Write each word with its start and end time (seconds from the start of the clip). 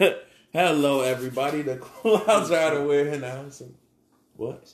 Hello, 0.52 1.02
everybody. 1.02 1.62
The 1.62 1.76
clouds 1.76 2.50
are 2.50 2.56
out 2.56 2.76
of 2.76 2.86
the 3.20 3.30
house. 3.30 3.60
And- 3.60 3.74
What? 4.36 4.72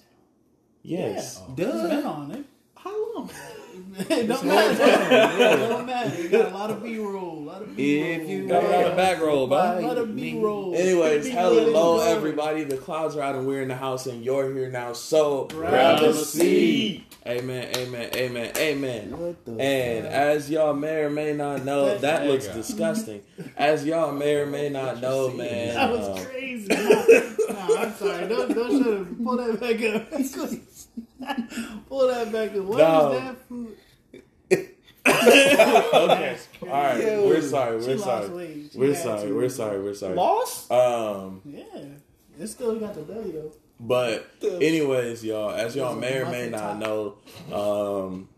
Yes. 0.83 1.41
It's 1.49 1.55
been 1.55 2.05
on 2.07 2.31
it. 2.31 2.45
How 2.77 3.15
long? 3.15 3.31
it 3.99 4.27
don't 4.27 4.45
matter. 4.45 4.85
it 4.85 5.69
don't 5.69 5.87
matter. 5.87 6.23
You 6.23 6.29
got 6.29 6.53
a 6.53 6.55
lot 6.55 6.71
of 6.71 6.83
B 6.83 6.99
roll. 6.99 7.39
A 7.39 7.41
lot 7.41 7.63
of 7.63 7.77
B 7.77 8.03
roll. 8.03 8.23
If 8.23 8.29
you 8.29 8.49
Got 8.49 8.65
a 8.65 8.69
lot 8.69 8.85
of 8.85 8.97
back 8.97 9.21
roll, 9.21 9.45
a 9.45 9.47
lot 9.47 9.99
of 9.99 10.15
B 10.15 10.39
roll. 10.39 10.75
Anyways, 10.75 11.27
hello, 11.29 12.01
everybody. 12.01 12.65
The 12.65 12.77
clouds 12.77 13.17
are 13.17 13.23
out 13.23 13.35
and 13.35 13.47
we're 13.47 13.63
in 13.63 13.69
the 13.69 13.77
house, 13.77 14.07
and 14.07 14.25
you're 14.25 14.53
here 14.55 14.71
now. 14.71 14.93
So 14.93 15.47
Grab 15.47 15.71
grab 15.99 16.03
a 16.03 16.11
a 16.11 16.15
seat. 16.15 17.05
Amen, 17.27 17.77
amen, 17.77 18.11
amen, 18.15 18.53
amen. 18.57 19.19
What 19.19 19.45
the 19.45 19.61
And 19.61 20.05
fuck? 20.05 20.13
as 20.13 20.49
y'all 20.49 20.75
may 20.75 20.99
or 21.03 21.11
may 21.11 21.33
not 21.33 21.65
know, 21.65 21.99
that 21.99 22.27
looks 22.27 22.47
disgusting. 22.47 23.23
As 23.57 23.85
y'all 23.85 24.13
may 24.13 24.37
or 24.37 24.47
may 24.47 24.69
not 24.69 25.01
know, 25.01 25.31
man. 25.31 25.75
That 25.75 25.91
was 25.91 26.19
um, 26.21 26.25
crazy. 26.27 26.69
no, 26.69 27.77
I'm 27.79 27.93
sorry. 27.95 28.29
Don't 28.29 28.55
don't 28.55 28.83
shut 28.83 28.93
up. 29.01 29.25
Pull 29.25 29.37
that 29.39 29.61
back 29.61 29.83
up. 29.83 30.61
Pull 31.89 32.09
that 32.09 32.31
back 32.33 32.51
up. 32.51 32.65
What 32.65 32.81
is 32.81 32.87
No. 32.87 33.13
that 33.21 33.39
food? 33.49 33.77
okay. 35.07 36.37
All 36.63 36.69
right. 36.69 37.01
Yo. 37.01 37.27
We're 37.29 37.41
sorry. 37.43 37.77
We're 37.79 37.95
lost 37.97 38.05
sorry. 38.05 38.29
weight. 38.29 38.69
She 38.73 38.79
We're 38.79 38.95
sorry. 38.95 39.33
We're 39.33 39.49
sorry. 39.49 39.81
We're 39.83 39.95
sorry. 39.95 40.15
Lost? 40.15 40.71
Um, 40.71 41.41
Yeah, 41.45 41.65
it 42.41 42.47
still 42.49 42.79
got 42.79 42.95
the 42.95 43.03
belly 43.03 43.31
though. 43.33 43.53
but 43.81 44.29
anyways, 44.43 45.25
y'all, 45.25 45.51
as 45.51 45.77
y'all 45.77 45.95
may 45.95 46.19
or 46.19 46.27
may 46.27 46.49
not 46.49 46.79
know, 46.79 47.17
um, 47.53 48.29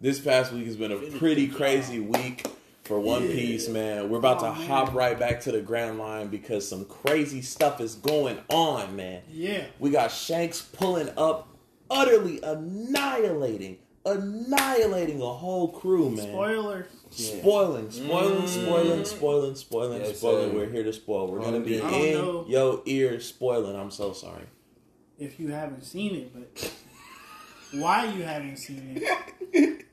this 0.00 0.18
past 0.20 0.52
week 0.52 0.66
has 0.66 0.76
been 0.76 0.92
a 0.92 0.96
pretty 1.18 1.48
crazy 1.48 2.00
week 2.00 2.46
for 2.84 2.98
One 2.98 3.28
Piece, 3.28 3.68
man. 3.68 4.08
We're 4.08 4.16
about 4.18 4.40
to 4.40 4.46
Oh, 4.46 4.54
man. 4.54 4.66
hop 4.66 4.94
right 4.94 5.18
back 5.18 5.42
to 5.42 5.52
the 5.52 5.60
Grand 5.60 5.98
Line 5.98 6.28
because 6.28 6.66
some 6.66 6.86
crazy 6.86 7.42
stuff 7.42 7.80
is 7.82 7.94
going 7.96 8.38
on, 8.48 8.96
man. 8.96 9.22
Yeah. 9.30 9.64
We 9.78 9.90
got 9.90 10.10
Shanks 10.10 10.62
pulling 10.62 11.10
up, 11.18 11.47
utterly 11.90 12.40
annihilating, 12.42 13.78
annihilating 14.04 15.20
a 15.22 15.26
whole 15.34 15.68
crew, 15.68 16.10
man. 16.10 16.26
Spoiler. 16.28 16.86
Spoiling, 17.10 17.90
spoiling, 17.90 18.42
mm. 18.42 18.48
spoiling, 18.48 19.04
spoiling, 19.04 19.54
spoiling, 19.54 20.00
Yes, 20.02 20.18
spoiling. 20.18 20.50
sir. 20.50 20.56
We're 20.56 20.68
here 20.70 20.84
to 20.84 20.92
spoil. 20.92 21.30
We're 21.30 21.40
gonna 21.40 21.60
be 21.60 21.78
in 21.78 21.88
know. 22.14 22.44
your 22.48 22.82
ear 22.84 23.18
spoiling. 23.20 23.76
I'm 23.76 23.90
so 23.90 24.12
sorry. 24.12 24.44
If 25.18 25.40
you 25.40 25.48
haven't 25.48 25.84
seen 25.84 26.14
it, 26.14 26.32
but 26.34 26.72
why 27.80 28.04
you 28.12 28.22
haven't 28.22 28.56
seen 28.58 29.00
it? 29.00 29.84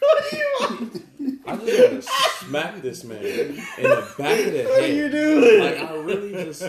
What 0.00 0.24
are 0.24 0.36
you 0.36 0.56
want? 0.60 1.04
I 1.46 1.56
just 1.56 1.80
want 1.90 2.02
to 2.02 2.02
smack 2.46 2.82
this 2.82 3.04
man 3.04 3.22
in 3.24 3.82
the 3.82 4.14
back 4.18 4.38
of 4.46 4.52
the 4.52 4.58
head. 4.62 4.66
What 4.66 4.82
are 4.82 4.86
you 4.86 5.08
doing? 5.10 5.60
Like 5.60 5.78
I 5.78 5.94
really 5.96 6.32
just, 6.44 6.62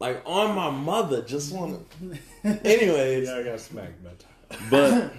like 0.00 0.22
on 0.26 0.54
my 0.54 0.70
mother, 0.70 1.22
just 1.22 1.52
want 1.54 1.86
to. 1.90 2.18
Anyways, 2.64 3.28
Yeah, 3.28 3.36
I 3.36 3.42
got 3.42 3.60
smacked 3.60 4.02
by 4.04 4.10
time. 4.10 4.68
but 4.70 5.12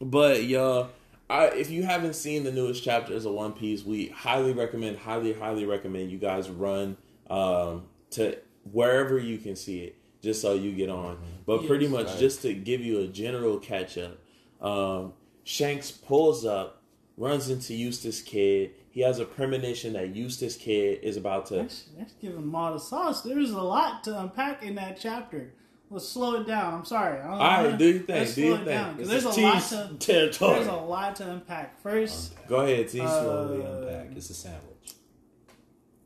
but 0.10 0.44
y'all 0.44 0.88
I, 1.30 1.46
if 1.46 1.70
you 1.70 1.82
haven't 1.84 2.14
seen 2.14 2.44
the 2.44 2.52
newest 2.52 2.82
chapters 2.84 3.24
of 3.24 3.32
one 3.32 3.52
piece 3.52 3.84
we 3.84 4.08
highly 4.08 4.52
recommend 4.52 4.98
highly 4.98 5.32
highly 5.32 5.64
recommend 5.64 6.10
you 6.10 6.18
guys 6.18 6.50
run 6.50 6.96
um, 7.30 7.84
to 8.10 8.36
wherever 8.70 9.18
you 9.18 9.38
can 9.38 9.56
see 9.56 9.80
it 9.84 9.96
just 10.22 10.42
so 10.42 10.54
you 10.54 10.72
get 10.72 10.90
on 10.90 11.18
but 11.46 11.66
pretty 11.66 11.86
Yes. 11.86 11.92
much 11.92 12.18
just 12.18 12.42
to 12.42 12.52
give 12.52 12.80
you 12.80 13.00
a 13.00 13.06
general 13.06 13.58
catch 13.58 13.96
up 13.96 14.18
um, 14.60 15.12
shanks 15.44 15.90
pulls 15.90 16.44
up 16.44 16.82
runs 17.16 17.48
into 17.48 17.72
eustass 17.72 18.24
kid 18.24 18.72
he 18.92 19.00
has 19.00 19.18
a 19.18 19.24
premonition 19.24 19.94
that 19.94 20.14
eustass 20.14 20.58
kid 20.58 21.00
is 21.02 21.16
about 21.16 21.46
to 21.46 21.54
That's, 21.56 21.84
that's 21.98 22.12
giving 22.14 22.54
all 22.54 22.72
the 22.74 22.78
sauce. 22.78 23.22
There's 23.22 23.50
a 23.50 23.60
lot 23.60 24.04
to 24.04 24.20
unpack 24.20 24.62
in 24.62 24.74
that 24.76 24.98
chapter. 25.00 25.54
Let's 25.90 26.08
slow 26.08 26.40
it 26.40 26.46
down. 26.46 26.72
I'm 26.74 26.84
sorry. 26.84 27.18
I 27.20 27.22
don't 27.24 27.32
All 27.32 27.38
right, 27.68 27.76
do 27.78 27.86
your 27.86 28.02
thing, 28.02 28.16
Let's 28.16 28.34
do 28.34 28.46
your 28.46 28.56
thing. 28.58 28.66
down, 28.66 28.96
'cause 28.96 29.08
This 29.08 29.24
there's 29.24 29.36
a 29.36 29.40
lot 29.42 29.62
to 29.62 29.94
territory. 29.98 30.54
there's 30.54 30.66
a 30.68 30.72
lot 30.72 31.16
to 31.16 31.30
unpack. 31.32 31.80
First, 31.82 32.34
go 32.48 32.60
ahead 32.60 32.88
T. 32.88 33.00
Uh, 33.00 33.08
Slowly 33.08 33.64
unpack. 33.64 34.16
It's 34.16 34.30
a 34.30 34.34
sandwich. 34.34 34.94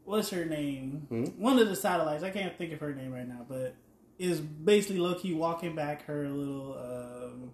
what's 0.04 0.30
her 0.30 0.44
name? 0.44 1.06
Hmm? 1.08 1.24
One 1.40 1.58
of 1.58 1.68
the 1.68 1.76
satellites. 1.76 2.22
I 2.22 2.30
can't 2.30 2.56
think 2.56 2.72
of 2.72 2.80
her 2.80 2.94
name 2.94 3.12
right 3.12 3.26
now, 3.28 3.44
but 3.48 3.74
is 4.18 4.40
basically 4.40 4.98
low 4.98 5.14
key 5.14 5.34
walking 5.34 5.74
back 5.74 6.04
her 6.06 6.28
little. 6.28 6.74
Um, 6.78 7.50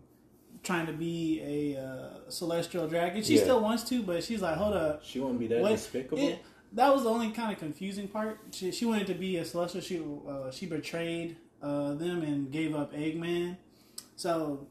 trying 0.63 0.87
to 0.87 0.93
be 0.93 1.41
a 1.77 1.81
uh, 1.81 2.31
celestial 2.31 2.87
dragon. 2.89 3.23
She 3.23 3.37
Yeah. 3.37 3.43
still 3.43 3.61
wants 3.61 3.83
to, 3.91 4.03
but 4.03 4.23
she's 4.23 4.41
like, 4.43 4.57
hold 4.57 4.75
up. 4.75 5.05
She 5.05 5.19
won't 5.21 5.39
be 5.39 5.47
that 5.49 5.61
What- 5.61 5.73
despicable. 5.73 6.19
it- 6.19 6.39
that 6.75 6.91
was 6.95 7.03
the 7.03 7.11
only 7.11 7.31
kind 7.33 7.53
of 7.53 7.59
confusing 7.59 8.09
part. 8.09 8.39
She, 8.53 8.73
she 8.73 8.87
wanted 8.87 9.07
to 9.09 9.15
be 9.15 9.37
a 9.37 9.45
celestial. 9.45 9.83
She 9.83 10.03
uh, 10.27 10.51
she 10.51 10.65
betrayed 10.67 11.37
uh, 11.63 11.93
them 11.95 12.23
and 12.23 12.51
gave 12.51 12.75
up 12.75 12.95
Eggman. 12.95 13.57
So 14.17 14.67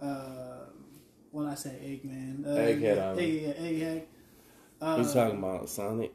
uh, 0.00 0.66
when 1.30 1.46
I 1.46 1.54
say 1.54 1.70
Eggman, 1.70 2.46
uh, 2.46 2.50
Egghead. 2.56 3.18
Egg, 3.18 3.42
yeah, 3.42 3.52
Egghead. 3.52 4.02
Uh, 4.80 4.96
You 5.06 5.12
talking 5.12 5.38
about 5.38 5.68
Sonic? 5.68 6.12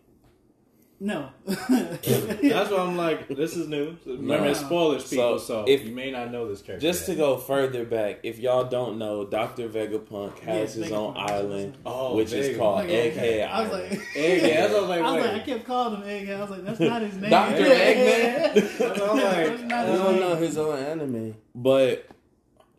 No. 0.99 1.29
That's 1.45 2.69
why 2.71 2.77
I'm 2.77 2.97
like, 2.97 3.27
this 3.29 3.55
is 3.55 3.67
new. 3.67 3.95
Remember, 4.05 4.45
No. 4.45 4.51
it's 4.51 4.59
spoilers, 4.59 5.09
people. 5.09 5.39
So, 5.39 5.63
So, 5.63 5.65
if- 5.67 5.85
you 5.85 5.91
may 5.95 6.11
not 6.11 6.31
know 6.31 6.47
this 6.47 6.61
character. 6.61 6.85
Just 6.85 7.05
to 7.07 7.15
go 7.15 7.37
further 7.37 7.85
back, 7.85 8.19
if 8.23 8.37
y'all 8.39 8.65
don't 8.65 8.97
know, 8.97 9.25
Dr. 9.25 9.69
Vegapunk 9.69 10.39
has 10.39 10.75
Yeah, 10.77 10.83
his 10.83 10.91
own 10.91 11.15
island, 11.17 11.77
Oh, 11.85 12.15
which 12.15 12.33
is 12.33 12.33
oh, 12.33 12.49
Vega. 12.49 12.57
called 12.59 12.81
Okay, 12.85 13.11
okay. 13.11 13.39
Egghead 13.39 13.49
I 13.49 13.61
was 13.61 13.71
like, 13.71 13.91
Egghead. 14.13 14.69
I 14.69 14.79
was 14.79 14.89
like, 14.89 15.01
I 15.01 15.11
was 15.15 15.25
like, 15.25 15.35
I 15.35 15.39
kept 15.39 15.65
calling 15.65 16.01
him 16.01 16.07
Egghead. 16.27 16.37
I 16.37 16.41
was 16.41 16.49
like, 16.51 16.65
that's 16.65 16.79
not 16.79 17.01
his 17.01 17.15
name. 17.15 17.29
Dr. 17.29 17.63
Eggman? 17.63 19.09
I'm 19.09 19.17
like, 19.17 19.71
I 19.73 19.85
don't 19.85 20.19
know 20.19 20.35
his 20.35 20.57
own 20.57 20.77
anime. 20.77 21.35
But 21.55 22.05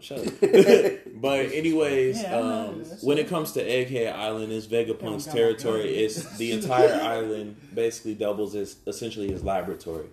shut 0.02 0.26
up. 0.26 0.32
but 1.20 1.46
anyways, 1.52 2.22
Yeah, 2.22 2.36
um, 2.38 2.74
when 3.02 3.18
it. 3.18 3.22
it 3.22 3.28
comes 3.28 3.52
to 3.52 3.64
Egghead 3.64 4.14
Island, 4.14 4.52
it's 4.52 4.66
Vegapunk's 4.66 5.26
Yeah, 5.26 5.32
territory. 5.32 5.96
It's 5.98 6.36
the 6.38 6.52
entire 6.58 6.94
island 6.94 7.56
basically 7.74 8.14
doubles 8.14 8.54
as 8.54 8.76
essentially 8.86 9.30
his 9.30 9.42
laboratory. 9.44 10.06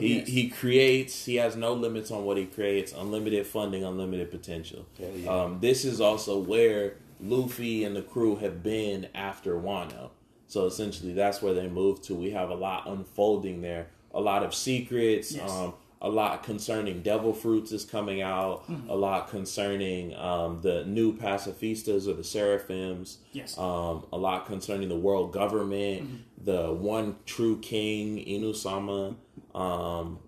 He 0.00 0.18
Yes. 0.18 0.28
he 0.28 0.48
creates. 0.48 1.26
He 1.26 1.36
has 1.36 1.54
no 1.54 1.72
limits 1.74 2.10
on 2.10 2.24
what 2.24 2.36
he 2.38 2.46
creates. 2.46 2.92
Unlimited 2.92 3.46
funding, 3.46 3.84
unlimited 3.84 4.30
potential. 4.32 4.84
Hell 4.98 5.10
yeah. 5.14 5.30
Um, 5.30 5.58
this 5.60 5.84
is 5.84 6.00
also 6.00 6.38
where 6.40 6.96
Luffy 7.20 7.84
and 7.84 7.94
the 7.94 8.02
crew 8.02 8.36
have 8.36 8.62
been 8.64 9.06
after 9.14 9.54
Wano. 9.54 10.10
So 10.48 10.66
essentially, 10.66 11.12
that's 11.12 11.40
where 11.40 11.54
they 11.54 11.68
moved 11.68 12.02
to. 12.04 12.14
We 12.14 12.30
have 12.30 12.50
a 12.50 12.54
lot 12.54 12.88
unfolding 12.88 13.60
there. 13.62 13.88
A 14.12 14.20
lot 14.20 14.42
of 14.42 14.54
secrets. 14.54 15.32
Yes. 15.32 15.48
Um, 15.50 15.74
a 16.06 16.10
lot 16.22 16.42
concerning 16.50 17.02
devil 17.02 17.32
fruits 17.32 17.70
is 17.72 17.84
coming 17.84 18.20
out. 18.22 18.56
Mm-hmm. 18.70 18.88
A 18.90 18.94
lot 18.94 19.28
concerning 19.28 20.14
um, 20.16 20.60
the 20.62 20.84
new 20.84 21.08
pacifistas 21.16 22.06
or 22.08 22.14
the 22.14 22.24
seraphims. 22.24 23.18
Yes. 23.32 23.58
Um, 23.58 24.06
a 24.12 24.18
lot 24.28 24.46
concerning 24.46 24.88
the 24.88 25.00
world 25.08 25.32
government, 25.32 26.02
Mm-hmm. 26.04 26.44
the 26.44 26.72
one 26.72 27.16
true 27.34 27.58
king, 27.60 28.18
Imu-sama. 28.34 29.16
Um, 29.54 30.18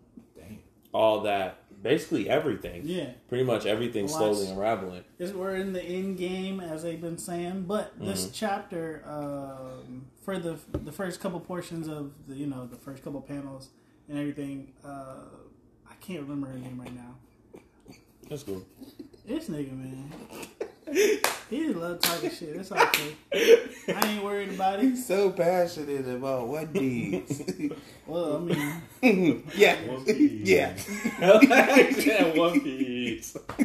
all 0.93 1.21
that. 1.23 1.59
Basically 1.81 2.29
everything. 2.29 2.83
Yeah. 2.85 3.11
Pretty 3.29 3.45
much 3.45 3.65
everything 3.65 4.09
slowly 4.09 4.49
unraveling. 4.49 5.05
This, 5.17 5.33
we're 5.33 5.55
in 5.55 5.73
the 5.73 5.83
end 5.83 6.19
game, 6.19 6.59
as 6.59 6.83
they've 6.83 7.01
been 7.01 7.19
saying. 7.19 7.67
But 7.69 7.93
this 8.01 8.23
Mm-hmm. 8.25 8.33
chapter, 8.35 9.05
um, 9.07 10.07
for 10.25 10.39
the 10.41 10.59
the 10.73 10.91
first 10.91 11.21
couple 11.21 11.39
portions 11.39 11.87
of 11.87 12.13
the 12.27 12.35
you 12.35 12.47
know 12.49 12.67
the 12.67 12.75
first 12.77 13.05
couple 13.05 13.21
panels 13.21 13.69
and 14.09 14.19
everything, 14.19 14.73
uh, 14.85 15.23
can't 16.09 16.23
remember 16.23 16.47
her 16.47 16.59
name 16.59 16.81
right 16.81 16.95
now. 16.95 17.61
That's 18.31 18.43
cool. 18.43 18.65
This 19.27 19.49
nigga, 19.51 19.73
man, 19.77 20.11
he 21.51 21.67
just 21.67 21.77
love 21.77 22.01
talking 22.01 22.31
shit. 22.31 22.57
It's 22.57 22.73
okay. 22.73 23.15
I 23.95 24.01
ain't 24.07 24.25
worried 24.25 24.49
about 24.55 24.79
it. 24.79 24.85
He's 24.85 25.07
so 25.07 25.29
passionate 25.31 26.09
about 26.09 26.49
what 26.49 26.73
deeds. 26.73 27.43
Well, 28.07 28.37
I 29.03 29.03
mean, 29.03 29.43
yeah. 29.55 29.77
One 29.87 30.03
Piece. 30.03 30.49
Yeah. 30.49 30.75
yeah, 31.21 32.39
One 32.39 32.59
Piece. 32.59 33.37
But 33.37 33.61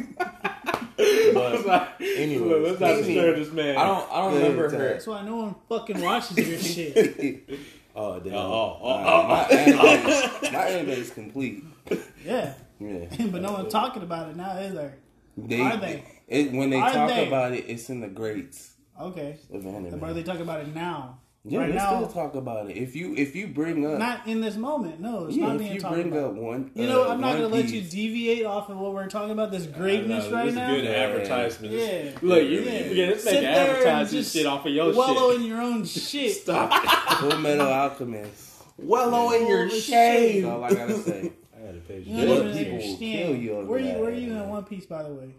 anyway, 0.98 1.88
anyways, 1.98 2.62
let's 2.62 2.80
not 2.80 2.96
disturb 2.96 3.36
this 3.36 3.50
man. 3.50 3.78
I 3.78 3.84
don't. 3.86 4.12
I 4.12 4.16
don't 4.20 4.32
Good 4.34 4.42
remember 4.42 4.70
time. 4.70 4.80
her. 4.80 4.88
that's 4.90 5.06
why 5.06 5.22
no 5.24 5.36
one 5.36 5.54
fucking 5.70 5.98
watches 6.02 6.36
your 6.36 6.58
shit. 6.58 7.48
Oh 7.96 8.20
damn. 8.20 8.34
Oh, 8.34 8.78
oh, 8.82 8.90
Uh, 8.90 9.22
oh, 9.22 9.28
my, 9.28 9.44
anime, 9.48 10.52
my 10.52 10.66
anime 10.66 10.90
is 10.90 11.08
complete. 11.10 11.64
Yeah, 12.24 12.54
Yeah. 12.80 13.06
but 13.30 13.42
no 13.42 13.52
one 13.52 13.68
talking 13.68 14.02
about 14.02 14.28
it 14.30 14.36
now, 14.36 14.56
is 14.58 14.74
there? 14.74 14.96
They, 15.36 15.60
Are 15.60 15.76
they? 15.76 16.04
It, 16.28 16.52
when 16.52 16.70
they 16.70 16.80
Are 16.80 16.92
talk 16.92 17.08
they? 17.10 17.26
about 17.26 17.52
it, 17.52 17.64
it's 17.68 17.90
in 17.90 18.00
the 18.00 18.08
greats 18.08 18.72
Okay. 19.00 19.36
of 19.52 19.66
anime. 19.66 19.98
But 19.98 20.10
are 20.10 20.14
they 20.14 20.22
talking 20.22 20.42
about 20.42 20.60
it 20.60 20.74
now? 20.74 21.18
Yeah, 21.46 21.58
right 21.60 21.70
let's 21.74 21.82
now, 21.82 21.96
still 21.96 22.08
talk 22.12 22.34
about 22.36 22.70
it. 22.70 22.76
If 22.78 22.96
you 22.96 23.14
if 23.16 23.36
you 23.36 23.46
bring 23.48 23.84
up 23.84 23.98
not 23.98 24.26
in 24.26 24.40
this 24.40 24.56
moment. 24.56 25.00
No, 25.00 25.26
it's 25.26 25.36
yeah, 25.36 25.48
not 25.48 25.56
if 25.56 25.60
being 25.60 25.74
you 25.74 25.80
talked 25.80 25.94
bring 25.94 26.08
about. 26.10 26.30
up 26.30 26.34
one, 26.36 26.70
You 26.74 26.86
know, 26.86 27.04
uh, 27.04 27.08
I'm 27.12 27.20
not 27.20 27.32
gonna 27.34 27.48
let 27.48 27.68
you 27.68 27.82
deviate 27.82 28.46
off 28.46 28.70
of 28.70 28.78
what 28.78 28.94
we're 28.94 29.08
talking 29.08 29.32
about. 29.32 29.50
This 29.50 29.66
greatness 29.66 30.24
know, 30.24 30.32
right 30.36 30.46
this 30.46 30.54
now. 30.54 30.70
Good 30.74 30.86
advertisement. 30.86 31.74
Yeah. 31.74 32.10
Look, 32.22 32.44
you, 32.44 32.60
Yeah. 32.62 32.78
you 32.84 32.88
begin 32.88 33.18
Sit 33.18 33.32
make 33.34 33.40
there 33.42 33.66
and 33.66 33.76
advertising 33.76 34.18
just 34.20 34.32
shit 34.32 34.46
off 34.46 34.64
of 34.64 34.72
your 34.72 34.94
wallow 34.94 35.32
shit. 35.32 35.40
in 35.42 35.46
your 35.46 35.60
own 35.60 35.84
shit. 35.84 36.32
Stop 36.34 36.70
it. 36.82 37.16
Full 37.18 37.38
Metal 37.40 37.66
Alchemist. 37.68 38.62
Wallow 38.78 39.32
in 39.32 39.46
your 39.46 39.66
Holy 39.66 39.80
shame. 39.80 40.42
That's 40.44 40.50
all 40.54 40.64
I 40.64 40.70
gotta 40.72 40.98
say. 40.98 41.32
I 41.88 41.92
had 41.92 42.04
to 42.04 42.10
pay 42.10 42.10
You 42.10 42.26
don't 42.26 42.46
even 42.48 42.56
people 42.56 42.76
will 42.90 42.96
kill 42.98 43.36
you 43.36 43.52
over 43.52 43.70
where 43.70 43.80
you 43.80 43.86
that. 43.92 44.00
where 44.00 44.10
you 44.12 44.32
in 44.32 44.48
One 44.48 44.64
Piece, 44.64 44.86
by 44.86 45.02
the 45.02 45.14
way? 45.14 45.34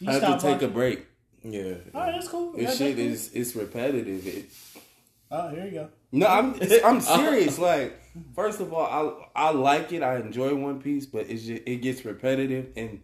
You 0.00 0.08
I 0.08 0.12
have 0.12 0.20
to 0.22 0.26
stopped 0.28 0.42
take 0.42 0.62
a 0.62 0.68
break. 0.68 1.06
Yeah. 1.42 1.74
All 1.94 2.00
right, 2.02 2.12
that's 2.12 2.28
cool. 2.28 2.52
This 2.52 2.64
That's 2.66 2.78
shit 2.78 2.96
cool. 2.96 3.04
is 3.06 3.30
it's 3.34 3.54
repetitive. 3.56 4.26
It, 4.26 4.46
Oh, 5.32 5.48
here 5.50 5.64
you 5.66 5.70
go. 5.70 5.88
no, 6.10 6.26
I'm 6.26 6.54
I'm 6.84 7.00
serious. 7.18 7.56
Like, 7.56 8.00
first 8.34 8.60
of 8.60 8.72
all, 8.72 9.28
I 9.36 9.48
I 9.48 9.50
like 9.52 9.92
it. 9.92 10.02
I 10.02 10.16
enjoy 10.16 10.54
One 10.56 10.80
Piece, 10.82 11.06
but 11.06 11.26
it's 11.30 11.44
just, 11.44 11.62
it 11.66 11.76
gets 11.82 12.04
repetitive, 12.04 12.70
and 12.76 13.00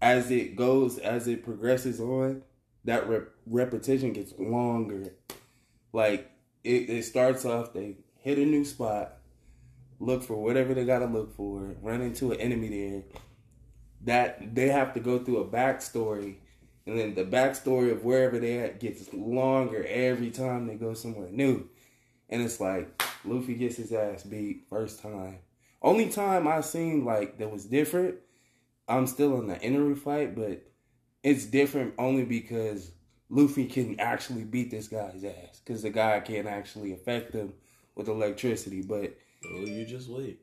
as 0.00 0.32
it 0.32 0.56
goes, 0.56 0.98
as 0.98 1.28
it 1.28 1.44
progresses 1.44 2.00
on, 2.00 2.42
that 2.84 3.08
rep- 3.08 3.28
repetition 3.46 4.12
gets 4.12 4.32
longer. 4.40 5.14
Like 5.92 6.32
it, 6.64 6.90
it 6.90 7.04
starts 7.04 7.44
off, 7.44 7.72
they 7.72 7.96
hit 8.18 8.38
a 8.38 8.44
new 8.44 8.64
spot, 8.64 9.18
look 10.02 10.22
for 10.22 10.34
whatever 10.34 10.74
they 10.74 10.84
gotta 10.84 11.06
look 11.06 11.34
for, 11.36 11.74
run 11.80 12.00
into 12.00 12.32
an 12.32 12.40
enemy 12.40 12.68
there. 12.68 13.02
That 14.04 14.54
they 14.54 14.68
have 14.68 14.94
to 14.94 15.00
go 15.00 15.20
through 15.20 15.38
a 15.38 15.48
backstory, 15.48 16.36
and 16.86 16.98
then 16.98 17.14
the 17.14 17.24
backstory 17.24 17.92
of 17.92 18.04
wherever 18.04 18.38
they 18.38 18.58
at 18.58 18.80
gets 18.80 19.12
longer 19.14 19.86
every 19.88 20.30
time 20.30 20.66
they 20.66 20.74
go 20.74 20.94
somewhere 20.94 21.30
new. 21.30 21.68
And 22.28 22.42
it's 22.42 22.60
like 22.60 23.00
Luffy 23.24 23.54
gets 23.54 23.76
his 23.76 23.92
ass 23.92 24.24
beat 24.24 24.64
first 24.68 25.00
time. 25.00 25.38
Only 25.80 26.08
time 26.08 26.48
I 26.48 26.60
seen 26.62 27.04
like 27.04 27.38
that 27.38 27.52
was 27.52 27.64
different. 27.64 28.16
I'm 28.88 29.06
still 29.06 29.38
in 29.40 29.46
the 29.46 29.60
interview 29.60 29.94
fight, 29.94 30.34
but 30.34 30.64
it's 31.22 31.44
different 31.44 31.94
only 31.98 32.24
because 32.24 32.90
Luffy 33.28 33.66
can 33.66 34.00
actually 34.00 34.44
beat 34.44 34.70
this 34.70 34.88
guy's 34.88 35.24
ass 35.24 35.60
because 35.64 35.82
the 35.82 35.90
guy 35.90 36.18
can't 36.20 36.48
actually 36.48 36.92
affect 36.92 37.32
him 37.32 37.52
with 37.94 38.08
electricity. 38.08 38.82
But 38.82 39.16
Well, 39.50 39.68
you 39.68 39.84
just 39.84 40.08
wait. 40.08 40.40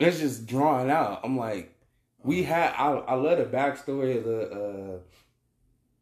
it's 0.00 0.18
just 0.20 0.46
drawn 0.46 0.90
out. 0.90 1.20
I'm 1.24 1.36
like, 1.36 1.74
we 2.22 2.42
had. 2.42 2.72
I, 2.74 2.92
I 2.92 3.14
love 3.14 3.38
the 3.38 3.44
backstory 3.44 4.18
of 4.18 4.24
the 4.24 4.50
uh, 4.50 4.98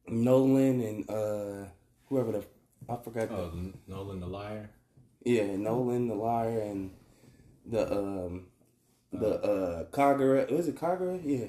Noland 0.09 0.83
and 0.83 1.11
uh, 1.11 1.69
whoever 2.09 2.33
the 2.33 2.45
I 2.89 2.97
forgot. 2.97 3.29
the- 3.29 3.35
Oh, 3.37 3.53
Noland 3.87 4.23
the 4.23 4.27
liar. 4.27 4.71
Yeah, 5.25 5.55
Noland 5.57 6.11
the 6.11 6.15
liar 6.15 6.61
and 6.61 6.91
the 7.67 7.93
um 7.93 8.47
the 9.13 9.35
uh 9.43 9.85
Kalgara 9.91 10.51
was 10.51 10.67
it 10.69 10.77
Kalgara? 10.77 11.21
Yeah. 11.23 11.47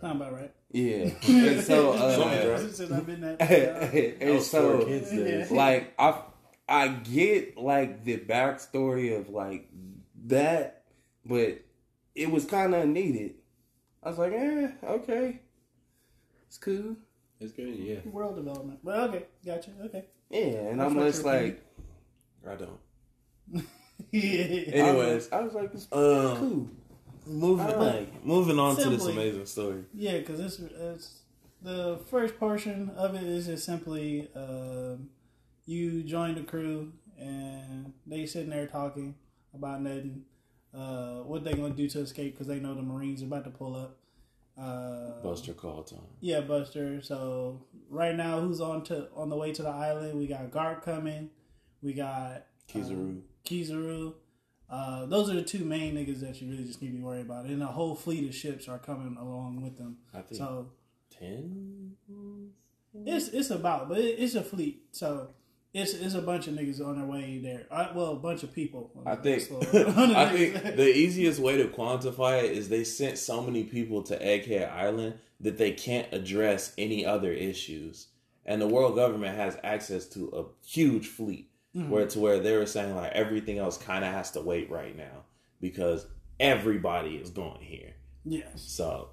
Sound 0.00 0.20
about 0.20 0.32
right. 0.34 0.52
Yeah. 0.72 1.10
and 1.28 1.62
so 1.62 1.92
uh 1.92 2.24
I've 2.90 3.06
been 3.06 3.20
that. 3.20 3.38
That 3.38 4.16
and 4.20 4.42
so 4.42 4.84
kids 4.84 5.50
like 5.52 5.94
I 5.98 6.20
I 6.68 6.88
get 6.88 7.56
like 7.58 8.04
the 8.04 8.18
backstory 8.18 9.18
of 9.18 9.28
like 9.28 9.68
that, 10.26 10.84
but 11.24 11.60
it 12.14 12.30
was 12.30 12.44
kinda 12.44 12.86
needed. 12.86 13.34
I 14.02 14.08
was 14.10 14.18
like, 14.18 14.32
eh, 14.32 14.68
okay. 14.82 15.40
It's 16.46 16.58
cool. 16.58 16.96
It's 17.40 17.52
good, 17.52 17.74
yeah. 17.76 18.00
World 18.04 18.36
development. 18.36 18.78
Well, 18.82 19.08
okay, 19.08 19.26
gotcha. 19.44 19.70
Okay. 19.86 20.04
Yeah, 20.30 20.40
and 20.40 20.80
That's 20.80 20.94
I'm 20.94 21.00
just 21.00 21.24
like 21.24 21.62
I 22.48 22.54
don't. 22.54 22.80
yeah. 24.10 24.44
Anyways, 24.72 25.28
I 25.32 25.40
was, 25.40 25.40
I 25.40 25.40
was 25.40 25.54
like, 25.54 25.74
it's 25.74 25.88
Um, 25.92 26.36
cool. 26.38 26.68
moving 27.26 27.66
Alright. 27.66 28.24
moving 28.24 28.58
on 28.58 28.76
to 28.76 28.90
this 28.90 29.06
amazing 29.06 29.46
story. 29.46 29.84
Yeah, 29.92 30.18
because 30.18 30.40
it's, 30.40 30.58
it's 30.60 31.20
the 31.62 31.98
first 32.10 32.38
portion 32.38 32.90
of 32.96 33.14
it 33.14 33.22
is 33.22 33.46
just 33.46 33.64
simply 33.64 34.28
um, 34.34 35.10
you 35.66 36.02
join 36.02 36.34
the 36.34 36.42
crew 36.42 36.92
and 37.18 37.92
they 38.06 38.26
sitting 38.26 38.50
there 38.50 38.66
talking 38.66 39.14
about 39.54 39.80
nothing, 39.82 40.22
uh, 40.74 41.18
what 41.20 41.44
they 41.44 41.54
gonna 41.54 41.74
do 41.74 41.88
to 41.88 42.00
escape 42.00 42.34
because 42.34 42.46
they 42.46 42.58
know 42.60 42.74
the 42.74 42.82
Marines 42.82 43.22
are 43.22 43.26
about 43.26 43.44
to 43.44 43.50
pull 43.50 43.76
up. 43.76 43.98
Uh, 44.56 45.20
Buster 45.22 45.52
call 45.52 45.82
time. 45.82 45.98
Yeah, 46.20 46.40
Buster. 46.40 47.02
So 47.02 47.62
right 47.88 48.14
now, 48.14 48.40
who's 48.40 48.60
on 48.60 48.84
to 48.84 49.08
on 49.14 49.28
the 49.28 49.36
way 49.36 49.52
to 49.52 49.62
the 49.62 49.68
island? 49.68 50.18
We 50.18 50.26
got 50.26 50.50
Garp 50.50 50.82
coming. 50.82 51.30
We 51.82 51.92
got 51.92 52.46
Kizaru. 52.68 53.20
Kizaru. 53.44 54.14
Uh, 54.70 55.06
those 55.06 55.28
are 55.30 55.34
the 55.34 55.42
two 55.42 55.64
main 55.64 55.94
niggas 55.94 56.20
that 56.20 56.40
you 56.40 56.50
really 56.50 56.64
just 56.64 56.80
need 56.80 56.88
to 56.92 56.94
be 56.98 57.02
worried 57.02 57.26
about, 57.26 57.44
and 57.46 57.62
a 57.62 57.66
whole 57.66 57.94
fleet 57.94 58.28
of 58.28 58.34
ships 58.34 58.68
are 58.68 58.78
coming 58.78 59.16
along 59.20 59.60
with 59.62 59.76
them. 59.76 59.98
I 60.12 60.20
think 60.22 60.36
So 60.38 60.70
ten. 61.10 61.96
it's 62.94 63.28
it's 63.28 63.50
about, 63.50 63.88
but 63.88 63.98
it, 63.98 64.18
it's 64.18 64.34
a 64.34 64.42
fleet. 64.42 64.84
So 64.92 65.30
it's 65.74 65.92
it's 65.92 66.14
a 66.14 66.22
bunch 66.22 66.46
of 66.46 66.54
niggas 66.54 66.80
on 66.80 66.96
their 66.96 67.06
way 67.06 67.38
there. 67.42 67.66
Uh, 67.70 67.88
well, 67.94 68.12
a 68.12 68.16
bunch 68.16 68.44
of 68.44 68.52
people. 68.54 68.90
I 69.04 69.16
think 69.16 69.42
I 69.74 70.28
think 70.28 70.76
the 70.76 70.96
easiest 70.96 71.40
way 71.40 71.56
to 71.58 71.66
quantify 71.66 72.44
it 72.44 72.52
is 72.52 72.68
they 72.68 72.84
sent 72.84 73.18
so 73.18 73.42
many 73.42 73.64
people 73.64 74.02
to 74.04 74.16
Egghead 74.18 74.72
Island 74.72 75.16
that 75.40 75.58
they 75.58 75.72
can't 75.72 76.10
address 76.12 76.72
any 76.78 77.04
other 77.04 77.32
issues, 77.32 78.06
and 78.46 78.62
the 78.62 78.68
world 78.68 78.94
government 78.94 79.36
has 79.36 79.58
access 79.64 80.06
to 80.10 80.28
a 80.32 80.66
huge 80.66 81.08
fleet, 81.08 81.50
where 81.72 82.06
to 82.06 82.18
where 82.20 82.38
they 82.38 82.56
were 82.56 82.66
saying 82.66 82.94
like 82.94 83.12
everything 83.12 83.58
else 83.58 83.76
kind 83.76 84.04
of 84.04 84.12
has 84.12 84.30
to 84.30 84.40
wait 84.40 84.70
right 84.70 84.96
now 84.96 85.24
because 85.60 86.06
everybody 86.38 87.16
is 87.16 87.30
going 87.30 87.60
here. 87.60 87.94
yes, 88.24 88.62
So 88.62 89.08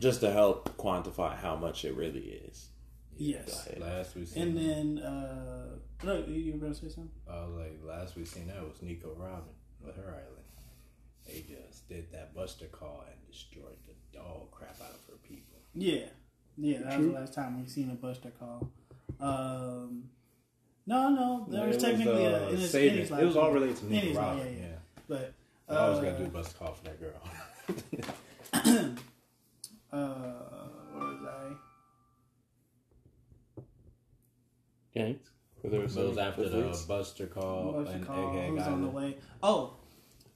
just 0.00 0.20
to 0.20 0.32
help 0.32 0.76
quantify 0.76 1.36
how 1.36 1.54
much 1.56 1.84
it 1.84 1.94
really 1.94 2.40
is. 2.48 2.67
Yes. 3.18 3.68
Last 3.78 4.14
we 4.16 4.24
seen, 4.24 4.42
And 4.42 4.56
then 4.56 4.98
uh, 5.04 5.66
look, 6.02 6.26
you 6.28 6.34
you 6.34 6.52
were 6.52 6.58
gonna 6.58 6.74
say 6.74 6.88
something? 6.88 7.10
I 7.30 7.44
was 7.44 7.54
like, 7.56 7.78
last 7.84 8.16
we 8.16 8.24
seen 8.24 8.46
that 8.48 8.62
was 8.62 8.80
Nico 8.82 9.14
Robin 9.16 9.54
with 9.84 9.96
her 9.96 10.08
island. 10.08 10.24
They 11.26 11.44
just 11.46 11.88
did 11.88 12.10
that 12.12 12.34
Buster 12.34 12.66
call 12.66 13.04
and 13.06 13.16
destroyed 13.30 13.76
the 13.86 14.18
dog 14.18 14.50
crap 14.50 14.76
out 14.82 14.90
of 14.94 15.00
her 15.08 15.18
people. 15.28 15.58
Yeah, 15.74 16.06
yeah. 16.56 16.78
That 16.82 16.98
was 16.98 17.06
the 17.08 17.12
last 17.12 17.34
time 17.34 17.60
we 17.60 17.68
seen 17.68 17.90
a 17.90 17.94
Buster 17.94 18.30
call. 18.38 18.70
Um, 19.20 20.04
no, 20.86 21.10
no, 21.10 21.46
there 21.50 21.66
was 21.66 21.76
It 21.76 21.80
technically 21.80 22.24
uh, 22.26 22.30
a. 22.30 22.48
In 22.50 22.56
his, 22.56 22.70
saving- 22.70 23.18
It 23.18 23.24
was 23.24 23.36
all 23.36 23.52
related 23.52 23.76
to 23.78 23.86
Nico 23.92 24.18
Robin. 24.18 24.38
yeah, 24.38 24.44
Yeah, 24.52 24.58
yeah. 24.68 24.74
But 25.06 25.34
I 25.68 25.76
always 25.76 25.98
uh, 25.98 26.02
gotta 26.02 26.18
do 26.18 26.24
a 26.24 26.28
Buster 26.28 26.56
call 26.58 26.72
for 26.72 26.84
that 26.84 26.98
girl. 26.98 27.12
The 35.94 36.04
It 36.04 36.08
was 36.08 36.18
after 36.18 36.48
the 36.48 36.84
Buster 36.86 37.26
call 37.26 37.72
Buster 37.72 37.96
and 37.96 38.06
call. 38.06 38.16
Egghead 38.16 38.48
Who's 38.50 38.66
on 38.66 38.82
the 38.82 38.88
way? 38.88 39.16
Oh, 39.42 39.74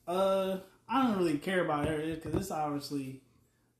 uh, 0.06 0.58
I 0.88 1.02
don't 1.02 1.18
really 1.18 1.38
care 1.38 1.64
about 1.64 1.86
her 1.88 1.98
because 1.98 2.34
it's 2.34 2.50
obviously 2.50 3.22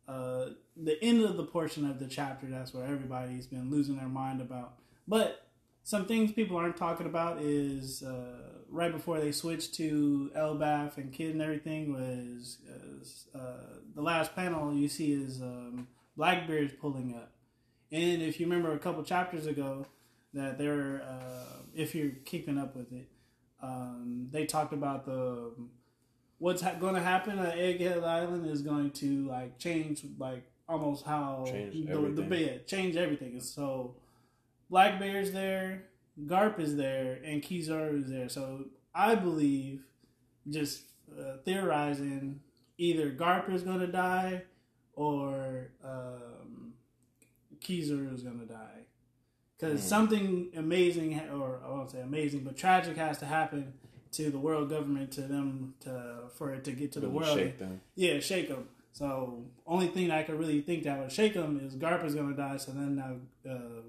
uh 0.09 0.47
the 0.77 1.03
end 1.03 1.23
of 1.23 1.37
the 1.37 1.45
portion 1.45 1.89
of 1.89 1.99
the 1.99 2.07
chapter. 2.07 2.47
That's 2.47 2.73
where 2.73 2.85
everybody's 2.85 3.47
been 3.47 3.71
losing 3.71 3.97
their 3.97 4.09
mind 4.09 4.41
about. 4.41 4.75
But 5.07 5.47
some 5.83 6.07
things 6.07 6.33
people 6.33 6.57
aren't 6.57 6.77
talking 6.77 7.07
about 7.07 7.43
is 7.43 8.03
uh, 8.03 8.61
right 8.69 8.93
before 8.93 9.21
they 9.21 9.33
switched 9.33 9.75
to 9.75 10.31
Elbaf 10.37 10.97
and 10.97 11.13
Kid 11.13 11.33
and 11.33 11.43
everything 11.43 11.93
was 11.93 12.59
uh, 13.35 13.39
the 13.95 14.03
last 14.03 14.35
panel 14.35 14.73
you 14.73 14.89
see 14.89 15.13
is 15.13 15.43
um, 15.43 15.89
Blackbeard's 16.17 16.75
pulling 16.81 17.15
up, 17.15 17.33
and 17.91 18.23
if 18.23 18.39
you 18.39 18.47
remember 18.47 18.73
a 18.73 18.79
couple 18.79 19.03
chapters 19.03 19.47
ago 19.47 19.87
that 20.35 20.59
they're 20.59 21.03
uh, 21.03 21.63
if 21.75 21.95
you're 21.95 22.13
keeping 22.25 22.59
up 22.59 22.75
with 22.77 22.93
it, 22.93 23.09
um, 23.63 24.29
they 24.31 24.47
talked 24.47 24.73
about 24.73 25.05
the 25.05 25.53
what's 26.39 26.63
ha- 26.63 26.75
going 26.81 26.95
to 26.95 27.01
happen 27.01 27.39
at 27.39 27.57
Egghead 27.57 28.03
Island 28.05 28.47
is 28.47 28.63
going 28.63 28.91
to 28.93 29.27
like 29.29 29.59
change 29.59 30.05
like 30.19 30.45
almost 30.69 31.05
how 31.05 31.45
Change 31.47 31.87
the, 31.89 32.23
the 32.23 32.23
bed 32.23 32.67
change 32.67 32.97
everything. 32.97 33.33
And 33.33 33.43
so 33.43 33.97
Blackbeard's 34.71 35.33
there, 35.33 35.85
Garp 36.27 36.59
is 36.59 36.77
there, 36.77 37.19
and 37.25 37.43
Kizaru 37.43 38.03
is 38.03 38.11
there. 38.11 38.29
So 38.29 38.67
I 38.95 39.15
believe, 39.15 39.83
just 40.49 40.83
uh, 41.19 41.37
theorizing, 41.45 42.41
either 42.79 43.11
Garp 43.11 43.53
is 43.53 43.63
going 43.63 43.81
to 43.81 43.87
die 43.87 44.43
or 44.95 45.73
um, 45.85 46.73
Kizaru 47.61 48.13
is 48.15 48.23
going 48.23 48.41
to 48.41 48.47
die. 48.47 48.82
Because 49.63 49.81
Hmm. 49.81 49.87
something 49.89 50.49
amazing, 50.57 51.19
or 51.31 51.61
I 51.65 51.69
won't 51.71 51.91
say 51.91 52.01
amazing, 52.01 52.41
but 52.45 52.57
tragic 52.57 52.97
has 52.97 53.19
to 53.19 53.27
happen 53.27 53.75
to 54.13 54.29
the 54.31 54.39
world 54.39 54.69
government 54.69 55.13
to 55.13 55.23
them 55.23 55.75
to 55.81 56.25
for 56.35 56.53
it 56.53 56.65
to 56.65 56.73
get 56.73 56.91
to 56.93 57.01
the 57.01 57.09
world. 57.09 57.39
shake 57.39 57.59
them. 57.59 57.81
Yeah, 57.95 58.19
shake 58.19 58.49
them. 58.49 58.69
So 58.93 59.45
only 59.67 59.87
thing 59.87 60.11
I 60.11 60.23
could 60.25 60.39
really 60.39 60.61
think 60.63 60.83
that 60.83 60.99
would 60.99 61.13
shake 61.13 61.35
them 61.35 61.61
is 61.65 61.77
Garp 61.77 62.05
is 62.05 62.15
gonna 62.15 62.35
die. 62.37 62.57
So 62.57 62.73
then 62.73 62.97
now 62.97 63.17
uh, 63.49 63.83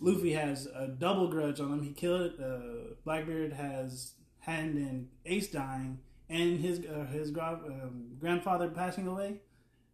Luffy 0.00 0.32
has 0.34 0.66
a 0.66 0.86
double 0.88 1.28
grudge 1.28 1.60
on 1.60 1.72
him. 1.72 1.82
He 1.82 1.92
killed 1.92 2.34
uh, 2.40 2.94
Blackbeard 3.04 3.54
has 3.54 4.12
hand 4.40 4.76
in 4.76 5.08
Ace 5.26 5.48
dying 5.50 5.98
and 6.28 6.60
his 6.60 6.84
uh, 6.86 7.06
his 7.10 7.30
gra- 7.30 7.60
um, 7.66 8.16
grandfather 8.20 8.68
passing 8.68 9.06
away. 9.08 9.40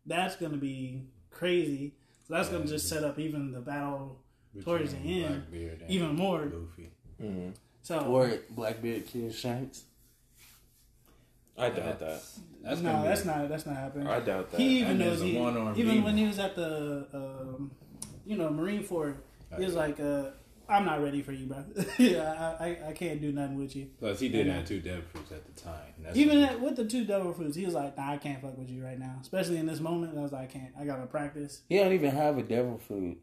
That's 0.04 0.36
gonna 0.36 0.56
be 0.58 1.04
crazy. 1.30 1.94
So 2.26 2.34
that's 2.34 2.48
gonna 2.48 2.66
just 2.66 2.88
set 2.88 3.04
up 3.04 3.18
even 3.18 3.52
the 3.52 3.60
battle 3.60 4.20
towards 4.64 4.92
the 4.92 4.98
end 4.98 5.44
Blackbeard 5.50 5.80
and 5.82 5.90
even 5.90 6.14
more. 6.16 6.44
Luffy. 6.44 7.52
So 7.82 8.00
Or 8.00 8.32
Blackbeard 8.50 9.06
kills 9.06 9.38
Shanks. 9.38 9.84
I 11.58 11.70
doubt 11.70 11.98
that. 12.00 12.22
That's 12.62 12.80
no, 12.80 12.90
gonna 12.90 13.02
be 13.02 13.08
that's 13.08 13.24
not 13.24 13.48
that's 13.48 13.66
not 13.66 13.76
happening. 13.76 14.06
I 14.08 14.20
doubt 14.20 14.50
that. 14.50 14.60
He 14.60 14.80
even 14.80 14.98
That 14.98 15.04
knows 15.04 15.16
is 15.16 15.22
a 15.22 15.26
he 15.26 15.38
one-armed 15.38 15.78
even 15.78 16.02
when 16.02 16.16
he 16.16 16.26
was 16.26 16.38
at 16.38 16.54
the 16.56 17.06
um, 17.14 17.70
you 18.26 18.36
know 18.36 18.48
Marineford, 18.48 19.16
he 19.56 19.64
was 19.64 19.74
like, 19.74 20.00
uh, 20.00 20.30
"I'm 20.68 20.84
not 20.84 21.00
ready 21.02 21.22
for 21.22 21.32
you, 21.32 21.46
bro. 21.46 21.64
yeah, 21.98 22.56
I, 22.58 22.64
I 22.64 22.88
I 22.88 22.92
can't 22.92 23.20
do 23.20 23.32
nothing 23.32 23.56
with 23.56 23.74
you." 23.76 23.88
Plus, 24.00 24.18
he 24.20 24.28
did 24.28 24.42
And, 24.42 24.50
uh, 24.50 24.54
have 24.56 24.66
two 24.66 24.80
devil 24.80 25.02
fruits 25.12 25.32
at 25.32 25.46
the 25.46 25.60
time. 25.62 25.94
That's 26.02 26.16
Even 26.16 26.42
at, 26.42 26.60
with 26.60 26.76
the 26.76 26.84
two 26.84 27.04
devil 27.04 27.32
fruits, 27.32 27.56
he 27.56 27.64
was 27.64 27.74
like, 27.74 27.96
"Nah, 27.96 28.12
I 28.12 28.16
can't 28.18 28.42
fuck 28.42 28.58
with 28.58 28.68
you 28.68 28.84
right 28.84 28.98
now, 28.98 29.16
especially 29.22 29.58
in 29.58 29.66
this 29.66 29.80
moment." 29.80 30.18
I 30.18 30.22
was 30.22 30.32
like, 30.32 30.50
"I 30.50 30.52
can't. 30.52 30.72
I 30.78 30.84
gotta 30.84 31.06
practice." 31.06 31.62
He 31.68 31.78
don't 31.78 31.92
even 31.92 32.10
have 32.10 32.36
a 32.36 32.42
devil 32.42 32.78
fruit. 32.78 33.18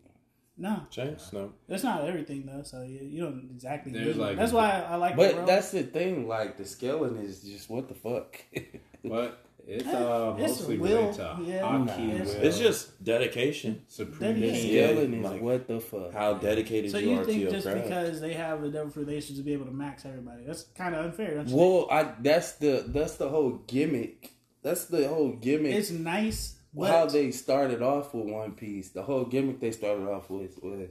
No, 0.56 0.84
Shanks, 0.92 1.34
no. 1.34 1.54
that's 1.68 1.84
not 1.84 2.06
everything 2.08 2.46
though. 2.46 2.62
So 2.64 2.84
you, 2.84 3.00
you 3.02 3.22
don't 3.24 3.50
exactly. 3.52 3.92
There's 3.92 4.16
do 4.16 4.22
it. 4.22 4.26
like- 4.26 4.38
that's 4.38 4.52
why 4.52 4.70
I, 4.70 4.94
I 4.94 4.96
like. 4.98 5.16
But 5.16 5.36
road. 5.36 5.48
that's 5.48 5.72
the 5.72 5.84
thing, 5.84 6.28
like 6.28 6.58
the 6.58 6.66
scaling 6.66 7.18
is 7.18 7.42
just 7.42 7.70
what 7.70 7.88
the 7.88 7.96
fuck. 7.96 8.40
but 9.04 9.44
it's 9.68 9.88
uh, 9.88 10.36
It's 10.38 10.60
mostly 10.60 10.78
will, 10.78 10.90
related 10.98 11.16
to 11.16 11.38
yeah. 11.44 11.62
haki. 11.62 11.86
Nah. 11.86 12.24
will, 12.24 12.30
It's 12.46 12.60
just 12.60 13.04
dedication. 13.04 13.82
supreme. 13.88 14.40
Dedication. 14.42 14.70
scaling 14.70 15.14
is 15.16 15.26
like- 15.32 15.42
what 15.42 15.68
the 15.68 15.80
fuck. 15.80 16.14
How 16.14 16.34
dedicated 16.36 16.92
so 16.92 17.00
you, 17.00 17.10
you 17.10 17.16
are 17.16 17.20
to 17.22 17.26
think 17.26 17.42
your 17.42 17.52
just 17.52 17.66
craft. 17.66 17.84
because 17.84 18.22
they 18.22 18.34
have 18.34 18.62
the 18.62 18.70
devil 18.70 18.92
fruit, 18.92 19.08
they 19.08 19.22
should 19.22 19.36
just 19.36 19.46
be 19.46 19.54
able 19.54 19.66
to 19.66 19.72
max 19.72 20.06
everybody? 20.06 20.44
That's 20.46 20.64
kind 20.76 20.94
of 20.94 21.04
unfair. 21.06 21.34
Don't 21.36 21.48
you 21.50 21.56
Well, 21.58 21.88
I 21.90 22.14
that's 22.22 22.54
the 22.54 22.84
that's 22.88 23.16
the 23.16 23.30
whole 23.30 23.54
gimmick. 23.66 24.34
That's 24.62 24.86
the 24.86 25.08
whole 25.08 25.32
gimmick. 25.32 25.74
It's 25.76 25.90
nice. 25.90 26.58
But 26.75 26.89
how 26.92 27.06
they 27.06 27.32
started 27.32 27.82
off 27.82 28.13
with 28.13 28.25
One 28.25 28.53
Piece. 28.53 28.89
The 28.89 29.03
whole 29.03 29.25
gimmick 29.25 29.60
they 29.60 29.72
started 29.72 30.08
off 30.10 30.30
with 30.30 30.62
was 30.63 30.89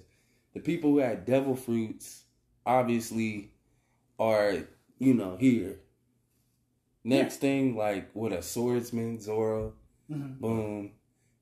the 0.54 0.60
people 0.60 0.90
who 0.90 0.98
had 0.98 1.24
devil 1.24 1.56
fruits 1.56 2.22
obviously 2.64 3.52
are, 4.18 4.54
you 4.98 5.14
know, 5.14 5.36
here. 5.36 5.80
Next 7.04 7.38
thing, 7.38 7.76
like 7.76 8.10
with 8.14 8.32
a 8.32 8.42
swordsman, 8.42 9.20
Zoro, 9.20 9.74
Mhm. 10.10 10.38
boom, 10.38 10.92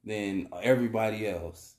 then 0.04 0.49
everybody 0.62 1.26
else. 1.26 1.76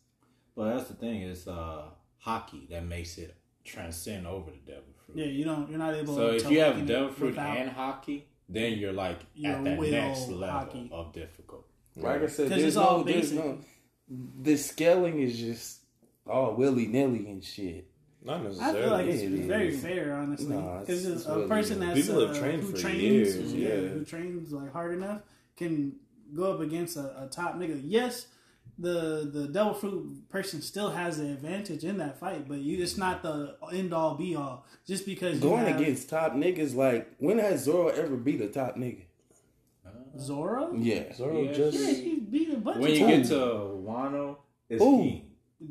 But 0.56 0.75
that's 0.75 0.89
the 0.89 0.94
thing. 0.96 1.22
It's 1.24 1.48
uh, 1.48 1.89
haki 2.24 2.70
that 2.70 2.86
makes 2.86 3.18
it 3.18 3.36
transcend 3.63 4.27
over 4.27 4.51
the 4.51 4.58
devil 4.58 4.94
fruit. 5.06 5.18
yeah, 5.18 5.25
you 5.25 5.44
don't. 5.46 5.68
You're 5.70 5.80
not 5.80 5.96
able. 5.96 6.13
So 6.15 6.32
to 6.32 6.36
if 6.36 6.51
you 6.51 6.60
have 6.60 6.86
devil 6.86 7.10
fruit 7.12 7.27
without- 7.32 7.58
and 7.58 7.72
haki, 7.72 8.24
then 8.48 8.77
you're 8.77 8.94
like 8.94 9.20
Your 9.34 9.53
at 9.53 9.63
that 9.63 9.80
next 9.80 10.27
level 10.30 10.46
haki. 10.72 10.91
of 10.91 11.12
difficult. 11.13 11.65
Like 11.96 12.22
I 12.24 12.28
said, 12.28 12.50
'Cause 12.50 12.58
there's 12.58 12.64
it's 12.64 12.78
all 12.78 13.00
no, 13.00 13.04
there's 13.04 13.32
basic. 13.32 13.46
no. 13.46 13.58
The 14.42 14.58
scaling 14.58 15.20
is 15.20 15.38
just 15.40 15.82
all 16.28 16.56
willy 16.56 16.88
nilly 16.88 17.28
and 17.30 17.44
shit. 17.44 17.88
Not 18.24 18.44
necessarily. 18.44 18.84
I 18.84 18.84
necessarily. 18.84 18.84
feel 18.84 18.98
like 18.98 19.06
it's 19.16 19.24
It 19.24 19.40
is. 19.40 19.46
very 19.48 19.72
fair, 19.72 20.14
honestly, 20.16 20.56
because 20.80 21.06
it's 21.06 21.26
a 21.26 21.36
really 21.36 21.48
person 21.48 21.80
good. 21.80 21.88
that's 21.90 22.02
People 22.08 22.22
have 22.28 22.36
uh, 22.36 22.40
trained 22.40 22.62
who 22.64 22.72
for 22.72 22.78
trains, 22.78 23.02
years, 23.02 23.54
yeah. 23.54 23.70
who 23.90 24.06
trains 24.06 24.52
like 24.54 24.72
hard 24.72 24.94
enough 24.94 25.22
can 25.58 25.96
go 26.36 26.54
up 26.54 26.60
against 26.60 26.98
a, 26.98 27.24
a 27.24 27.28
top 27.32 27.56
nigga. 27.56 27.82
Yes, 27.84 28.28
the 28.78 29.30
the 29.34 29.48
devil 29.48 29.74
fruit 29.74 30.30
person 30.30 30.62
still 30.62 30.92
has 30.92 31.18
the 31.18 31.32
advantage 31.32 31.84
in 31.84 31.98
that 31.98 32.20
fight, 32.20 32.48
but 32.48 32.60
you 32.60 32.82
it's 32.82 32.96
not 32.98 33.24
the 33.24 33.56
end 33.74 33.92
all 33.94 34.16
be 34.16 34.36
all. 34.36 34.66
Just 34.88 35.06
because 35.06 35.36
you 35.36 35.42
Going 35.42 35.66
have 35.66 35.80
against 35.82 36.10
top 36.10 36.34
niggas, 36.34 36.76
like 36.76 37.12
when 37.18 37.40
has 37.40 37.64
Zoro 37.64 37.88
ever 37.88 38.16
beat 38.18 38.40
a 38.42 38.48
top 38.50 38.76
nigga? 38.78 39.04
Zoro, 40.20 40.74
Yeah. 40.77 41.13
Zoro 41.13 41.41
Yeah. 41.44 41.51
just 41.53 41.80
yeah, 41.80 41.94
he 41.94 42.15
beat 42.20 42.50
a 42.53 42.58
bunch 42.58 42.77
When 42.80 42.91
of 42.91 42.98
you 42.98 43.06
times. 43.08 43.30
get 43.30 43.36
to 43.38 43.44
Wano, 43.86 44.38
it's 44.70 44.82
Who? 44.84 45.03
King. 45.03 45.22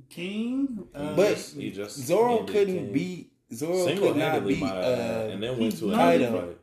King, 0.08 0.78
uh, 0.94 1.16
But 1.16 1.36
he 1.36 1.70
just 1.72 1.98
Zoro 2.06 2.44
couldn't 2.44 2.66
King. 2.76 2.92
beat 2.92 3.32
Zoro 3.52 3.84
could 3.96 4.16
not 4.16 4.46
beat 4.46 4.60
might 4.60 4.68
have 4.74 4.84
had, 4.84 5.26
uh, 5.30 5.32
and 5.32 5.42
then 5.42 5.58
went 5.58 5.76
to 5.78 5.90
a 5.90 5.94
Kaido. 5.96 6.54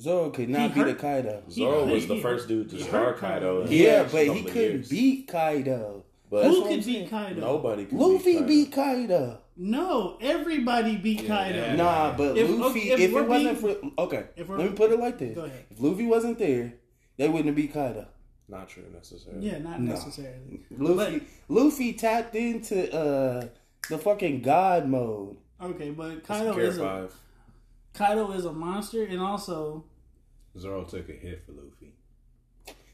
Zoro 0.00 0.30
could 0.30 0.48
not 0.48 0.74
beat 0.74 0.86
a 0.86 0.94
Kaido. 0.94 1.42
Zoro 1.50 1.84
was 1.86 2.06
the 2.06 2.18
first 2.20 2.48
dude 2.48 2.70
to 2.70 2.76
he 2.76 2.82
scar 2.82 3.04
hurt 3.12 3.18
Kaido. 3.18 3.66
Yeah, 3.68 4.08
but 4.10 4.26
he 4.26 4.42
couldn't 4.42 4.54
years. 4.56 4.88
beat 4.88 5.28
Kaido. 5.28 6.04
But 6.30 6.46
who 6.46 6.62
could 6.66 6.82
beat. 6.86 7.10
Kaido? 7.10 7.40
nobody 7.40 7.84
could 7.84 7.98
Luffy 7.98 8.34
Kaido. 8.36 8.46
beat 8.46 8.72
Kaido. 8.72 9.38
No, 9.58 10.16
everybody 10.22 10.96
beat 10.96 11.26
Kaido. 11.26 11.58
yeah. 11.58 11.76
Nah, 11.76 12.16
but 12.16 12.38
If- 12.38 12.48
Luffy, 12.48 12.80
okay, 12.80 12.88
if, 12.94 13.00
if 13.00 13.12
we're 13.12 13.20
it 13.24 13.28
wasn't 13.28 13.62
being- 13.62 13.92
for 13.94 14.02
okay, 14.04 14.24
if 14.36 14.48
let 14.48 14.58
me 14.60 14.68
put 14.74 14.90
it 14.92 14.98
like 14.98 15.18
this: 15.18 15.34
Go 15.34 15.44
ahead. 15.44 15.64
if 15.70 15.78
Luffy 15.78 16.06
wasn't 16.06 16.38
there, 16.38 16.72
they 17.16 17.28
wouldn't 17.28 17.54
be 17.54 17.62
beat 17.62 17.72
Kaido. 17.74 18.06
Not 18.48 18.68
true 18.68 18.84
necessarily. 18.92 19.46
Yeah, 19.48 19.58
not 19.58 19.80
No. 19.80 19.92
necessarily. 19.92 20.60
Luffy, 20.76 21.22
Luffy 21.48 21.92
tapped 21.94 22.34
into 22.34 22.92
uh 22.94 23.46
the 23.88 23.98
fucking 23.98 24.42
God 24.42 24.88
mode. 24.88 25.36
Okay, 25.60 25.90
but 25.90 26.18
It's 26.18 26.26
Kaido 26.26 26.54
Gear 26.54 26.64
is 26.64 26.78
a. 26.78 27.08
Kaido 27.94 28.30
is 28.32 28.44
a 28.44 28.52
monster, 28.52 29.04
and 29.04 29.20
also 29.20 29.84
Zoro 30.58 30.84
took 30.84 31.08
a 31.08 31.12
hit 31.12 31.42
for 31.44 31.52
Luffy. 31.52 31.94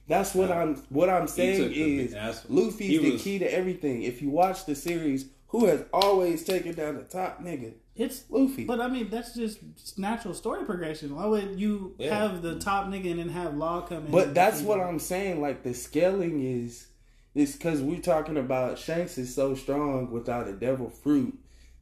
That's 0.07 0.35
what 0.35 0.51
I'm. 0.51 0.77
What 0.91 1.09
I'm 1.11 1.27
saying 1.29 1.63
took 1.63 1.73
the- 1.73 1.99
is 2.01 2.45
Luffy's 2.49 3.01
the 3.03 3.13
was- 3.13 3.23
key 3.23 3.39
to 3.39 3.47
everything. 3.53 4.03
If 4.03 4.23
you 4.23 4.31
watch 4.31 4.65
the 4.65 4.75
series, 4.75 5.27
who 5.49 5.67
has 5.67 5.85
always 5.93 6.45
taken 6.45 6.75
down 6.75 6.97
the 6.97 7.05
top 7.05 7.43
nigga? 7.43 7.75
it's. 7.97 8.25
Luffy. 8.31 8.65
But 8.65 8.81
I 8.81 8.89
mean, 8.89 9.11
that's 9.11 9.35
just 9.35 9.59
natural 9.99 10.33
story 10.35 10.65
progression. 10.65 11.17
Why 11.17 11.27
would 11.27 11.59
you 11.59 11.95
Yeah. 11.99 12.17
have 12.17 12.43
the 12.43 12.59
top 12.59 12.87
nigga 12.87 13.11
and 13.11 13.19
then 13.21 13.29
have 13.31 13.57
Law 13.57 13.81
come 13.83 14.07
in? 14.07 14.13
But 14.13 14.35
that's 14.35 14.61
what? 14.63 14.79
I'm 14.81 14.99
saying. 15.01 15.41
Like 15.41 15.63
the 15.65 15.75
scaling 15.75 16.43
is, 16.45 16.87
is 17.35 17.53
because 17.57 17.81
we're 17.83 18.01
talking 18.01 18.37
about 18.37 18.79
Shanks 18.79 19.19
is 19.19 19.35
so 19.35 19.55
strong 19.55 20.11
without 20.13 20.47
a 20.49 20.53
devil 20.53 20.91
fruit, 20.91 21.37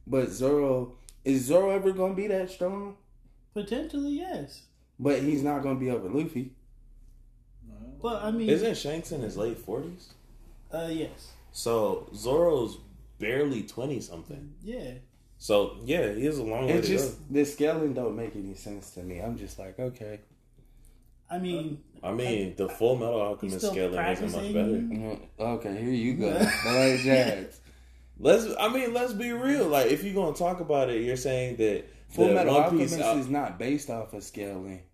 but 0.07 0.29
Zoro 0.29 0.95
is 1.23 1.45
Zoro 1.45 1.69
ever 1.71 1.91
gonna 1.91 2.13
be 2.15 2.27
that 2.27 2.49
strong? 2.49 2.95
potentially 3.53 4.11
yes. 4.19 4.61
But 4.99 5.21
he's 5.23 5.41
not 5.43 5.61
gonna 5.63 5.79
be 5.79 5.89
over 5.91 6.09
Luffy. 6.09 6.51
Well, 8.01 8.17
I 8.17 8.29
mean, 8.31 8.49
Isn't 8.49 8.77
Shanks 8.77 9.11
in 9.11 9.21
his 9.21 9.35
late 9.37 9.57
forties? 9.57 10.13
uh, 10.71 10.89
yes, 10.91 11.31
So 11.51 12.07
Zoro's 12.15 12.77
barely 13.19 13.63
twenty 13.63 13.99
something. 13.99 14.53
yeah. 14.63 14.91
So 15.39 15.77
yeah, 15.83 16.13
he 16.13 16.25
has 16.25 16.39
a 16.39 16.43
long 16.43 16.65
way 16.65 16.73
It's 16.73 16.87
to 16.87 16.93
just 16.93 17.19
go. 17.19 17.25
the 17.29 17.45
scaling 17.45 17.93
don't 17.93 18.15
make 18.15 18.35
any 18.35 18.55
sense 18.55 18.89
to 18.91 19.03
me. 19.03 19.19
I'm 19.19 19.37
just 19.37 19.59
like, 19.59 19.77
okay, 19.79 20.19
I 21.29 21.37
mean, 21.37 21.83
I 22.01 22.11
mean, 22.11 22.55
the 22.55 22.67
Full 22.67 22.95
Metal 22.95 23.21
Alchemist 23.21 23.61
scaling 23.67 23.99
isn't 24.03 24.31
much 24.31 24.53
better. 24.53 24.71
Mm, 24.71 25.19
okay, 25.39 25.79
here 25.79 25.91
you 25.91 26.15
go, 26.15 26.33
Boy 26.63 26.99
Jags. 27.03 27.59
Let's. 28.19 28.47
I 28.59 28.67
mean, 28.69 28.93
let's 28.95 29.13
be 29.13 29.31
real. 29.31 29.67
Like, 29.67 29.91
if 29.91 30.03
you're 30.03 30.15
gonna 30.15 30.35
talk 30.35 30.59
about 30.59 30.89
it, 30.89 31.03
you're 31.03 31.15
saying 31.15 31.57
that 31.57 31.85
Full 32.09 32.33
Metal 32.33 32.55
One 32.55 32.63
Alchemist 32.63 32.95
Piece 32.95 33.05
al- 33.05 33.19
is 33.19 33.27
not 33.29 33.59
based 33.59 33.91
off 33.91 34.13
of 34.13 34.23
scaling. 34.23 34.81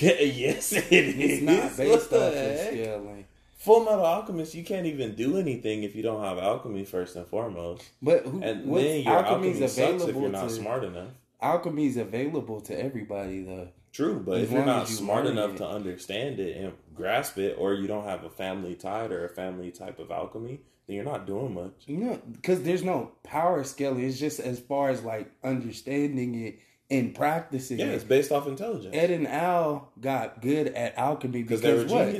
Yeah, 0.00 0.20
yes, 0.20 0.72
it 0.72 0.92
is. 0.92 1.14
It's 1.18 1.42
not 1.42 1.76
based 1.76 2.10
the 2.10 2.16
off 2.26 2.32
of 2.34 2.66
scaling. 2.72 3.26
Full 3.66 3.84
Metal 3.84 4.06
Alchemist, 4.06 4.54
you 4.54 4.62
can't 4.62 4.86
even 4.86 5.16
do 5.16 5.38
anything 5.38 5.82
if 5.82 5.96
you 5.96 6.02
don't 6.04 6.22
have 6.22 6.38
alchemy 6.38 6.84
first 6.84 7.16
and 7.16 7.26
foremost. 7.26 7.82
But 8.00 8.22
who, 8.24 8.40
And 8.40 8.72
then 8.72 9.02
your 9.02 9.12
alchemy's 9.12 9.60
alchemy 9.60 9.66
sucks 9.66 9.76
if 9.76 9.78
available 9.78 10.20
you're 10.20 10.30
not 10.30 10.48
to 10.48 10.54
smart 10.54 10.84
enough. 10.84 11.08
alchemy's 11.42 11.96
available 11.96 12.60
to 12.60 12.80
everybody 12.80 13.42
though. 13.42 13.68
True, 13.92 14.22
but 14.24 14.36
As 14.36 14.42
if 14.44 14.52
you're 14.52 14.64
not 14.64 14.88
you 14.88 14.94
smart 14.94 15.26
enough 15.26 15.54
it. 15.54 15.56
to 15.56 15.66
understand 15.66 16.38
it 16.38 16.56
and 16.56 16.74
grasp 16.94 17.38
it, 17.38 17.56
or 17.58 17.74
you 17.74 17.88
don't 17.88 18.04
have 18.04 18.22
a 18.22 18.30
family 18.30 18.76
tied 18.76 19.10
or 19.10 19.24
a 19.24 19.28
family 19.28 19.72
type 19.72 19.98
of 19.98 20.12
alchemy, 20.12 20.60
then 20.86 20.94
you're 20.94 21.04
not 21.04 21.26
doing 21.26 21.52
much. 21.52 21.72
You 21.86 21.96
know, 21.96 22.20
because 22.30 22.62
there's 22.62 22.84
no 22.84 23.10
power 23.24 23.64
scaling. 23.64 24.04
It's 24.04 24.20
just 24.20 24.38
as 24.38 24.60
far 24.60 24.90
as 24.90 25.02
like 25.02 25.28
understanding 25.42 26.36
it 26.36 26.60
and 26.88 27.12
practicing 27.12 27.80
it. 27.80 27.86
Yeah, 27.86 27.92
it's 27.94 28.04
based 28.04 28.30
off 28.30 28.46
intelligence 28.46 28.94
Ed 28.96 29.10
and 29.10 29.26
Al 29.26 29.90
got 30.00 30.40
good 30.40 30.68
at 30.68 30.96
alchemy 30.96 31.42
because 31.42 31.62
they 31.62 31.72
were 31.74 31.84
what? 31.86 32.14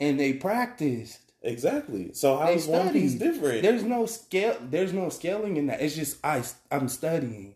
Geniuses. 0.00 0.10
And 0.10 0.20
they 0.20 0.32
practiced. 0.38 1.18
Exactly. 1.42 2.12
So 2.12 2.36
how 2.36 2.46
They 2.46 2.54
is 2.56 2.66
One 2.66 2.92
Piece 2.92 3.14
different? 3.14 3.62
There's 3.62 3.82
no 3.82 4.06
scale. 4.06 4.56
There's 4.70 4.92
no 4.92 5.08
scaling 5.08 5.56
in 5.56 5.66
that. 5.68 5.80
It's 5.80 5.94
just 5.96 6.18
I. 6.24 6.42
I'm 6.70 6.88
studying. 6.88 7.54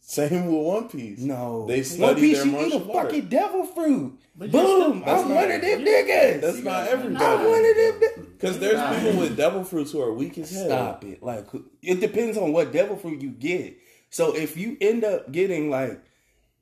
Same 0.00 0.46
with 0.46 0.66
One 0.66 0.88
Piece. 0.88 1.20
No, 1.20 1.66
They 1.68 1.82
study 1.82 2.02
One 2.02 2.14
Piece. 2.16 2.38
their 2.42 2.46
You 2.46 2.66
eat 2.66 2.72
a 2.74 2.92
art. 2.94 3.06
fucking 3.06 3.28
devil 3.28 3.64
fruit. 3.66 4.18
But 4.34 4.50
Boom! 4.50 5.04
I'm 5.06 5.28
not- 5.28 5.28
one 5.30 5.50
of 5.52 5.60
them 5.60 5.80
niggas. 5.84 6.40
That's 6.40 6.58
not 6.62 6.88
I'm 6.88 6.88
everybody. 6.88 7.46
one 7.46 7.64
of 7.64 7.76
them. 7.76 8.00
ni- 8.00 8.24
Because 8.32 8.58
there's 8.58 8.98
people 9.04 9.20
with 9.20 9.36
devil 9.36 9.62
fruits 9.62 9.92
who 9.92 10.00
are 10.00 10.12
weak 10.14 10.38
as 10.38 10.50
hell. 10.50 10.64
Stop 10.66 11.04
it. 11.04 11.22
Like 11.22 11.46
it 11.82 12.00
depends 12.00 12.38
on 12.38 12.52
what 12.52 12.72
devil 12.72 12.96
fruit 12.96 13.20
you 13.20 13.30
get. 13.30 13.76
So 14.08 14.34
if 14.34 14.56
you 14.56 14.76
end 14.80 15.04
up 15.04 15.30
getting 15.30 15.70
like 15.70 16.02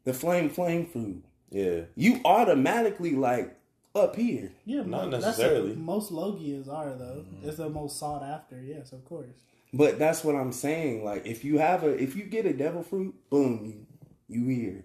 the 0.04 0.12
flame 0.12 0.50
flame 0.50 0.84
fruit, 0.86 1.24
Yeah. 1.50 1.82
you 1.94 2.20
automatically 2.24 3.12
like 3.12 3.56
up 3.94 4.16
here. 4.16 4.52
Yeah, 4.64 4.82
Not 4.82 4.86
mo- 5.06 5.10
that's 5.10 5.24
necessarily. 5.26 5.70
what 5.70 5.78
most 5.78 6.12
Logias 6.12 6.68
are 6.72 6.94
though. 6.94 7.24
It's 7.42 7.56
the 7.56 7.68
most 7.68 7.98
sought 7.98 8.22
after. 8.22 8.60
Yes, 8.62 8.92
of 8.92 9.04
course. 9.04 9.34
But 9.72 9.98
that's 9.98 10.24
what 10.24 10.34
I'm 10.34 10.52
saying. 10.52 11.04
Like 11.04 11.26
if 11.26 11.44
you 11.44 11.58
have 11.58 11.82
a 11.84 11.88
if 12.00 12.14
you 12.16 12.24
get 12.24 12.46
a 12.46 12.52
devil 12.52 12.82
fruit, 12.82 13.14
boom, 13.30 13.64
you 14.28 14.40
you 14.40 14.48
here. 14.48 14.84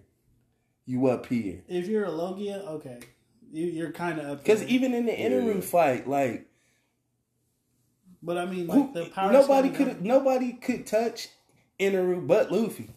You 0.86 1.06
up 1.06 1.26
here. 1.26 1.62
If 1.68 1.86
you're 1.86 2.04
a 2.04 2.10
Logia, 2.10 2.62
okay, 2.66 2.98
you, 3.52 3.66
you're 3.66 3.92
kind 3.92 4.18
of 4.20 4.26
up. 4.26 4.38
Because 4.44 4.62
even 4.64 4.92
in 4.92 5.06
the 5.06 5.12
Eneru 5.12 5.62
fight, 5.64 6.06
like 6.08 6.46
but 8.22 8.38
I 8.38 8.46
mean, 8.46 8.68
who, 8.68 8.84
like 8.84 8.92
the 8.94 9.04
power. 9.06 9.32
nobody 9.32 9.72
scaling 9.72 9.94
could 9.96 10.04
nobody 10.04 10.52
could 10.54 10.86
touch 10.86 11.28
Eneru 11.80 12.26
but 12.26 12.50
Luffy. 12.52 12.90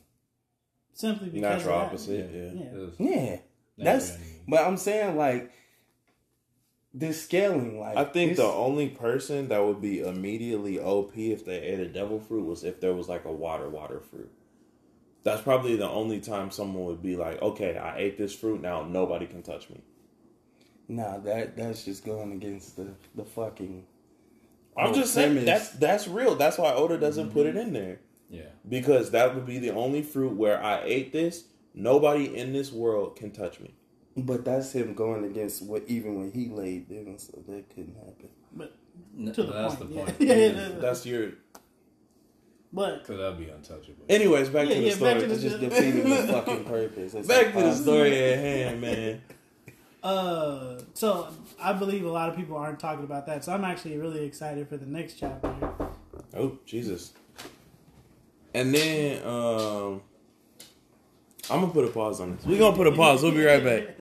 simply 0.93 1.29
because 1.29 1.57
Natural 1.63 1.75
of 1.75 1.81
that. 1.81 1.85
opposite, 1.87 2.31
yeah. 2.33 2.61
yeah. 2.61 2.67
It 2.69 2.73
was 2.77 2.93
Yeah, 2.99 3.37
that's. 3.77 4.11
ending. 4.11 4.27
But 4.49 4.65
I'm 4.65 4.77
saying 4.77 5.17
like 5.17 5.51
this 6.99 7.23
scaling, 7.23 7.79
like 7.79 7.95
I 7.95 8.03
think 8.05 8.31
this- 8.31 8.39
the 8.39 8.45
only 8.51 8.89
person 8.89 9.49
that 9.49 9.63
would 9.63 9.81
be 9.81 9.99
immediately 9.99 10.79
OP 10.79 11.31
if 11.31 11.45
they 11.45 11.59
ate 11.59 11.79
a 11.79 11.87
devil 11.87 12.19
fruit 12.19 12.45
was 12.45 12.63
if 12.63 12.79
there 12.79 12.93
was 12.93 13.07
like 13.07 13.25
a 13.25 13.31
water 13.31 13.69
water 13.69 13.99
fruit. 13.99 14.31
That's 15.23 15.41
probably 15.41 15.75
the 15.75 15.89
only 15.89 16.21
time 16.21 16.51
someone 16.51 16.85
would 16.85 17.01
be 17.03 17.15
like, 17.17 17.41
"Okay, 17.41 17.77
I 17.77 17.97
ate 17.97 18.17
this 18.17 18.33
fruit. 18.33 18.61
Now 18.61 18.83
nobody 18.83 19.27
can 19.27 19.43
touch 19.43 19.69
me." 19.69 19.81
Nah, 20.87 21.17
that 21.19 21.57
that's 21.57 21.83
just 21.83 22.05
going 22.05 22.31
against 22.31 22.77
the 22.77 22.87
the 23.15 23.25
fucking. 23.25 23.85
I'm 24.77 24.87
whole 24.87 24.95
just 24.95 25.13
saying 25.13 25.33
premise. 25.33 25.45
that's 25.45 25.69
that's 25.71 26.07
real. 26.07 26.35
That's 26.35 26.57
why 26.57 26.73
Oda 26.73 26.97
doesn't 26.97 27.31
put 27.31 27.45
it 27.45 27.55
mm-hmm. 27.55 27.67
in 27.67 27.73
there 27.73 27.99
Yeah. 28.29 28.49
because 28.67 29.11
that 29.11 29.35
would 29.35 29.45
be 29.45 29.59
the 29.59 29.71
only 29.71 30.01
fruit 30.01 30.33
where 30.35 30.63
I 30.63 30.81
ate 30.83 31.11
this. 31.11 31.45
Nobody 31.73 32.35
in 32.35 32.53
this 32.53 32.71
world 32.71 33.15
can 33.15 33.31
touch 33.31 33.59
me. 33.59 33.73
But 34.17 34.43
that's 34.45 34.73
him 34.73 34.95
going 34.95 35.25
against 35.25 35.61
what 35.61 35.83
even 35.87 36.17
when 36.17 36.31
he 36.31 36.49
laid 36.49 36.89
them, 36.89 37.19
so 37.19 37.33
that 37.47 37.69
couldn't 37.69 37.95
happen. 37.95 38.29
But 38.51 38.75
No, 39.13 39.31
to 39.31 39.43
the 39.43 39.51
that's 39.53 39.75
point. 39.75 39.89
the 39.89 39.95
yeah. 39.95 40.05
point. 40.05 40.15
yeah, 40.19 40.33
yeah, 40.33 40.47
yeah. 40.47 40.69
That's 40.79 41.05
your. 41.05 41.31
But 42.73 43.03
Because 43.03 43.17
that'd 43.19 43.37
be 43.37 43.49
untouchable. 43.49 44.05
Anyways, 44.09 44.49
back 44.49 44.67
Yeah, 44.67 44.75
to 44.75 44.81
the 44.81 44.87
yeah, 44.87 44.93
story. 44.95 45.13
back 45.13 45.21
to 45.21 45.27
the 45.27 45.33
It's 45.35 45.43
just 45.43 45.59
defeating 45.59 46.09
the 46.09 46.33
fucking 46.33 46.65
purpose. 46.65 47.13
It's 47.13 47.27
Back 47.27 47.53
to 47.53 47.59
the 47.61 47.75
story 47.75 48.17
at 48.23 48.39
hand, 48.39 48.81
man. 48.81 49.21
uh, 50.03 50.79
so 50.95 51.27
I 51.61 51.73
believe 51.73 52.03
a 52.03 52.09
lot 52.09 52.29
of 52.29 52.35
people 52.35 52.57
aren't 52.57 52.79
talking 52.79 53.03
about 53.05 53.27
that. 53.27 53.43
So 53.43 53.53
I'm 53.53 53.63
actually 53.63 53.97
really 53.97 54.25
excited 54.25 54.67
for 54.67 54.77
the 54.77 54.85
next 54.87 55.13
chapter. 55.19 55.53
Oh 56.35 56.57
Jesus! 56.65 57.13
And 58.53 58.73
then 58.73 59.23
um, 59.25 60.01
I'm 61.49 61.61
gonna 61.61 61.71
put 61.73 61.85
a 61.85 61.89
pause 61.89 62.19
on 62.19 62.35
this. 62.35 62.45
We're 62.45 62.59
gonna 62.59 62.75
put 62.75 62.87
a 62.87 62.91
pause. 62.91 63.23
We'll 63.23 63.31
be 63.31 63.43
right 63.45 63.63
back. 63.63 63.95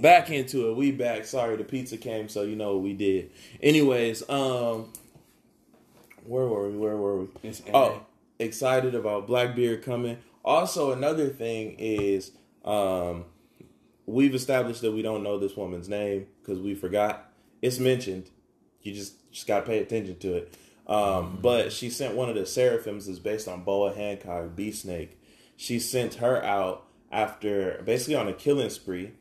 Back 0.00 0.30
into 0.30 0.70
it. 0.70 0.76
We 0.76 0.92
back. 0.92 1.24
Sorry, 1.24 1.56
the 1.56 1.64
pizza 1.64 1.96
came, 1.96 2.28
so 2.28 2.42
you 2.42 2.56
know 2.56 2.74
what 2.74 2.82
we 2.82 2.92
did. 2.94 3.30
Anyways, 3.62 4.28
um, 4.30 4.92
where 6.24 6.46
were 6.46 6.68
we? 6.70 6.76
Where 6.78 6.96
were 6.96 7.20
we? 7.22 7.28
It's 7.42 7.62
Oh, 7.74 8.02
excited 8.38 8.94
about 8.94 9.26
Blackbeard 9.26 9.82
coming. 9.82 10.18
Also, 10.44 10.92
another 10.92 11.28
thing 11.28 11.74
is, 11.78 12.30
um, 12.64 13.24
we've 14.06 14.34
established 14.34 14.80
that 14.82 14.92
we 14.92 15.02
don't 15.02 15.22
know 15.22 15.36
this 15.38 15.56
woman's 15.56 15.88
name 15.88 16.26
because 16.40 16.60
we 16.60 16.74
forgot. 16.74 17.30
It's 17.60 17.78
mentioned. 17.80 18.30
You 18.82 18.94
just 18.94 19.14
just 19.32 19.46
gotta 19.46 19.66
pay 19.66 19.78
attention 19.80 20.16
to 20.20 20.34
it. 20.36 20.54
Um, 20.88 21.38
But 21.42 21.72
she 21.72 21.90
sent 21.90 22.14
one 22.14 22.28
of 22.28 22.34
the 22.34 22.46
seraphims 22.46 23.08
is 23.08 23.18
based 23.18 23.46
on 23.46 23.64
Boa 23.64 23.94
Hancock, 23.94 24.56
Beast 24.56 24.82
Snake. 24.82 25.20
She 25.56 25.78
sent 25.78 26.14
her 26.14 26.42
out 26.42 26.86
after 27.10 27.82
basically 27.84 28.14
on 28.14 28.28
a 28.28 28.32
killing 28.32 28.70
spree, 28.70 29.12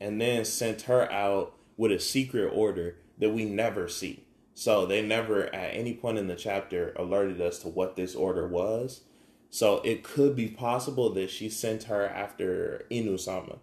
and 0.00 0.20
then 0.20 0.44
sent 0.44 0.82
her 0.82 1.10
out 1.10 1.54
with 1.76 1.92
a 1.92 1.98
secret 1.98 2.48
order 2.48 2.96
that 3.18 3.30
we 3.30 3.44
never 3.44 3.88
see. 3.88 4.24
So 4.54 4.86
they 4.86 5.02
never 5.02 5.52
at 5.54 5.74
any 5.74 5.94
point 5.94 6.18
in 6.18 6.28
the 6.28 6.36
chapter 6.36 6.92
alerted 6.96 7.40
us 7.40 7.58
to 7.60 7.68
what 7.68 7.96
this 7.96 8.14
order 8.14 8.46
was. 8.46 9.02
So 9.50 9.80
it 9.82 10.02
could 10.02 10.36
be 10.36 10.48
possible 10.48 11.10
that 11.14 11.30
she 11.30 11.48
sent 11.48 11.84
her 11.84 12.06
after 12.06 12.86
Imu-sama. 12.90 13.58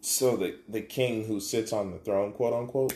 So 0.00 0.36
the 0.36 0.56
the 0.68 0.80
king 0.80 1.26
who 1.26 1.38
sits 1.40 1.72
on 1.72 1.92
the 1.92 1.98
throne, 1.98 2.32
quote 2.32 2.54
unquote. 2.54 2.94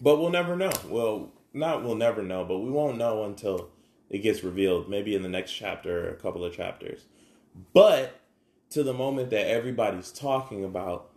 But 0.00 0.18
we'll 0.18 0.30
never 0.30 0.56
know. 0.56 0.72
Well, 0.88 1.32
not 1.54 1.84
we'll 1.84 1.94
never 1.94 2.22
know, 2.22 2.44
but 2.44 2.58
we 2.58 2.70
won't 2.70 2.98
know 2.98 3.24
until 3.24 3.70
it 4.10 4.18
gets 4.18 4.44
revealed, 4.44 4.88
maybe 4.88 5.14
in 5.14 5.22
the 5.22 5.28
next 5.28 5.52
chapter 5.52 6.08
or 6.08 6.10
a 6.10 6.16
couple 6.16 6.44
of 6.44 6.54
chapters. 6.54 7.06
But 7.72 8.20
to 8.70 8.82
the 8.82 8.92
moment 8.92 9.30
that 9.30 9.46
everybody's 9.46 10.10
talking 10.10 10.64
about, 10.64 11.10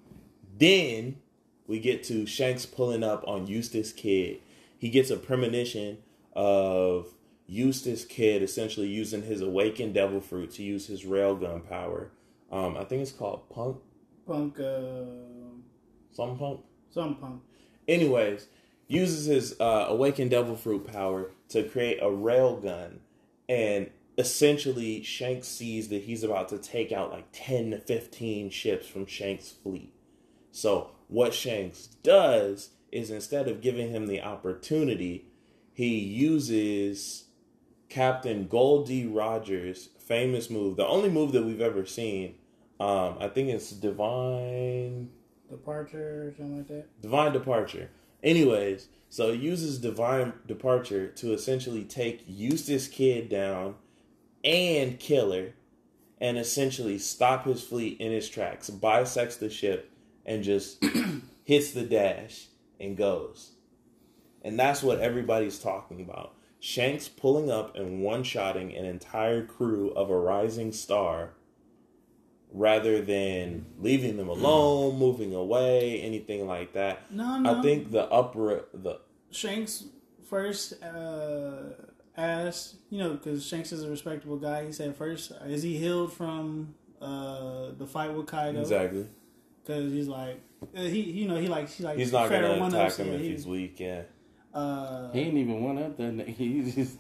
then 0.58 1.18
we 1.66 1.80
get 1.80 2.04
to 2.06 2.26
Shanks 2.26 2.66
pulling 2.66 3.04
up 3.04 3.24
on 3.28 3.48
Eustass 3.48 3.96
Kid. 3.96 4.40
He 4.78 4.90
gets 4.90 5.10
a 5.10 5.18
premonition 5.18 5.98
of 6.34 7.08
Eustass 7.50 8.08
Kid 8.08 8.44
essentially 8.44 8.88
using 8.88 9.24
his 9.24 9.42
awakened 9.42 9.94
devil 9.94 10.22
fruit 10.22 10.52
to 10.52 10.64
use 10.64 10.88
his 10.88 11.04
railgun 11.04 11.68
power. 11.68 12.12
Um, 12.52 12.78
I 12.78 12.84
think 12.84 13.02
it's 13.02 13.12
called 13.12 13.50
Punk, 13.50 13.78
Punk, 14.26 14.60
uh, 14.60 15.06
some 16.12 16.38
Punk. 16.38 16.62
some 16.90 17.16
punk. 17.16 17.42
Anyways, 17.88 18.48
uses 18.88 19.26
his 19.26 19.60
uh, 19.60 19.86
awakened 19.90 20.32
devil 20.32 20.56
fruit 20.56 20.88
power 20.88 21.32
to 21.50 21.64
create 21.64 22.00
a 22.02 22.10
rail 22.12 22.58
gun 22.58 23.00
and 23.50 23.90
essentially 24.18 25.04
Shanks 25.04 25.48
sees 25.48 25.90
that 25.90 26.04
he's 26.04 26.24
about 26.24 26.50
to 26.50 26.58
take 26.58 26.92
out 26.92 27.12
like 27.12 27.28
ten 27.32 27.72
to 27.72 27.80
fifteen 27.80 28.50
ships 28.50 28.88
from 28.88 29.06
Shanks' 29.06 29.52
fleet. 29.52 29.94
So 30.52 30.92
what 31.08 31.34
Shanks 31.34 31.88
does 32.04 32.72
is 32.92 33.12
instead 33.12 33.48
of 33.48 33.62
giving 33.62 33.92
him 33.92 34.08
the 34.08 34.22
opportunity, 34.22 35.28
he 35.74 36.00
uses 36.00 37.26
Captain 37.90 38.48
Gol 38.48 38.84
D. 38.84 39.06
Rogers' 39.06 39.90
famous 40.00 40.50
move, 40.50 40.78
the 40.78 40.88
only 40.88 41.10
move 41.10 41.32
that 41.34 41.44
we've 41.44 41.62
ever 41.62 41.86
seen. 41.86 42.36
Um, 42.80 43.18
I 43.20 43.28
think 43.28 43.50
it's 43.50 43.72
Divine 43.72 45.10
Departure 45.50 46.28
or 46.28 46.34
something 46.36 46.58
like 46.58 46.68
that. 46.68 47.02
divine 47.02 47.34
departure. 47.34 47.90
Anyways, 48.24 48.88
so 49.10 49.30
it 49.30 49.40
uses 49.40 49.78
divine 49.78 50.34
departure 50.46 51.08
to 51.08 51.34
essentially 51.34 51.84
take 51.84 52.28
Eustass 52.28 52.92
Kid 52.92 53.30
down 53.30 53.76
and 54.44 55.00
Killer 55.00 55.54
and 56.20 56.38
essentially 56.38 56.98
stop 56.98 57.46
his 57.46 57.64
fleet 57.64 58.00
in 58.00 58.12
his 58.12 58.28
tracks, 58.28 58.70
bisects 58.70 59.38
the 59.38 59.50
ship, 59.50 59.92
and 60.26 60.44
just 60.44 60.84
hits 61.44 61.72
the 61.72 61.84
dash 61.84 62.48
and 62.80 62.98
goes. 62.98 63.52
And 64.42 64.60
that's 64.60 64.84
what 64.84 65.00
everybody's 65.00 65.60
talking 65.60 66.02
about. 66.02 66.34
Shanks 66.60 67.08
pulling 67.08 67.52
up 67.52 67.76
and 67.76 68.02
one 68.02 68.24
shotting 68.24 68.76
an 68.76 68.86
entire 68.86 69.46
crew 69.46 69.92
of 69.92 70.10
a 70.10 70.18
rising 70.18 70.72
star 70.72 71.34
rather 72.52 73.02
than 73.02 73.66
leaving 73.80 74.18
them 74.18 74.30
alone, 74.30 74.98
moving 74.98 75.34
away, 75.34 76.02
anything 76.02 76.48
like 76.48 76.74
that. 76.74 77.12
No, 77.12 77.38
no. 77.40 77.60
I 77.60 77.62
think 77.62 77.92
the 77.92 78.06
upper 78.12 78.66
the 78.74 79.00
Shanks 79.32 79.84
first 80.30 80.82
uh, 80.84 81.74
asked, 82.16 82.76
you 82.90 83.00
know, 83.00 83.12
because 83.14 83.46
Shanks 83.46 83.72
is 83.72 83.84
a 83.84 83.90
respectable 83.90 84.38
guy. 84.38 84.66
He 84.66 84.72
said 84.72 84.96
first, 84.96 85.32
is 85.46 85.64
he 85.64 85.78
healed 85.78 86.14
from 86.14 86.74
uh, 87.02 87.72
the 87.78 87.86
fight 87.86 88.14
with 88.14 88.28
Kaido? 88.28 88.60
exactly. 88.62 89.08
Because 89.66 89.92
he's 89.92 90.08
like, 90.08 90.40
uh, 90.76 90.82
he, 90.82 91.02
you 91.02 91.28
know, 91.28 91.36
he 91.36 91.48
like, 91.48 91.70
he 91.70 91.84
like, 91.84 91.98
He's 91.98 92.12
not 92.14 92.30
fed 92.30 92.42
her 92.44 92.58
gonna 92.58 92.68
attack 92.78 92.96
him 92.98 93.10
if 93.14 93.22
he- 93.22 93.30
he's 93.32 93.46
weak. 93.46 93.80
Yeah, 93.80 94.04
Uh, 94.54 95.12
He 95.12 95.20
ain't 95.20 95.38
even 95.38 95.62
one 95.62 95.78
up 95.78 95.98
that. 95.98 96.16
nigga. 96.16 96.28
He 96.38 96.72
just 96.72 96.98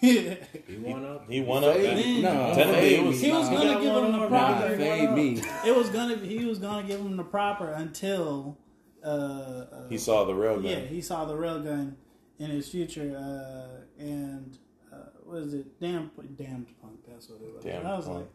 He 0.00 0.36
won 0.82 1.04
up. 1.04 1.28
he 1.30 1.40
won 1.42 1.64
up. 1.64 1.74
Fade 1.74 2.24
that. 2.24 2.34
No, 2.34 2.54
Technically, 2.54 2.80
fade 2.80 2.98
it 3.00 3.04
was- 3.06 3.20
he 3.20 3.30
was 3.32 3.50
Nah. 3.50 3.56
gonna 3.58 3.80
give 3.80 3.94
him 3.96 4.12
the 4.12 4.18
Nah, 4.18 4.28
proper. 4.28 4.76
fade 4.76 5.10
me. 5.10 5.42
It 5.66 5.76
was 5.76 5.88
gonna, 5.90 6.16
he 6.16 6.44
was 6.46 6.58
gonna 6.58 6.86
give 6.86 7.00
him 7.00 7.16
the 7.16 7.24
proper 7.24 7.70
until, 7.72 8.56
uh, 9.04 9.06
uh, 9.06 9.88
He 9.88 9.98
saw 9.98 10.24
the 10.24 10.32
railgun. 10.32 10.64
yeah, 10.70 10.78
he 10.80 11.00
saw 11.02 11.24
the 11.26 11.34
railgun 11.34 11.94
in 12.38 12.50
his 12.50 12.68
future, 12.70 13.14
uh, 13.16 14.02
and 14.02 14.56
uh, 14.92 14.96
what 15.24 15.38
is 15.42 15.52
it? 15.54 15.78
Damn, 15.80 16.10
damned 16.36 16.66
punk. 16.80 17.00
That's 17.06 17.28
what 17.28 17.40
it 17.42 17.54
was. 17.54 17.64
Damned 17.64 17.86
I 17.86 17.96
was 17.96 18.06
Punk. 18.06 18.18
like, 18.18 18.28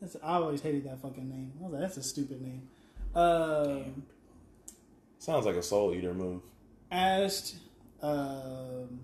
that's, 0.00 0.16
I 0.22 0.34
always 0.34 0.60
hated 0.62 0.84
that 0.84 1.00
fucking 1.00 1.28
name. 1.28 1.52
I 1.60 1.64
was 1.64 1.72
like, 1.74 1.82
that's 1.82 1.96
a 1.98 2.02
stupid 2.02 2.42
name. 2.42 2.68
Um, 3.14 4.02
Sounds 5.18 5.46
like 5.46 5.54
a 5.56 5.62
soul 5.62 5.94
eater 5.94 6.12
move. 6.14 6.42
asked, 6.90 7.56
um, 8.02 9.00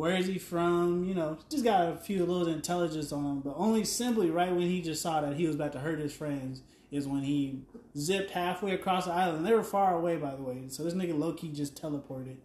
where 0.00 0.16
is 0.16 0.26
he 0.26 0.38
from? 0.38 1.04
You 1.04 1.14
know, 1.14 1.38
just 1.50 1.62
got 1.62 1.92
a 1.92 1.96
few 1.96 2.24
little 2.24 2.48
intelligence 2.48 3.12
on 3.12 3.22
him, 3.24 3.40
but 3.40 3.54
only 3.56 3.84
simply 3.84 4.30
right 4.30 4.50
when 4.50 4.62
he 4.62 4.80
just 4.80 5.02
saw 5.02 5.20
that 5.20 5.36
he 5.36 5.46
was 5.46 5.56
about 5.56 5.72
to 5.74 5.78
hurt 5.78 5.98
his 5.98 6.14
friends 6.14 6.62
is 6.90 7.06
when 7.06 7.22
he 7.22 7.60
zipped 7.96 8.30
halfway 8.30 8.72
across 8.72 9.04
the 9.04 9.12
island. 9.12 9.44
They 9.44 9.52
were 9.52 9.62
far 9.62 9.94
away, 9.94 10.16
by 10.16 10.34
the 10.34 10.42
way. 10.42 10.64
So 10.68 10.84
this 10.84 10.94
nigga 10.94 11.16
low 11.16 11.34
key 11.34 11.52
just 11.52 11.80
teleported. 11.80 12.38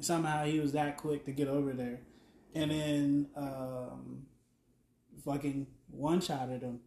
Somehow 0.00 0.44
he 0.46 0.58
was 0.58 0.72
that 0.72 0.96
quick 0.96 1.24
to 1.26 1.32
get 1.32 1.46
over 1.46 1.72
there, 1.72 2.00
and 2.54 2.70
then 2.72 3.28
um, 3.36 4.26
fucking 5.24 5.68
one 5.90 6.20
shot 6.20 6.50
at 6.50 6.60
him, 6.60 6.80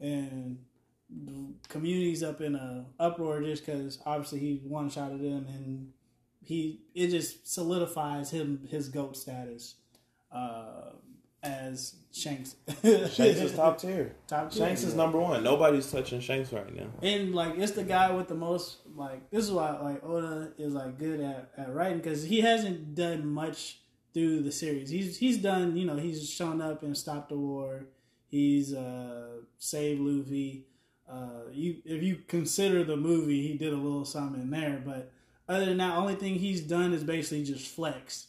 and 0.00 0.58
the 1.08 1.54
community's 1.68 2.24
up 2.24 2.40
in 2.40 2.56
a 2.56 2.86
uproar 2.98 3.40
just 3.40 3.64
because 3.64 4.00
obviously 4.04 4.40
he 4.40 4.60
one 4.64 4.90
shot 4.90 5.12
at 5.12 5.20
him 5.20 5.46
and 5.48 5.92
he 6.42 6.80
it 6.94 7.08
just 7.08 7.52
solidifies 7.52 8.30
him 8.30 8.66
his 8.68 8.88
goat 8.88 9.16
status 9.16 9.76
uh, 10.32 10.90
as 11.42 11.94
Shanks. 12.12 12.56
Shanks 12.82 13.20
is 13.20 13.52
top 13.56 13.78
tier. 13.78 14.14
Top 14.26 14.50
tier. 14.50 14.66
Shanks 14.66 14.82
is 14.82 14.94
number 14.94 15.18
one. 15.18 15.44
Nobody's 15.44 15.90
touching 15.90 16.20
Shanks 16.20 16.52
right 16.52 16.74
now. 16.74 16.88
And 17.02 17.34
like 17.34 17.56
it's 17.56 17.72
the 17.72 17.84
guy 17.84 18.10
with 18.10 18.28
the 18.28 18.34
most 18.34 18.78
like 18.96 19.30
this 19.30 19.44
is 19.44 19.52
why 19.52 19.78
like 19.78 20.04
Oda 20.04 20.52
is 20.58 20.74
like 20.74 20.98
good 20.98 21.20
at, 21.20 21.50
at 21.56 21.72
writing 21.72 21.98
because 21.98 22.24
he 22.24 22.40
hasn't 22.40 22.94
done 22.94 23.26
much 23.26 23.78
through 24.12 24.42
the 24.42 24.52
series. 24.52 24.90
He's 24.90 25.18
he's 25.18 25.38
done 25.38 25.76
you 25.76 25.86
know 25.86 25.96
he's 25.96 26.28
shown 26.28 26.60
up 26.60 26.82
and 26.82 26.96
stopped 26.96 27.28
the 27.28 27.36
war. 27.36 27.86
He's 28.28 28.74
uh 28.74 29.28
saved 29.58 30.00
Luffy. 30.00 30.66
Uh, 31.08 31.48
you 31.52 31.76
if 31.84 32.02
you 32.02 32.16
consider 32.28 32.84
the 32.84 32.96
movie, 32.96 33.46
he 33.46 33.56
did 33.56 33.72
a 33.72 33.76
little 33.76 34.04
something 34.04 34.42
in 34.42 34.50
there, 34.50 34.82
but 34.84 35.12
other 35.50 35.66
than 35.66 35.78
that, 35.78 35.96
only 35.96 36.14
thing 36.14 36.36
he's 36.36 36.60
done 36.60 36.92
is 36.92 37.02
basically 37.04 37.44
just 37.44 37.66
flex. 37.74 38.26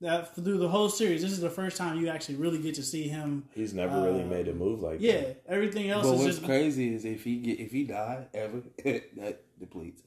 That 0.00 0.34
through 0.34 0.58
the 0.58 0.68
whole 0.68 0.88
series, 0.90 1.22
this 1.22 1.32
is 1.32 1.40
the 1.40 1.48
first 1.48 1.76
time 1.76 1.98
you 1.98 2.08
actually 2.08 2.34
really 2.34 2.58
get 2.58 2.74
to 2.74 2.82
see 2.82 3.08
him. 3.08 3.44
He's 3.54 3.72
never 3.72 4.02
really 4.02 4.22
uh, 4.22 4.26
made 4.26 4.48
a 4.48 4.52
move 4.52 4.82
like 4.82 4.98
Yeah, 5.00 5.20
that. 5.20 5.42
everything 5.48 5.88
else 5.88 6.06
But 6.06 6.14
is 6.14 6.18
what's 6.20 6.34
just 6.36 6.44
crazy 6.44 6.94
is 6.94 7.04
if 7.04 7.24
he 7.24 7.36
get 7.36 7.60
if 7.60 7.72
he 7.72 7.84
die 7.84 8.26
ever, 8.34 8.60
that 8.84 9.40
depletes. 9.58 10.02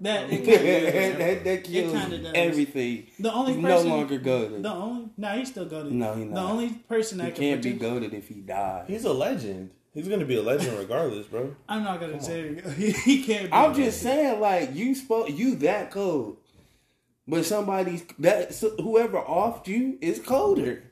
that. 0.00 0.28
It 0.32 1.18
that, 1.18 1.44
that 1.44 1.64
kills 1.64 1.92
kinda 1.92 2.18
does. 2.18 2.32
everything. 2.34 3.06
the 3.18 3.32
only 3.32 3.54
He's 3.54 3.62
person 3.62 3.88
no 3.88 3.96
longer 3.96 4.18
goaded. 4.18 4.62
The 4.62 4.72
only 4.74 5.08
no, 5.16 5.28
he's 5.38 5.48
still 5.48 5.64
goaded. 5.64 5.92
No, 5.92 6.14
he 6.14 6.24
The 6.24 6.40
only 6.40 6.68
person 6.88 7.20
he 7.20 7.24
that 7.26 7.34
can't 7.34 7.62
be 7.62 7.72
goaded 7.72 8.12
if 8.12 8.28
he 8.28 8.40
dies. 8.40 8.84
He's 8.88 9.04
a 9.04 9.12
legend. 9.12 9.70
He's 9.94 10.06
gonna 10.08 10.24
be 10.24 10.36
a 10.36 10.42
legend 10.42 10.78
regardless, 10.78 11.26
bro. 11.26 11.54
I'm 11.68 11.82
not 11.82 12.00
gonna 12.00 12.20
say 12.22 12.60
he, 12.76 12.90
he 12.92 13.22
can't. 13.24 13.46
Be 13.46 13.52
I'm 13.52 13.74
just 13.74 14.00
saying, 14.02 14.40
like 14.40 14.74
you 14.74 14.94
spoke, 14.94 15.30
you 15.30 15.56
that 15.56 15.90
cold, 15.90 16.36
but 17.26 17.44
somebody's 17.44 18.04
that 18.18 18.54
so 18.54 18.70
whoever 18.76 19.18
offed 19.20 19.66
you 19.66 19.98
is 20.00 20.18
colder. 20.20 20.84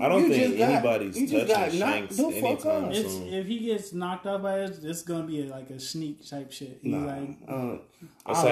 I 0.00 0.08
don't 0.08 0.22
You 0.22 0.28
think 0.28 0.44
just 0.44 0.58
got- 0.58 0.70
anybody's 0.70 1.20
you 1.20 1.26
just 1.26 1.52
touching 1.52 1.80
got 1.80 1.86
knocked 1.86 2.14
Shanks 2.14 2.16
the 2.16 2.22
fuck 2.30 2.34
anytime. 2.64 2.92
It's, 2.92 3.12
soon. 3.12 3.34
if 3.34 3.46
he 3.48 3.58
gets 3.58 3.92
knocked 3.92 4.24
off 4.24 4.42
by 4.42 4.60
it, 4.60 4.78
it's 4.84 5.02
gonna 5.02 5.24
be 5.24 5.42
like 5.42 5.68
a 5.70 5.80
sneak 5.80 6.24
type 6.28 6.52
shit. 6.52 6.78
He's 6.80 6.92
Nah, 6.94 7.06
like, 7.06 7.36
uh, 7.48 7.52
I 7.52 7.66
hope 7.66 7.78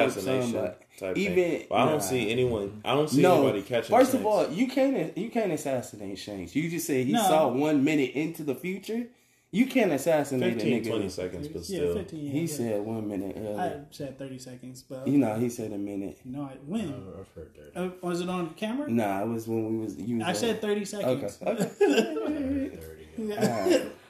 Assassination 0.09 0.52
somebody- 0.52 0.74
type 0.98 1.16
even- 1.16 1.35
thing. 1.37 1.66
But 1.70 1.74
I 1.76 1.85
don't 1.85 1.92
nah. 1.94 1.98
see 2.00 2.31
anyone. 2.33 2.81
I 2.85 2.94
don't 2.96 3.09
see 3.09 3.22
no. 3.22 3.35
anybody 3.42 3.62
catching. 3.62 3.96
First 3.96 4.11
Shanks. 4.11 4.14
of 4.14 4.26
all, 4.26 4.50
you 4.50 4.66
can't 4.66 5.16
you 5.16 5.31
can't 5.31 5.52
assassinate 5.52 6.18
Shanks. 6.18 6.57
You 6.57 6.68
just 6.68 6.88
said 6.88 7.07
he 7.07 7.12
No. 7.12 7.22
saw 7.22 7.46
one 7.48 7.85
minute 7.85 8.12
into 8.14 8.42
the 8.42 8.57
future. 8.57 9.07
You 9.50 9.64
can't 9.66 9.92
assassinate 9.92 10.54
15, 10.54 10.72
a 10.72 10.80
nigga. 10.80 10.88
20 10.90 11.08
seconds, 11.08 11.48
but 11.48 11.61
yeah, 11.70 11.78
still. 11.78 11.94
15. 11.94 12.20
Yeah, 12.26 12.32
He 12.32 12.40
yeah. 12.42 12.46
said 12.46 12.80
one 12.82 13.08
minute 13.08 13.58
I 13.58 13.80
said 13.90 14.18
30 14.18 14.38
seconds, 14.38 14.82
but 14.82 15.08
You 15.08 15.16
know, 15.18 15.34
he 15.37 15.48
said 15.48 15.72
a 15.72 15.78
minute. 15.78 16.18
no, 16.24 16.42
I 16.42 16.56
when 16.66 16.82
I've 16.82 17.20
I've 17.20 17.28
heard 17.34 17.54
that. 17.54 17.80
uh, 17.80 17.90
was 18.02 18.20
it 18.20 18.28
on 18.28 18.50
camera? 18.54 18.90
Nah, 18.90 19.22
it 19.22 19.28
was 19.28 19.48
when 19.48 19.78
we 19.78 19.84
was. 19.84 19.96
You 19.96 20.16
was 20.18 20.26
I 20.26 20.28
on- 20.30 20.34
said 20.34 20.61
30 20.61 20.84
seconds. 20.84 21.38
Okay. 21.42 21.64
Thirty. 21.64 23.08
Alright. 23.32 23.82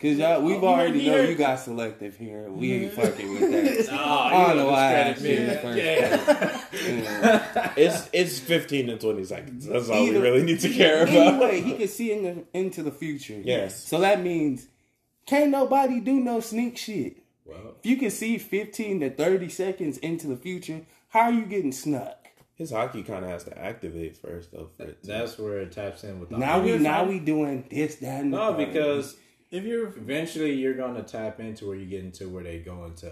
Cause 0.00 0.16
y'all, 0.18 0.42
we've 0.42 0.60
Oh, 0.60 0.66
already 0.66 1.06
know 1.06 1.20
you 1.22 1.28
you 1.28 1.34
got 1.36 1.60
selective 1.60 2.16
here. 2.16 2.50
We 2.50 2.72
ain't 2.72 2.92
fucking 2.92 3.30
with 3.34 3.86
that. 3.86 3.88
Oh, 3.92 3.96
I 4.18 4.48
don't 4.48 4.56
know 4.56 4.66
why 4.66 4.80
I 4.88 4.92
asked 4.94 5.22
you 5.22 5.46
the 5.46 5.54
first 5.58 5.78
Yeah. 5.78 7.72
It's 7.76 8.10
it's 8.12 8.40
fifteen 8.40 8.88
to 8.88 8.98
twenty 8.98 9.22
seconds. 9.24 9.64
That's 9.66 9.88
all 9.88 9.96
Either- 10.08 10.18
we 10.18 10.24
really 10.24 10.42
need 10.42 10.58
to 10.58 10.70
care 10.70 11.04
about. 11.04 11.14
Anyway, 11.14 11.60
he 11.60 11.74
can 11.76 11.86
see 11.86 12.10
in 12.10 12.22
the, 12.24 12.44
into 12.52 12.82
the 12.82 12.90
future. 12.90 13.40
Yes. 13.44 13.86
So 13.86 14.00
that 14.00 14.20
means 14.24 14.66
can't 15.26 15.50
nobody 15.50 16.00
do 16.00 16.14
no 16.20 16.40
sneak 16.40 16.76
shit. 16.76 17.18
Well, 17.44 17.76
If 17.82 17.86
you 17.90 17.96
can 17.96 18.10
see 18.10 18.38
15 18.38 19.00
to 19.00 19.10
30 19.10 19.48
seconds 19.48 19.98
into 19.98 20.26
the 20.28 20.36
future, 20.36 20.82
how 21.08 21.22
are 21.22 21.32
you 21.32 21.44
getting 21.44 21.72
snuck? 21.72 22.18
His 22.54 22.70
haki 22.70 23.04
kind 23.04 23.24
of 23.24 23.30
has 23.30 23.44
to 23.44 23.58
activate 23.58 24.16
first, 24.16 24.52
though. 24.52 24.68
For 24.76 24.84
it 24.84 25.02
that's 25.02 25.38
where 25.38 25.58
it 25.58 25.72
taps 25.72 26.04
in 26.04 26.20
with 26.20 26.28
the 26.30 26.38
Now 26.38 26.60
we 26.60 26.68
you're 26.70 26.78
now 26.78 27.00
fine. 27.00 27.08
we 27.08 27.18
doing 27.18 27.64
this, 27.70 27.96
that, 27.96 28.20
and 28.22 28.30
No, 28.30 28.54
third. 28.54 28.66
because 28.68 29.16
If 29.50 29.64
you're 29.64 29.88
eventually 29.88 30.52
you're 30.54 30.74
gonna 30.74 31.02
tap 31.02 31.40
into 31.40 31.66
where 31.66 31.76
you 31.76 31.86
get 31.86 32.04
into 32.04 32.28
where 32.28 32.44
they 32.44 32.58
go 32.60 32.84
into 32.84 33.10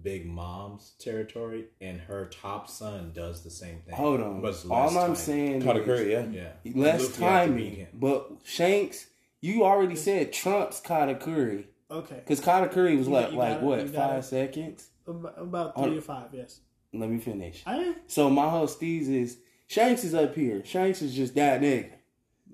Big 0.00 0.26
Mom's 0.26 0.92
territory, 0.98 1.66
and 1.80 2.00
her 2.02 2.26
top 2.26 2.68
son 2.68 3.12
does 3.14 3.42
the 3.44 3.50
same 3.50 3.80
thing. 3.80 3.94
hold 3.94 4.20
on. 4.20 4.40
but 4.40 4.64
All 4.70 4.88
I'm 4.90 4.94
time. 5.08 5.14
saying 5.16 5.62
Katakuri, 5.62 6.06
is 6.28 6.34
yeah. 6.34 6.52
yeah, 6.64 6.72
less 6.74 7.02
Luffy 7.02 7.22
had 7.24 7.46
to 7.46 7.52
beat 7.52 7.64
timing. 7.76 7.86
But 7.94 8.30
Shanks, 8.44 9.06
you 9.42 9.64
already 9.64 9.96
said 9.96 10.32
Trump's 10.32 10.80
Katakuri. 10.80 11.66
okay, 11.90 12.14
Because 12.16 12.40
Katakuri 12.40 12.96
was 12.96 13.06
You 13.08 13.12
like, 13.12 13.26
got- 13.26 13.34
like 13.34 13.48
got 13.54 13.56
it, 13.58 13.62
what, 13.62 13.92
got 13.92 14.08
five 14.10 14.18
it. 14.20 14.22
seconds? 14.24 14.88
about, 15.06 15.34
about 15.36 15.76
three 15.76 15.98
or 15.98 16.00
five. 16.00 16.28
Yes, 16.32 16.60
Let 16.94 17.10
me 17.10 17.18
finish. 17.18 17.62
I 17.66 17.74
am. 17.76 17.96
So 18.06 18.30
my 18.30 18.48
whole 18.48 18.66
steez 18.68 19.08
is 19.08 19.36
Shanks 19.66 20.04
is 20.04 20.14
up 20.14 20.34
here. 20.34 20.64
Shanks 20.64 21.02
is 21.02 21.14
just 21.14 21.34
that 21.34 21.60
nigga. 21.60 21.90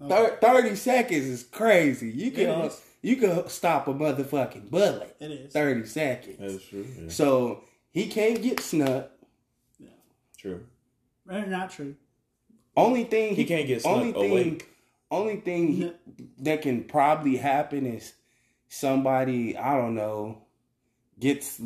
Okay. 0.01 0.37
Thirty 0.41 0.75
seconds 0.77 1.25
is 1.27 1.43
crazy. 1.45 2.11
You 2.11 2.31
can 2.31 2.71
you 3.03 3.17
can 3.17 3.49
stop 3.49 3.87
a 3.89 3.93
motherfucking 3.95 4.71
bullet. 4.71 5.15
It 5.21 5.31
is. 5.31 5.53
Thirty 5.53 5.85
seconds. 5.87 6.37
That's 6.39 6.65
true. 6.65 6.87
Yeah. 6.97 7.09
So 7.11 7.65
he 7.91 8.07
can't 8.07 8.41
get 8.43 8.61
snuck. 8.61 9.11
Yeah. 9.79 9.89
True. 10.39 10.65
Not 11.27 11.71
true. 11.71 11.97
Only 12.77 13.05
thing 13.05 13.35
He 13.35 13.45
can't 13.45 13.67
get 13.67 13.85
only 13.85 14.13
snuck 14.13 14.23
thing, 14.23 14.31
awake. 14.31 14.69
Only 15.11 15.37
thing 15.37 15.69
he- 15.73 15.93
that 16.39 16.63
can 16.63 16.85
probably 16.85 17.37
happen 17.37 17.87
is 17.87 18.13
somebody 18.69 19.57
I 19.57 19.77
don't 19.77 19.95
know 19.95 20.43
gets 21.19 21.61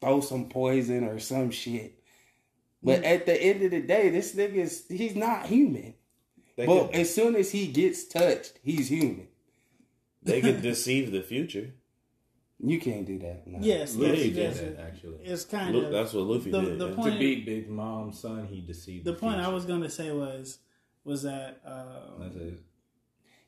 throw 0.00 0.20
some 0.20 0.48
poison 0.48 1.04
or 1.04 1.18
some 1.18 1.50
shit. 1.50 1.96
But 2.82 3.04
at 3.04 3.26
the 3.26 3.40
end 3.40 3.62
of 3.62 3.70
the 3.72 3.82
day, 3.82 4.08
this 4.08 4.34
nigga's 4.34 4.86
he's 4.88 5.14
not 5.14 5.46
human. 5.46 5.94
They 6.56 6.66
But 6.66 6.86
could, 6.86 6.94
as 7.00 7.14
soon 7.14 7.36
as 7.36 7.50
he 7.52 7.66
gets 7.66 8.04
touched, 8.06 8.58
he's 8.62 8.88
human. 8.88 9.28
they 10.22 10.40
could 10.40 10.62
deceive 10.70 11.12
the 11.12 11.22
future. 11.22 11.74
You 12.62 12.78
can't 12.78 13.06
do 13.06 13.18
that. 13.20 13.46
No. 13.46 13.58
Yes, 13.62 13.96
Luffy 13.96 14.16
yes, 14.16 14.22
did 14.24 14.36
yes. 14.36 14.60
that 14.60 14.80
actually. 14.80 15.24
It's 15.24 15.44
kind 15.44 15.74
Lu- 15.74 15.86
of 15.86 15.92
That's 15.92 16.12
what 16.12 16.24
Luffy 16.24 16.50
the- 16.50 16.60
did. 16.60 16.78
the 16.78 16.88
yeah. 16.88 16.94
point- 16.94 17.12
to 17.14 17.18
beat 17.18 17.46
Big 17.46 17.68
Mom's 17.70 18.18
son, 18.20 18.46
he 18.46 18.60
deceived. 18.62 19.04
the 19.04 19.12
The, 19.12 19.18
point 19.18 19.40
I 19.40 19.48
was 19.48 19.64
going 19.66 19.80
to 19.82 19.90
say 19.90 20.10
was 20.12 20.58
was 21.04 21.22
that 21.22 21.60
uh, 21.64 22.18
That's 22.18 22.36
it. 22.36 22.60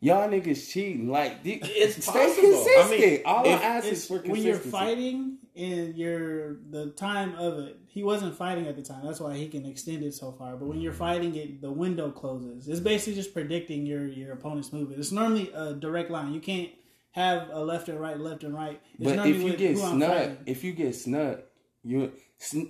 Y'all 0.03 0.29
niggas 0.29 0.69
cheating. 0.69 1.09
Like 1.09 1.45
the- 1.45 1.63
It's 1.65 2.05
stay 2.05 2.13
possible. 2.13 2.49
I 2.49 2.75
consistent. 2.81 3.01
mean, 3.01 3.21
All 3.25 3.47
if- 3.47 3.61
I 3.61 3.65
ask 3.65 3.87
is 3.87 3.93
it's 3.93 4.07
for 4.09 4.19
when 4.19 4.43
you're 4.43 4.57
fighting 4.57 5.39
and 5.55 5.97
you're 5.97 6.55
the 6.71 6.91
time 6.97 7.37
of 7.37 7.61
it. 7.61 7.79
He 7.87 8.03
wasn't 8.03 8.35
fighting 8.35 8.67
at 8.67 8.75
the 8.75 8.83
time. 8.83 9.05
That's 9.05 9.21
why 9.21 9.37
he 9.37 9.49
can 9.49 9.65
extend 9.65 10.03
it 10.03 10.13
so 10.13 10.33
far. 10.33 10.57
But 10.57 10.67
when 10.67 10.81
you're 10.81 10.93
mm-hmm. 10.93 10.99
fighting 10.99 11.37
it, 11.37 11.63
the 11.63 11.71
window 11.71 12.11
closes. 12.11 12.67
It's 12.67 12.81
basically 12.81 13.15
just 13.15 13.33
predicting 13.33 13.87
your 13.87 14.09
your 14.09 14.33
opponent's 14.33 14.73
movement. 14.73 14.99
It's 14.99 15.13
normally 15.13 15.53
a 15.55 15.75
direct 15.75 16.11
line. 16.11 16.35
You 16.35 16.41
can't 16.41 16.71
have 17.13 17.51
a 17.53 17.63
left 17.63 17.89
and 17.89 18.01
right, 18.01 18.19
left 18.19 18.43
and 18.43 18.55
right. 18.55 18.81
It's 18.99 19.05
But 19.13 19.25
if 19.25 19.41
you 19.41 19.57
get 19.57 19.77
who 19.77 19.77
snuck, 19.77 20.31
if 20.47 20.65
you 20.65 20.73
get 20.73 20.97
snuck, 20.97 21.41
you 21.85 22.13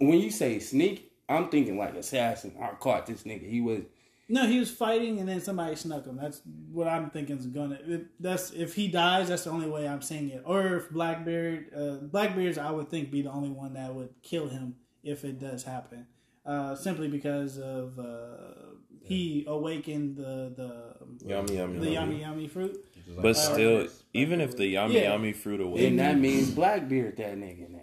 when 0.00 0.18
you 0.18 0.30
say 0.30 0.58
sneak, 0.58 1.12
I'm 1.30 1.48
thinking 1.48 1.78
like 1.78 1.94
assassin. 1.94 2.54
I 2.60 2.72
caught 2.74 3.06
this 3.06 3.22
nigga. 3.22 3.48
He 3.48 3.62
was 3.62 3.84
No, 4.28 4.46
he 4.46 4.58
was 4.58 4.70
fighting 4.70 5.18
and 5.18 5.28
then 5.28 5.40
somebody 5.40 5.74
snuck 5.76 6.06
him. 6.06 6.16
That's 6.16 6.40
what 6.70 6.88
I'm 6.88 7.10
thinking 7.10 7.36
is 7.38 7.46
gonna. 7.46 7.78
If, 7.86 8.02
that's 8.20 8.50
if 8.52 8.74
he 8.74 8.88
dies. 8.88 9.28
That's 9.28 9.44
the 9.44 9.50
only 9.50 9.68
way 9.68 9.86
I'm 9.86 10.00
seeing 10.00 10.30
it. 10.30 10.42
Or 10.46 10.76
if 10.76 10.90
Blackbeard, 10.90 11.70
uh, 11.76 11.96
Blackbeard's, 12.06 12.56
I 12.56 12.70
would 12.70 12.88
think 12.88 13.10
be 13.10 13.22
the 13.22 13.30
only 13.30 13.50
one 13.50 13.74
that 13.74 13.94
would 13.94 14.10
kill 14.22 14.48
him 14.48 14.76
if 15.02 15.24
it 15.24 15.38
does 15.38 15.64
happen. 15.64 16.06
Uh, 16.46 16.74
simply 16.74 17.08
because 17.08 17.58
of 17.58 17.98
uh, 17.98 18.72
he 19.02 19.44
awakened 19.46 20.16
the 20.16 20.52
the 20.56 21.28
Yummy, 21.28 21.56
yummy, 21.56 21.78
the 21.78 21.90
yummy. 21.90 21.92
yummy 21.92 22.20
yummy 22.20 22.48
fruit. 22.48 22.84
Like 23.08 23.22
But 23.22 23.36
still, 23.36 23.80
Black 23.80 23.90
even 24.14 24.40
if 24.40 24.56
the 24.56 24.66
yummy 24.66 24.94
Yeah. 24.94 25.12
yummy 25.12 25.32
fruit 25.32 25.58
then 25.58 25.66
away, 25.66 25.96
that 25.96 26.18
means 26.18 26.50
Blackbeard 26.52 27.16
that 27.18 27.36
nigga 27.36 27.68
now. 27.70 27.80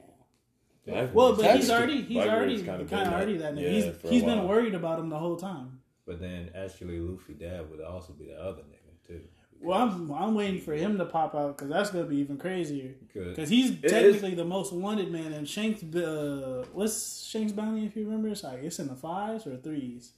Blackbeard's- 0.86 1.14
Well, 1.14 1.36
but 1.36 1.56
he's 1.58 1.70
already 1.70 2.02
he's 2.02 2.14
Blackbeard's 2.14 2.28
already 2.38 2.56
kinda 2.58 2.86
kind 2.86 2.90
that- 2.90 3.14
already 3.14 3.38
that 3.38 3.54
nigga. 3.56 3.62
yeah, 3.64 3.92
he's 4.02 4.10
he's 4.12 4.24
been 4.24 4.48
worried 4.48 4.74
about 4.76 5.00
him 5.00 5.10
the 5.10 5.20
whole 5.20 5.36
time. 5.38 5.79
But 6.10 6.20
then 6.20 6.50
actually, 6.56 7.00
Luffy 7.00 7.34
dad 7.36 7.70
would 7.70 7.82
also 7.82 8.14
be 8.14 8.26
the 8.26 8.42
other 8.42 8.64
nigga 8.64 9.08
too. 9.08 9.22
Well, 9.62 9.78
I'm 9.78 10.12
I'm 10.12 10.34
waiting 10.34 10.60
for 10.60 10.74
him 10.74 10.98
to 10.98 11.06
pop 11.06 11.36
out 11.36 11.56
because 11.56 11.70
that's 11.70 11.92
gonna 11.92 12.06
be 12.06 12.18
even 12.18 12.36
crazier. 12.40 12.96
Because 13.08 13.36
Because 13.36 13.50
he's 13.50 13.70
is- 13.70 13.92
technically 13.92 14.34
the 14.34 14.44
most 14.44 14.74
wanted 14.74 15.12
man, 15.12 15.34
and 15.34 15.48
Shanks. 15.48 15.84
Uh, 15.84 16.66
what's 16.74 17.24
Shanks' 17.28 17.52
bounty? 17.52 17.86
If 17.86 17.96
you 17.96 18.06
remember, 18.06 18.30
it's 18.30 18.44
like 18.44 18.64
it's 18.64 18.80
in 18.80 18.88
the 18.88 18.96
fives 18.96 19.46
or 19.46 19.58
threes. 19.58 20.14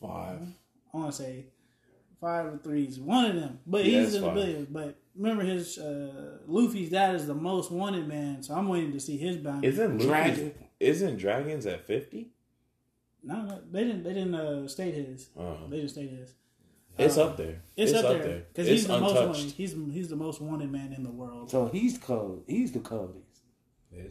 five. 0.00 0.40
I 0.94 0.96
want 0.96 1.10
to 1.10 1.22
say 1.22 1.44
five 2.22 2.46
or 2.46 2.56
threes. 2.56 2.98
One 2.98 3.26
of 3.26 3.34
them, 3.36 3.58
but 3.66 3.84
Yeah, 3.84 3.98
he's 3.98 4.06
it's 4.14 4.16
in 4.16 4.22
the 4.22 4.30
billions. 4.30 4.68
But 4.70 4.96
remember, 5.14 5.44
his 5.44 5.76
uh, 5.76 6.38
Luffy's 6.46 6.88
dad 6.88 7.16
is 7.16 7.26
the 7.26 7.34
most 7.34 7.70
wanted 7.70 8.08
man, 8.08 8.42
so 8.42 8.54
I'm 8.54 8.68
waiting 8.68 8.92
to 8.92 9.00
see 9.00 9.18
his 9.18 9.36
bounty. 9.36 9.66
Isn't 9.68 9.98
Dragon. 9.98 10.44
Luffy, 10.46 10.54
isn't 10.80 11.18
dragons 11.18 11.66
at 11.66 11.86
fifty? 11.86 12.30
No, 13.24 13.42
no, 13.42 13.60
they 13.70 13.84
didn't. 13.84 14.04
They 14.04 14.14
didn't 14.14 14.34
uh, 14.34 14.68
state 14.68 14.94
his. 14.94 15.28
Oh. 15.38 15.56
They 15.68 15.76
didn't 15.78 15.90
state 15.90 16.10
his. 16.10 16.34
It's 16.96 17.18
Uh, 17.18 17.24
up 17.24 17.36
there. 17.36 17.62
It's, 17.76 17.92
up, 17.92 18.22
there 18.22 18.44
because 18.52 18.68
he's 18.68 18.86
the 18.86 18.98
most 19.00 19.14
wanted. 19.14 19.50
He's 19.52 19.74
he's 19.92 20.08
the 20.08 20.16
most 20.16 20.40
wanted 20.40 20.70
man 20.70 20.92
in 20.92 21.02
the 21.02 21.10
world. 21.10 21.50
So 21.50 21.68
he's 21.68 21.98
cold. 21.98 22.44
He's 22.46 22.72
the 22.72 22.80
coldest. 22.80 23.40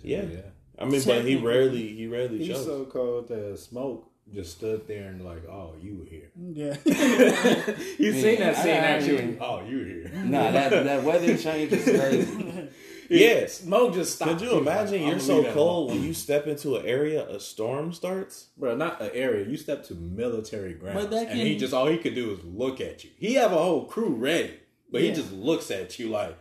Yeah. 0.04 0.24
yeah. 0.24 0.38
I 0.78 0.86
mean, 0.86 1.02
but 1.06 1.24
he 1.24 1.36
rarely 1.36 1.96
he 1.96 2.08
rarely 2.08 2.40
He's 2.40 2.48
shows. 2.48 2.66
so 2.66 2.86
cold 2.86 3.28
that 3.30 3.60
smoke 3.60 4.10
just 4.34 4.54
stood 4.54 4.88
there 4.88 5.10
and 5.10 5.24
like, 5.24 5.46
oh, 5.48 5.76
you 5.80 6.00
were 6.00 6.06
here. 6.06 6.32
Yeah. 6.36 6.76
you 8.00 8.14
seen 8.14 8.40
that 8.40 8.56
scene 8.58 8.72
actually? 8.72 9.38
Oh, 9.40 9.64
you 9.66 9.78
were 9.78 9.86
here. 9.86 10.12
Nah, 10.26 10.52
that 10.52 10.70
that 10.84 11.04
weather 11.04 11.38
change 11.38 11.72
is 11.72 11.84
crazy. 11.84 12.70
yes. 13.10 13.60
Smoke 13.60 13.94
just 13.94 14.16
stopped. 14.16 14.32
Could 14.32 14.42
you 14.42 14.50
He 14.50 14.56
was 14.58 14.66
like, 14.66 14.78
imagine 14.78 15.08
you're 15.08 15.20
so 15.20 15.52
cold 15.54 15.90
when 15.92 16.04
you 16.04 16.14
step 16.14 16.48
into 16.48 16.76
an 16.78 16.86
area 16.86 17.28
a 17.28 17.40
storm 17.40 17.94
starts? 17.94 18.48
Bro, 18.58 18.78
not 18.78 19.02
an 19.02 19.12
area. 19.14 19.48
You 19.48 19.58
step 19.58 19.84
to 19.86 19.96
military 19.96 20.74
ground, 20.74 20.96
But 21.00 21.12
that 21.12 21.30
and 21.30 21.40
he 21.40 21.58
just 21.58 21.74
all 21.74 21.88
he 21.88 21.98
could 21.98 22.16
do 22.16 22.32
is 22.32 22.44
look 22.44 22.82
at 22.82 23.04
you. 23.04 23.12
He 23.18 23.34
have 23.36 23.52
a 23.52 23.58
whole 23.58 23.86
crew 23.86 24.10
ready, 24.16 24.60
but 24.92 25.02
Yeah. 25.02 25.10
he 25.10 25.16
just 25.16 25.32
looks 25.32 25.72
at 25.72 25.98
you 26.00 26.10
like, 26.10 26.38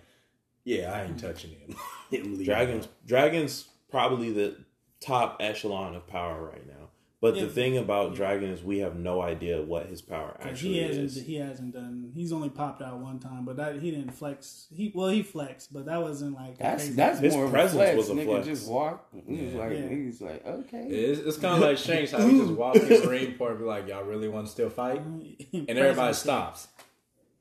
"Yeah, 0.64 0.92
I 0.92 1.05
ain't 1.05 1.18
touching 1.18 1.51
him." 1.51 1.77
Him 2.11 2.44
Dragons 2.44 2.88
Dragons 3.07 3.68
probably 3.90 4.31
the 4.33 4.57
top 5.01 5.38
echelon 5.40 5.94
of 5.94 6.07
power 6.07 6.44
right 6.44 6.66
now. 6.66 6.90
But 7.22 7.37
Yeah. 7.37 7.44
the 7.44 7.50
thing 7.50 7.78
about 7.78 8.16
Dragon 8.16 8.50
is 8.50 8.64
we 8.64 8.78
have 8.80 8.96
no 8.98 9.22
idea 9.22 9.62
what 9.62 9.87
his 9.87 10.02
power 10.02 10.37
'Cause 10.40 10.50
actually 10.50 10.72
he 10.74 10.78
hasn't 10.82 11.04
is. 11.04 11.22
he 11.24 11.35
hasn't 11.37 11.72
done 11.72 12.11
he's 12.16 12.32
only 12.32 12.50
popped 12.50 12.82
out 12.82 12.98
one 12.98 13.20
time, 13.20 13.44
but 13.44 13.56
that 13.58 13.80
he 13.80 13.92
didn't 13.92 14.11
flex. 14.11 14.66
He 14.74 14.90
well 14.92 15.08
he 15.08 15.22
flexed, 15.22 15.72
but 15.72 15.85
that 15.87 16.02
wasn't 16.02 16.35
like 16.35 16.58
That's 16.58 16.82
crazy- 16.82 16.96
that's 16.96 17.20
His 17.20 17.32
more 17.35 17.44
of 17.44 17.50
a 17.50 17.52
presence 17.52 17.76
flex. 17.76 17.96
was 17.96 18.11
a 18.11 18.14
Nigga 18.14 18.24
flex. 18.24 18.46
just 18.46 18.68
walk. 18.68 19.08
He 19.26 19.44
was 19.44 19.54
like, 19.54 19.72
Yeah. 19.72 19.88
he 19.88 20.06
was 20.06 20.20
like, 20.20 20.44
okay. 20.46 20.87
It's, 20.88 21.20
it's 21.20 21.37
kind 21.37 21.54
of 21.54 21.61
like 21.68 21.78
Shanks 21.78 22.11
how 22.11 22.26
he 22.26 22.38
just 22.38 22.50
walked 22.62 22.78
in 22.78 22.88
the 23.02 23.08
ring 23.08 23.35
for 23.38 23.50
and 23.50 23.58
be 23.61 23.64
like, 23.66 23.87
"Y'all 23.87 24.02
really 24.02 24.28
want 24.28 24.46
to 24.46 24.52
still 24.52 24.68
fight?" 24.70 25.00
And 25.52 25.70
everybody 25.70 26.14
stops. 26.14 26.66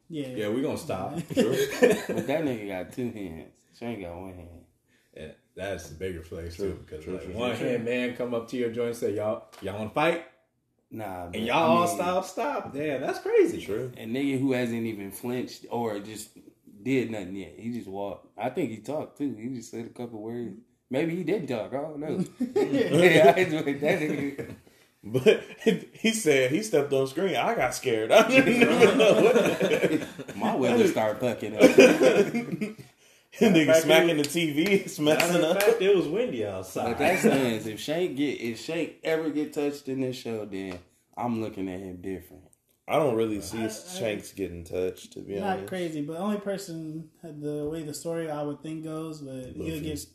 Yeah, 0.09 0.27
Yeah, 0.27 0.49
we 0.49 0.61
gonna 0.61 0.77
stop. 0.77 1.13
But 1.29 1.31
that 2.27 2.43
nigga 2.45 2.67
got 2.67 2.93
two 2.93 3.09
hands. 3.09 3.53
Shane 3.79 3.99
got 4.01 4.15
one 4.15 4.33
hand. 4.35 4.60
Yeah, 5.61 5.69
that's 5.71 5.89
the 5.89 5.95
bigger 5.95 6.23
flex 6.23 6.55
True, 6.55 6.71
too, 6.71 6.83
because 6.85 7.03
true, 7.03 7.13
like, 7.13 7.23
true, 7.25 7.33
one 7.33 7.55
true. 7.55 7.67
hand 7.67 7.85
man 7.85 8.15
come 8.15 8.33
up 8.33 8.47
to 8.49 8.57
your 8.57 8.71
joint 8.71 8.89
and 8.89 8.97
say, 8.97 9.15
"Y'all, 9.15 9.45
y'all 9.61 9.77
want 9.77 9.91
to 9.91 9.93
fight?" 9.93 10.25
Nah, 10.89 11.27
but 11.27 11.35
And 11.35 11.45
y'all 11.45 11.57
I 11.57 11.81
all 11.81 11.87
stop, 11.87 12.25
stop. 12.25 12.73
Damn, 12.73 13.01
that's 13.01 13.19
crazy. 13.19 13.61
True. 13.61 13.91
A 13.95 14.05
nigga 14.05 14.39
who 14.39 14.53
hasn't 14.53 14.83
even 14.85 15.11
flinched 15.11 15.65
or 15.69 15.99
just 15.99 16.31
did 16.83 17.11
nothing 17.11 17.35
yet. 17.35 17.53
He 17.57 17.71
just 17.71 17.87
walked. 17.87 18.27
I 18.37 18.49
think 18.49 18.71
he 18.71 18.77
talked 18.77 19.17
too. 19.19 19.35
He 19.35 19.49
just 19.55 19.71
said 19.71 19.85
a 19.85 19.89
couple 19.89 20.21
words. 20.21 20.57
Maybe 20.89 21.15
he 21.15 21.23
did 21.23 21.47
talk. 21.47 21.73
I 21.73 21.81
don't 21.81 21.99
know. 21.99 22.25
yeah, 22.39 23.33
I 23.35 23.39
enjoyed 23.39 23.79
that 23.81 23.99
nigga. 23.99 24.55
But 25.03 25.43
he 25.61 26.11
said 26.11 26.51
he 26.51 26.61
stepped 26.61 26.93
on 26.93 27.07
screen. 27.07 27.35
I 27.35 27.55
got 27.55 27.73
scared. 27.73 28.11
I 28.11 28.27
didn't 28.27 28.97
know 28.97 29.13
what 29.21 30.35
My 30.35 30.55
weather 30.55 30.87
started 30.87 31.19
bucking 31.19 31.55
up. 31.55 32.75
nigga 33.39 33.65
fact, 33.67 33.83
smacking 33.83 34.17
the 34.17 34.23
TV. 34.23 34.67
It's 34.85 34.99
messing 34.99 35.43
up. 35.43 35.61
fact, 35.61 35.81
it 35.81 35.95
was 35.95 36.07
windy 36.07 36.45
outside. 36.45 36.85
Like 36.85 36.97
that 36.99 37.19
stands. 37.19 37.65
If 37.67 37.79
Shank 37.79 38.17
get 38.17 38.41
if 38.41 38.59
Shank 38.59 38.93
ever 39.03 39.29
get 39.29 39.53
touched 39.53 39.87
in 39.87 40.01
this 40.01 40.15
show, 40.15 40.45
then 40.45 40.79
I'm 41.17 41.41
looking 41.41 41.69
at 41.69 41.79
him 41.79 41.97
different. 42.01 42.43
I 42.87 42.97
don't 42.97 43.15
really 43.15 43.39
see 43.41 43.63
I- 43.63 43.69
Shanks 43.69 44.33
getting 44.33 44.63
touched, 44.65 45.13
to 45.13 45.19
be 45.21 45.35
not 45.39 45.53
honest. 45.57 45.67
crazy, 45.67 46.01
but 46.01 46.17
only 46.17 46.39
person 46.39 47.09
the 47.23 47.69
way 47.71 47.83
the 47.83 47.93
story 47.93 48.29
I 48.29 48.43
would 48.43 48.61
think 48.61 48.83
goes, 48.83 49.21
but 49.21 49.45
he'll 49.55 49.79
get 49.81 50.05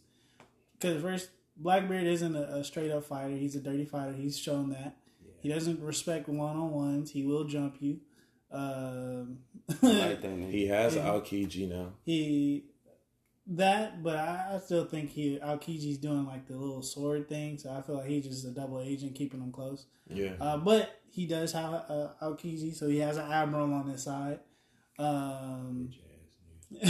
because 0.78 1.00
first 1.00 1.30
Blackbeard 1.56 2.04
isn't 2.06 2.36
a, 2.36 2.56
a 2.56 2.64
straight 2.64 2.90
up 2.90 3.04
fighter. 3.04 3.34
He's 3.34 3.56
a 3.56 3.60
dirty 3.60 3.86
fighter. 3.86 4.12
He's 4.12 4.38
shown 4.38 4.70
that. 4.70 4.96
He 5.40 5.48
doesn't 5.48 5.80
respect 5.80 6.28
one 6.28 6.56
on 6.56 6.70
ones. 6.70 7.10
He 7.12 7.24
will 7.24 7.44
jump 7.44 7.76
you. 7.80 8.00
Um, 8.50 9.38
I 9.82 9.86
like 9.86 10.20
that. 10.22 10.30
He 10.50 10.66
has 10.66 10.96
Yeah. 10.96 11.04
Aokiji 11.06 11.68
now. 11.70 11.92
he 12.04 12.64
that, 13.48 14.02
but 14.02 14.16
I, 14.16 14.54
I 14.54 14.58
still 14.58 14.84
think 14.84 15.10
he 15.10 15.38
Aokiji's 15.38 15.98
doing 15.98 16.26
like 16.26 16.46
the 16.48 16.56
little 16.56 16.82
sword 16.82 17.28
thing. 17.28 17.58
So 17.58 17.70
I 17.70 17.80
feel 17.82 17.96
like 17.96 18.06
he's 18.06 18.24
just 18.26 18.44
a 18.44 18.50
double 18.50 18.80
agent 18.80 19.14
keeping 19.14 19.40
them 19.40 19.52
close. 19.52 19.86
Yeah. 20.08 20.32
Uh, 20.40 20.56
but 20.58 21.00
he 21.10 21.26
does 21.26 21.52
have 21.52 21.72
uh, 21.88 22.08
Aokiji, 22.22 22.74
so 22.74 22.88
he 22.88 22.98
has 22.98 23.16
an 23.16 23.30
admiral 23.30 23.72
on 23.72 23.88
his 23.88 24.02
side. 24.02 24.40
Um, 24.98 25.90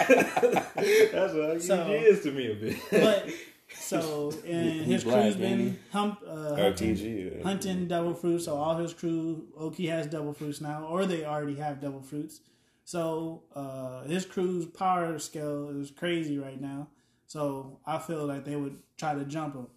That's 0.00 1.34
what 1.34 1.62
So- 1.62 1.90
is 1.92 2.20
to 2.22 2.32
me 2.32 2.50
a 2.50 2.54
bit. 2.54 2.76
but 2.90 3.28
so 3.74 4.32
and 4.46 4.80
his 4.82 5.04
black, 5.04 5.22
crew's 5.22 5.34
ain't 5.34 5.40
been 5.40 5.78
hump, 5.92 6.20
uh, 6.26 6.56
hunting, 6.56 6.96
Aokiji. 6.96 7.36
yeah. 7.38 7.42
hunting 7.44 7.86
double 7.88 8.14
fruits. 8.14 8.44
So 8.46 8.56
all 8.56 8.76
his 8.76 8.92
crew, 8.94 9.46
Oki 9.56 9.86
has 9.88 10.06
double 10.06 10.32
fruits 10.32 10.60
now, 10.60 10.84
or 10.86 11.06
they 11.06 11.24
already 11.24 11.56
have 11.56 11.80
double 11.80 12.02
fruits. 12.02 12.40
So 12.90 13.42
uh, 13.54 14.02
his 14.02 14.24
crew's 14.26 14.66
power 14.66 15.16
scale 15.20 15.68
is 15.80 15.92
crazy 15.92 16.38
right 16.40 16.60
now. 16.60 16.88
So 17.28 17.78
I 17.86 17.98
feel 17.98 18.26
like 18.26 18.44
they 18.44 18.56
would 18.56 18.78
try 18.96 19.14
to 19.14 19.24
jump 19.24 19.54
him. 19.54 19.68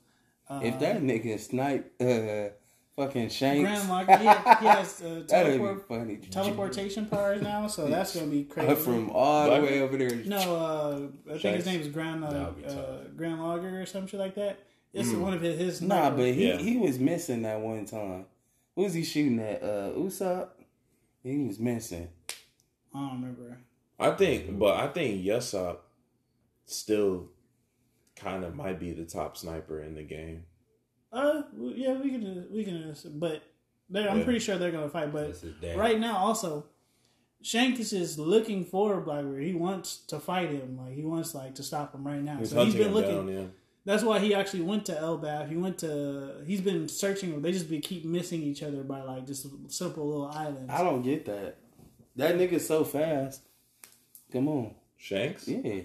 Uh, 0.49 0.61
If 0.63 0.79
that 0.79 1.03
nigga 1.03 1.39
snipe 1.39 1.93
uh 2.01 2.49
fucking 2.95 3.29
Shanks, 3.29 3.69
Grand 3.69 3.87
Lock, 3.89 4.07
he, 4.07 4.17
he 4.65 4.67
has 4.77 5.01
uh, 5.03 5.23
teleport, 5.27 5.87
be 5.87 5.95
funny. 5.95 6.15
teleportation 6.31 7.05
powers 7.05 7.43
now, 7.43 7.67
so 7.67 7.87
that's 7.87 8.15
gonna 8.15 8.31
be 8.31 8.43
crazy. 8.55 8.73
From 8.81 9.11
all 9.11 9.45
the 9.53 9.61
way 9.61 9.81
over 9.81 9.95
there. 9.95 10.15
No, 10.25 10.37
uh, 10.55 10.99
I 11.27 11.29
think 11.29 11.41
Shanks? 11.41 11.57
his 11.57 11.65
name 11.67 11.81
is 11.81 11.89
Grand 11.89 12.25
uh, 12.25 12.31
That 12.31 12.45
would 12.47 12.57
be 12.63 12.63
tough. 12.63 12.77
uh, 12.89 12.97
Grand 13.15 13.39
Logger 13.39 13.79
or 13.81 13.85
some 13.85 14.07
shit 14.07 14.19
like 14.19 14.33
that. 14.35 14.57
It's 14.91 15.11
one 15.11 15.35
of 15.35 15.41
his. 15.41 15.59
his 15.59 15.81
Nah, 15.83 16.09
but 16.09 16.29
he, 16.33 16.47
Yeah. 16.49 16.57
he 16.57 16.77
was 16.77 16.97
missing 16.97 17.43
that 17.43 17.59
one 17.61 17.85
time. 17.85 18.25
Who 18.75 18.81
was 18.81 18.95
he 18.95 19.03
shooting 19.03 19.39
at? 19.39 19.61
Uh, 19.61 19.91
Usopp? 20.01 20.49
He 21.23 21.37
was 21.47 21.59
missing. 21.59 22.09
I 22.93 22.99
don't 22.99 23.21
remember. 23.21 23.57
I 23.99 24.11
think, 24.11 24.57
but 24.57 24.75
I 24.77 24.87
think 24.87 25.23
Yasopp 25.23 25.77
still 26.65 27.29
kind 28.15 28.43
of 28.43 28.55
might 28.55 28.79
be 28.79 28.91
the 28.91 29.05
top 29.05 29.37
sniper 29.37 29.81
in 29.81 29.95
the 29.95 30.03
game. 30.03 30.43
Uh, 31.11 31.43
yeah, 31.57 31.93
we 31.93 32.09
can 32.09 32.47
we 32.51 32.63
can, 32.63 32.95
but 33.15 33.43
they're, 33.89 34.09
I'm 34.09 34.23
pretty 34.23 34.39
sure 34.39 34.57
they're 34.57 34.71
gonna 34.71 34.89
fight. 34.89 35.13
But 35.13 35.27
That's 35.27 35.41
his 35.41 35.53
dad. 35.61 35.77
right 35.77 35.99
now, 35.99 36.17
also, 36.17 36.65
Shank 37.41 37.79
is 37.79 37.91
just 37.91 38.17
looking 38.17 38.65
for 38.65 38.99
Blackbeard. 39.01 39.43
He 39.43 39.53
wants 39.53 39.97
to 40.07 40.19
fight 40.19 40.49
him. 40.49 40.79
Like 40.81 40.95
he 40.95 41.03
wants 41.03 41.35
like 41.35 41.55
to 41.55 41.63
stop 41.63 41.93
him 41.93 42.05
right 42.05 42.21
now. 42.21 42.37
He's 42.37 42.49
so 42.49 42.63
he's 42.63 42.73
hunting 42.73 42.83
been 42.83 42.93
looking. 42.93 43.27
down. 43.27 43.27
Yeah. 43.27 43.45
That's 43.85 44.01
why 44.01 44.19
he 44.19 44.33
actually 44.33 44.61
went 44.61 44.85
to 44.85 44.93
Elbaf. 44.93 45.49
He 45.49 45.57
went 45.57 45.77
to. 45.79 46.41
He's 46.47 46.61
been 46.61 46.87
searching. 46.87 47.41
They 47.41 47.51
just 47.51 47.69
be 47.69 47.79
keep 47.79 48.05
missing 48.05 48.41
each 48.41 48.63
other 48.63 48.83
by 48.83 49.01
like 49.01 49.27
just 49.27 49.45
simple 49.71 50.07
little 50.07 50.27
islands. 50.27 50.71
I 50.71 50.83
don't 50.83 51.01
get 51.03 51.25
that. 51.25 51.57
That 52.15 52.35
nigga's 52.35 52.67
so 52.67 52.83
fast. 52.83 53.41
Come 54.31 54.47
on. 54.47 54.75
Shanks. 54.97 55.47
Yeah. 55.47 55.81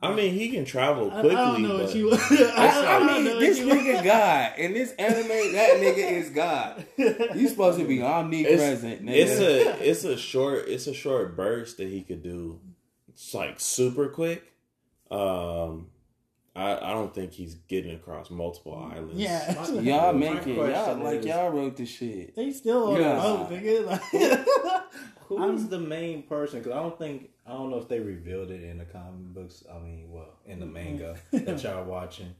I 0.00 0.14
mean, 0.14 0.32
he 0.34 0.50
can 0.50 0.64
travel 0.64 1.10
I, 1.10 1.16
I 1.18 1.20
quickly. 1.22 1.36
don't 1.36 1.62
know 1.62 1.76
but 1.78 1.86
what 1.86 1.94
you. 1.96 2.12
I, 2.12 2.16
I, 2.56 2.96
I 2.96 2.98
don't 2.98 3.06
know 3.24 3.30
mean, 3.32 3.40
this 3.40 3.58
you- 3.58 3.66
nigga 3.72 4.04
God. 4.04 4.58
In 4.58 4.72
this 4.72 4.92
anime, 4.92 5.52
that 5.54 5.70
nigga 5.80 6.12
is 6.12 6.30
God. 6.30 6.86
You 6.96 7.48
supposed 7.48 7.78
to 7.80 7.84
be 7.84 8.00
omnipresent, 8.02 9.04
nigga. 9.04 9.10
it's 9.16 9.40
a 9.40 9.88
it's 9.90 10.04
a 10.04 10.16
short 10.16 10.68
it's 10.68 10.86
a 10.86 10.94
short 10.94 11.36
burst 11.36 11.78
that 11.78 11.88
he 11.88 12.02
could 12.02 12.22
do. 12.22 12.60
It's 13.08 13.34
like 13.34 13.58
super 13.58 14.08
quick. 14.08 14.44
Um, 15.10 15.88
I 16.54 16.76
I 16.76 16.92
don't 16.92 17.12
think 17.12 17.32
he's 17.32 17.54
getting 17.54 17.96
across 17.96 18.30
multiple 18.30 18.76
islands. 18.92 19.14
Yeah, 19.16 19.52
y'all 19.80 20.12
My 20.12 20.34
make 20.34 20.46
it. 20.46 20.54
Y'all 20.56 20.96
like 21.02 21.20
is- 21.20 21.26
y'all 21.26 21.50
wrote 21.50 21.76
the 21.76 21.86
shit. 21.86 22.36
they 22.36 22.52
still 22.52 22.92
on 22.92 23.00
Yeah. 23.00 23.14
the 23.16 23.20
boat, 23.20 23.50
nigga. 23.50 24.44
Like, 24.62 24.82
Who's 25.28 25.66
the 25.66 25.78
main 25.78 26.22
person? 26.24 26.60
Because 26.60 26.72
I 26.72 26.80
don't 26.82 26.98
think 26.98 27.30
I 27.46 27.52
don't 27.52 27.70
know 27.70 27.78
if 27.78 27.88
they 27.88 28.00
revealed 28.00 28.50
it 28.50 28.62
in 28.62 28.78
the 28.78 28.84
comic 28.84 29.34
books. 29.34 29.64
I 29.72 29.78
mean, 29.78 30.10
well, 30.10 30.38
in 30.46 30.60
the 30.60 30.66
manga 30.66 31.16
that 31.32 31.62
y'all 31.62 31.84
watching. 31.84 32.34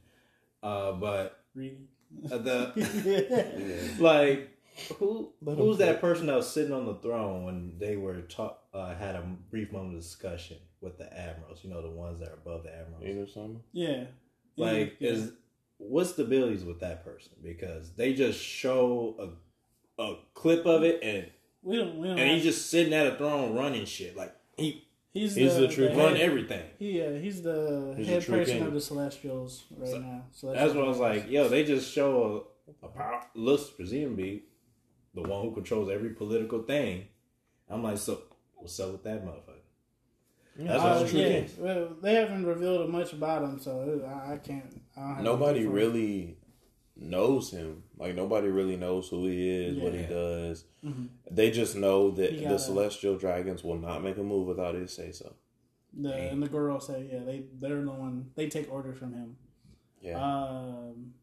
Uh, 0.61 0.93
but 0.93 1.43
Reading. 1.55 1.87
uh, 2.31 2.37
the 2.37 3.95
like 3.99 4.49
who 4.97 5.31
who's 5.43 5.77
that 5.77 6.01
person 6.01 6.27
that 6.27 6.35
was 6.35 6.51
sitting 6.51 6.73
on 6.73 6.85
the 6.85 6.95
throne 6.95 7.43
when 7.45 7.73
they 7.79 7.95
were 7.95 8.21
talk 8.21 8.63
uh, 8.73 8.95
had 8.95 9.15
a 9.15 9.21
brief 9.49 9.71
moment 9.71 9.95
of 9.95 10.01
discussion 10.01 10.57
with 10.81 10.97
the 10.97 11.11
admirals? 11.17 11.59
You 11.63 11.69
know, 11.69 11.81
the 11.81 11.89
ones 11.89 12.19
that 12.19 12.29
are 12.29 12.33
above 12.33 12.63
the 12.63 12.73
admirals. 12.75 13.03
Either 13.05 13.27
something. 13.27 13.61
Yeah. 13.71 14.05
Like, 14.57 14.95
Yeah. 14.99 15.11
is 15.11 15.31
what's 15.77 16.13
the 16.13 16.23
abilities 16.23 16.63
with 16.65 16.79
that 16.81 17.03
person? 17.05 17.33
Because 17.43 17.91
they 17.93 18.13
just 18.13 18.39
show 18.41 19.15
a 19.97 20.01
a 20.01 20.15
clip 20.33 20.65
of 20.65 20.83
it 20.83 20.99
and 21.03 21.27
we 21.63 21.77
don't. 21.77 21.97
We 21.97 22.07
don't 22.07 22.19
and 22.19 22.29
he's 22.31 22.43
just 22.43 22.69
sitting 22.69 22.93
at 22.93 23.07
a 23.07 23.15
throne 23.15 23.55
running 23.55 23.85
shit 23.85 24.15
like 24.15 24.33
he 24.57 24.87
he's, 25.11 25.35
he's 25.35 25.55
the, 25.55 25.61
the 25.61 25.67
true 25.67 25.87
head- 25.89 25.97
run 25.97 26.17
everything. 26.17 26.63
Yeah, 26.79 27.17
he's 27.17 27.41
the 27.41 27.93
He's 27.97 28.07
head 28.07 28.21
true 28.23 28.37
person 28.37 28.57
king. 28.59 28.67
of 28.67 28.73
the 28.73 28.81
Celestials 28.81 29.65
right 29.77 29.89
So, 29.89 29.97
now. 29.99 30.23
So 30.31 30.53
That's 30.53 30.73
what 30.73 30.85
I 30.85 30.87
was 30.87 30.99
like, 30.99 31.29
yo, 31.29 31.47
they 31.49 31.63
just 31.63 31.91
show 31.91 32.45
a, 32.81 32.85
a 32.85 32.89
power 32.89 33.21
looks 33.35 33.69
presumably 33.69 34.43
the 35.13 35.21
one 35.23 35.41
who 35.43 35.51
controls 35.53 35.89
every 35.89 36.09
political 36.11 36.61
thing. 36.63 37.05
I'm 37.69 37.83
like, 37.83 37.97
so 37.97 38.21
what's 38.55 38.79
up 38.79 38.91
with 38.91 39.03
that 39.03 39.25
motherfucker? 39.25 39.45
That's 40.57 40.83
Uh, 40.83 40.87
what 40.87 40.99
the 41.05 41.09
truth 41.09 41.21
yeah, 41.21 41.27
is. 41.37 41.57
well, 41.57 41.89
they 42.01 42.15
haven't 42.15 42.45
revealed 42.45 42.89
much 42.89 43.13
about 43.13 43.43
him, 43.43 43.59
so 43.59 44.01
I, 44.05 44.33
I 44.33 44.37
can't. 44.37 44.81
I 44.97 45.21
Nobody 45.21 45.59
anything 45.59 45.71
for 45.73 45.79
him. 45.79 45.85
really 45.93 46.37
knows 46.99 47.51
him. 47.51 47.83
Like 47.97 48.13
nobody 48.15 48.47
really 48.49 48.75
knows 48.77 49.07
who 49.09 49.25
he 49.27 49.49
is, 49.49 49.77
what 49.77 49.93
he 49.93 50.01
Yeah. 50.01 50.07
does. 50.09 50.65
Mhm. 50.83 51.07
They 51.31 51.49
just 51.51 51.75
know 51.75 52.11
that 52.11 52.31
the 52.35 52.41
gotta- 52.43 52.59
celestial 52.59 53.17
dragons 53.17 53.63
will 53.63 53.77
not 53.79 54.03
make 54.03 54.17
a 54.17 54.23
move 54.23 54.47
without 54.47 54.75
his 54.75 54.91
say 54.93 55.11
so. 55.11 55.33
The 55.93 56.13
and 56.13 56.43
the 56.43 56.47
girl 56.49 56.79
say, 56.79 57.09
yeah, 57.11 57.23
they 57.23 57.45
they're 57.59 57.83
the 57.83 57.91
one 57.91 58.31
they 58.35 58.47
take 58.49 58.71
orders 58.71 58.97
from 58.99 59.13
him. 59.13 59.37
Yeah. 60.01 60.19
Um, 60.23 61.13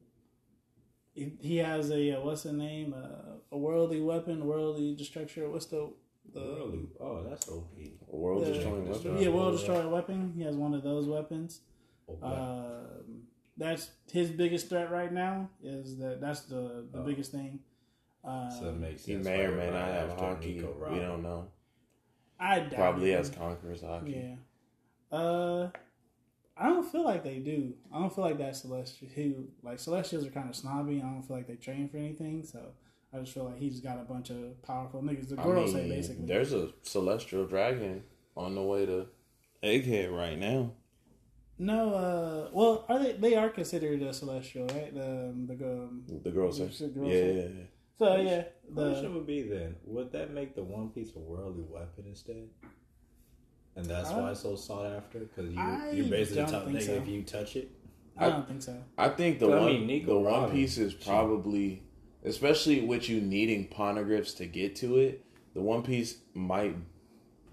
he, 1.15 1.33
he 1.41 1.57
has 1.59 1.91
a 1.91 2.13
uh, 2.13 2.21
what's 2.25 2.43
the 2.43 2.53
name? 2.53 2.93
Uh, 2.95 3.37
a 3.53 3.57
worldly 3.59 4.01
weapon, 4.01 4.45
worldly 4.47 4.95
destruction. 4.97 5.51
What's 5.53 5.67
the 5.67 5.93
the 6.33 6.41
Really? 6.41 6.89
Oh, 7.01 7.23
that's 7.23 7.49
OP. 7.49 7.71
World 8.09 8.45
the- 8.45 8.53
destroying 8.53 8.89
weapon. 8.89 9.19
yeah 9.19 9.29
world 9.29 9.53
destroying 9.57 9.91
weapon? 9.91 10.33
He 10.37 10.43
has 10.43 10.57
one 10.57 10.75
of 10.75 10.83
those 10.83 11.07
weapons. 11.07 11.61
OP. 12.09 12.23
Um, 12.23 13.23
that's 13.57 13.91
his 14.13 14.31
biggest 14.31 14.69
threat 14.69 14.91
right 14.91 15.13
now. 15.13 15.49
Is 15.63 15.97
that 15.99 16.21
that's 16.21 16.43
the 16.43 16.87
the 16.93 17.01
Oh. 17.01 17.05
biggest 17.05 17.33
thing. 17.33 17.61
Uh, 18.25 18.51
so 18.51 18.69
it 18.71 18.77
makes 18.77 19.03
sense. 19.03 19.25
He 19.27 19.33
may 19.33 19.45
or 19.45 19.53
may 19.57 19.71
not 19.71 19.89
have 19.89 20.11
haki. 20.19 20.57
Nico 20.57 20.75
We 20.93 20.99
don't 20.99 21.23
know. 21.23 21.49
I 22.41 22.59
doubt 22.61 22.73
Probably 22.75 23.13
it. 23.13 23.17
has 23.19 23.31
Conqueror's 23.31 23.83
haki. 23.83 24.37
Yeah. 25.11 25.17
Uh, 25.17 25.71
I 26.57 26.69
don't 26.69 26.85
feel 26.91 27.05
like 27.05 27.23
they 27.23 27.39
do. 27.39 27.75
I 27.93 27.99
don't 28.01 28.13
feel 28.15 28.25
like 28.25 28.39
that 28.39 28.57
Celestial. 28.57 29.09
Who 29.15 29.45
like 29.63 29.79
Celestials 29.79 30.27
are 30.27 30.31
kind 30.31 30.49
of 30.51 30.57
snobby. 30.57 30.99
I 30.99 31.03
don't 31.11 31.23
feel 31.23 31.37
like 31.37 31.47
they 31.47 31.55
train 31.57 31.89
for 31.89 31.99
anything. 31.99 32.43
So 32.45 32.73
I 33.13 33.21
just 33.21 33.33
feel 33.33 33.45
like 33.45 33.59
he's 33.59 33.81
got 33.81 33.99
a 33.99 34.03
bunch 34.05 34.31
of 34.31 34.61
powerful 34.63 35.03
niggas. 35.03 35.29
The 35.29 35.41
I 35.41 35.45
girls 35.45 35.73
mean, 35.75 35.85
say 35.85 35.89
basically. 35.97 36.27
there's 36.27 36.53
a 36.53 36.71
celestial 36.83 37.47
dragon 37.47 38.03
on 38.37 38.55
the 38.55 38.63
way 38.63 38.85
to 38.87 39.07
Egghead 39.63 40.15
right 40.15 40.39
now. 40.39 40.73
No, 41.59 41.95
uh, 41.95 42.51
well, 42.53 42.85
are 42.89 42.99
they? 42.99 43.13
They 43.13 43.35
are 43.35 43.49
considered 43.49 44.03
a 44.03 44.13
celestial, 44.13 44.67
right? 44.67 44.95
The 44.95 45.05
um, 45.31 45.47
the 45.47 45.55
um, 45.55 46.03
The 46.23 46.31
girls, 46.31 46.59
say, 46.59 46.67
The 46.87 46.89
girl 46.89 47.07
yeah, 47.09 47.13
say- 47.15 47.35
yeah, 47.35 47.43
yeah. 47.43 47.65
so 47.99 48.17
yeah, 48.17 48.43
Question 48.75 49.03
the 49.05 49.11
would 49.19 49.27
be 49.27 49.43
then, 49.43 49.77
would 49.85 50.13
that 50.13 50.33
make 50.35 50.55
the 50.55 50.63
One 50.65 50.91
Piece 50.91 51.15
a 51.17 51.19
worldly 51.19 51.65
weapon 51.69 52.05
instead? 52.07 52.49
And 53.75 53.87
that's 53.87 54.11
I- 54.11 54.21
why 54.21 54.31
it's 54.33 54.41
so 54.41 54.55
sought 54.57 54.87
after 54.87 55.21
because 55.21 55.51
you 55.53 55.59
I 55.61 55.91
you're 55.93 56.07
basically 56.07 56.43
don't 56.43 56.51
top 56.51 56.65
think 56.67 56.79
nigga 56.79 56.83
so. 56.87 56.93
if 56.95 57.09
you 57.09 57.23
touch 57.23 57.57
it. 57.57 57.71
I 58.19 58.31
don't 58.31 58.49
think 58.49 58.63
so. 58.63 58.77
I 58.97 59.09
think 59.11 59.39
the 59.39 59.47
But 59.49 59.59
I 59.59 59.61
one, 59.61 59.73
mean, 59.73 59.87
Nico 59.87 60.15
the 60.15 60.21
One 60.31 60.51
Piece 60.51 60.79
is 60.79 60.95
probably, 60.95 61.83
especially 62.25 62.81
with 62.85 63.09
you 63.11 63.21
needing 63.21 63.69
poneglyphs 63.69 64.37
to 64.39 64.47
get 64.47 64.77
to 64.77 64.97
it. 64.99 65.23
The 65.55 65.61
One 65.61 65.83
Piece 65.83 66.19
might 66.35 66.77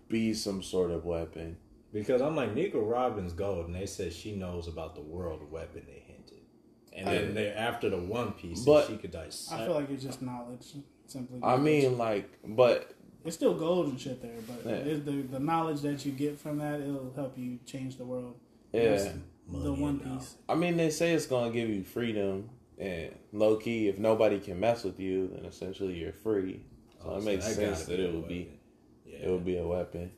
be 0.10 0.34
some 0.34 0.62
sort 0.63 0.92
of 0.92 1.04
weapon. 1.06 1.58
Because 1.93 2.21
I'm 2.21 2.36
like 2.36 2.53
Nico 2.56 2.82
Robin's 2.82 3.34
gold, 3.34 3.67
and 3.67 3.75
they 3.75 3.86
said 3.86 4.12
she 4.12 4.36
knows 4.36 4.67
about 4.67 4.95
the 4.95 5.01
world 5.01 5.49
weapon 5.51 5.84
they 5.86 6.03
hinted, 6.08 6.41
and 6.91 7.08
then 7.08 7.34
they 7.36 7.49
after 7.49 7.89
the 7.89 7.97
One 7.99 8.32
Piece, 8.34 8.65
But- 8.65 8.88
she 8.88 8.97
could 8.97 9.12
dissect. 9.12 9.62
I 9.62 9.65
feel 9.65 9.75
like 9.75 9.89
it's 9.91 10.03
just 10.03 10.21
knowledge, 10.21 10.73
simply. 11.06 11.38
I 11.43 11.56
because 11.56 11.60
mean, 11.63 11.97
like, 11.99 12.29
but 12.43 12.93
it's 13.23 13.36
still 13.36 13.53
gold 13.53 13.88
and 13.89 13.99
shit 14.01 14.21
there, 14.21 14.39
but 14.47 14.65
Yeah. 14.69 14.95
the 14.95 15.21
the 15.21 15.39
knowledge 15.39 15.82
that 15.82 16.03
you 16.06 16.12
get 16.12 16.39
from 16.39 16.58
that 16.58 16.82
it'll 16.82 17.13
help 17.13 17.38
you 17.38 17.60
change 17.65 17.97
the 17.97 18.06
world. 18.06 18.36
yeah, 18.73 19.13
the 19.51 19.71
One 19.71 19.99
Piece. 19.99 20.36
I 20.49 20.56
mean, 20.56 20.77
they 20.77 20.89
say 20.89 21.13
it's 21.13 21.27
gonna 21.27 21.51
give 21.51 21.69
you 21.69 21.84
freedom 21.84 22.49
and 22.79 23.13
low 23.32 23.58
key. 23.58 23.88
If 23.88 23.99
nobody 23.99 24.39
can 24.39 24.60
mess 24.60 24.84
with 24.84 24.99
you, 24.99 25.27
then 25.27 25.45
essentially 25.45 25.93
you're 25.93 26.12
free. 26.12 26.62
So 27.03 27.10
Oh, 27.10 27.17
it 27.17 27.21
so 27.21 27.25
makes 27.25 27.53
sense 27.53 27.86
that 27.86 27.99
it 27.99 28.12
would 28.13 28.27
be. 28.27 28.49
Yeah, 29.06 29.17
it 29.27 29.29
would 29.29 29.45
be 29.45 29.58
a 29.58 29.67
weapon. 29.67 30.12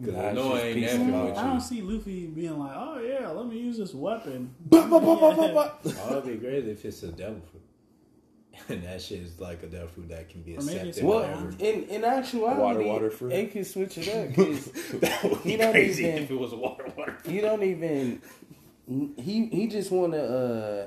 Because 0.00 0.14
Nah, 0.14 0.20
I 0.22 0.56
I 0.58 0.60
ain't 0.62 0.74
peace 0.76 0.90
effing 0.92 1.36
I 1.36 1.42
don't 1.44 1.60
see 1.60 1.80
Luffy 1.82 2.26
being 2.26 2.58
like, 2.58 2.72
"Oh 2.74 2.98
yeah, 3.00 3.28
let 3.28 3.46
me 3.46 3.58
use 3.58 3.78
this 3.78 3.94
weapon." 3.94 4.54
Oh, 4.72 6.08
it'd 6.10 6.24
be 6.26 6.34
great 6.36 6.66
if 6.68 6.84
it's 6.84 7.02
a 7.02 7.08
devil 7.12 7.40
fruit. 7.50 7.60
And 8.68 8.82
that 8.84 9.02
shit 9.02 9.20
is 9.20 9.38
like 9.40 9.62
a 9.62 9.66
devil 9.66 9.88
fruit 9.88 10.08
that 10.10 10.28
can 10.28 10.42
be 10.42 10.56
Or 10.56 10.62
maybe 10.62 10.88
it's 10.88 10.98
accepted. 10.98 11.04
Well, 11.04 11.20
Whatever. 11.20 11.44
whatever. 11.46 11.64
in 11.64 11.82
in 11.84 12.04
actuality, 12.04 12.60
Water, 12.60 12.82
water 12.82 13.10
fruit. 13.10 13.30
They 13.30 13.46
can 13.46 13.64
switch 13.64 13.98
it 13.98 14.08
up. 14.08 14.34
'cause 14.36 14.70
that 15.00 15.22
would 15.24 15.42
be 15.44 15.50
He 15.50 15.56
don't 15.56 15.72
crazy 15.72 16.04
even- 16.06 16.22
if 16.24 16.30
it 16.30 16.38
was 16.38 16.52
a 16.52 16.56
water 16.56 16.92
water. 16.96 17.16
he 17.26 17.40
don't 17.40 17.62
even. 17.62 18.22
He 19.16 19.46
he 19.46 19.66
just 19.68 19.90
want 19.90 20.12
to. 20.12 20.22
uh 20.22 20.86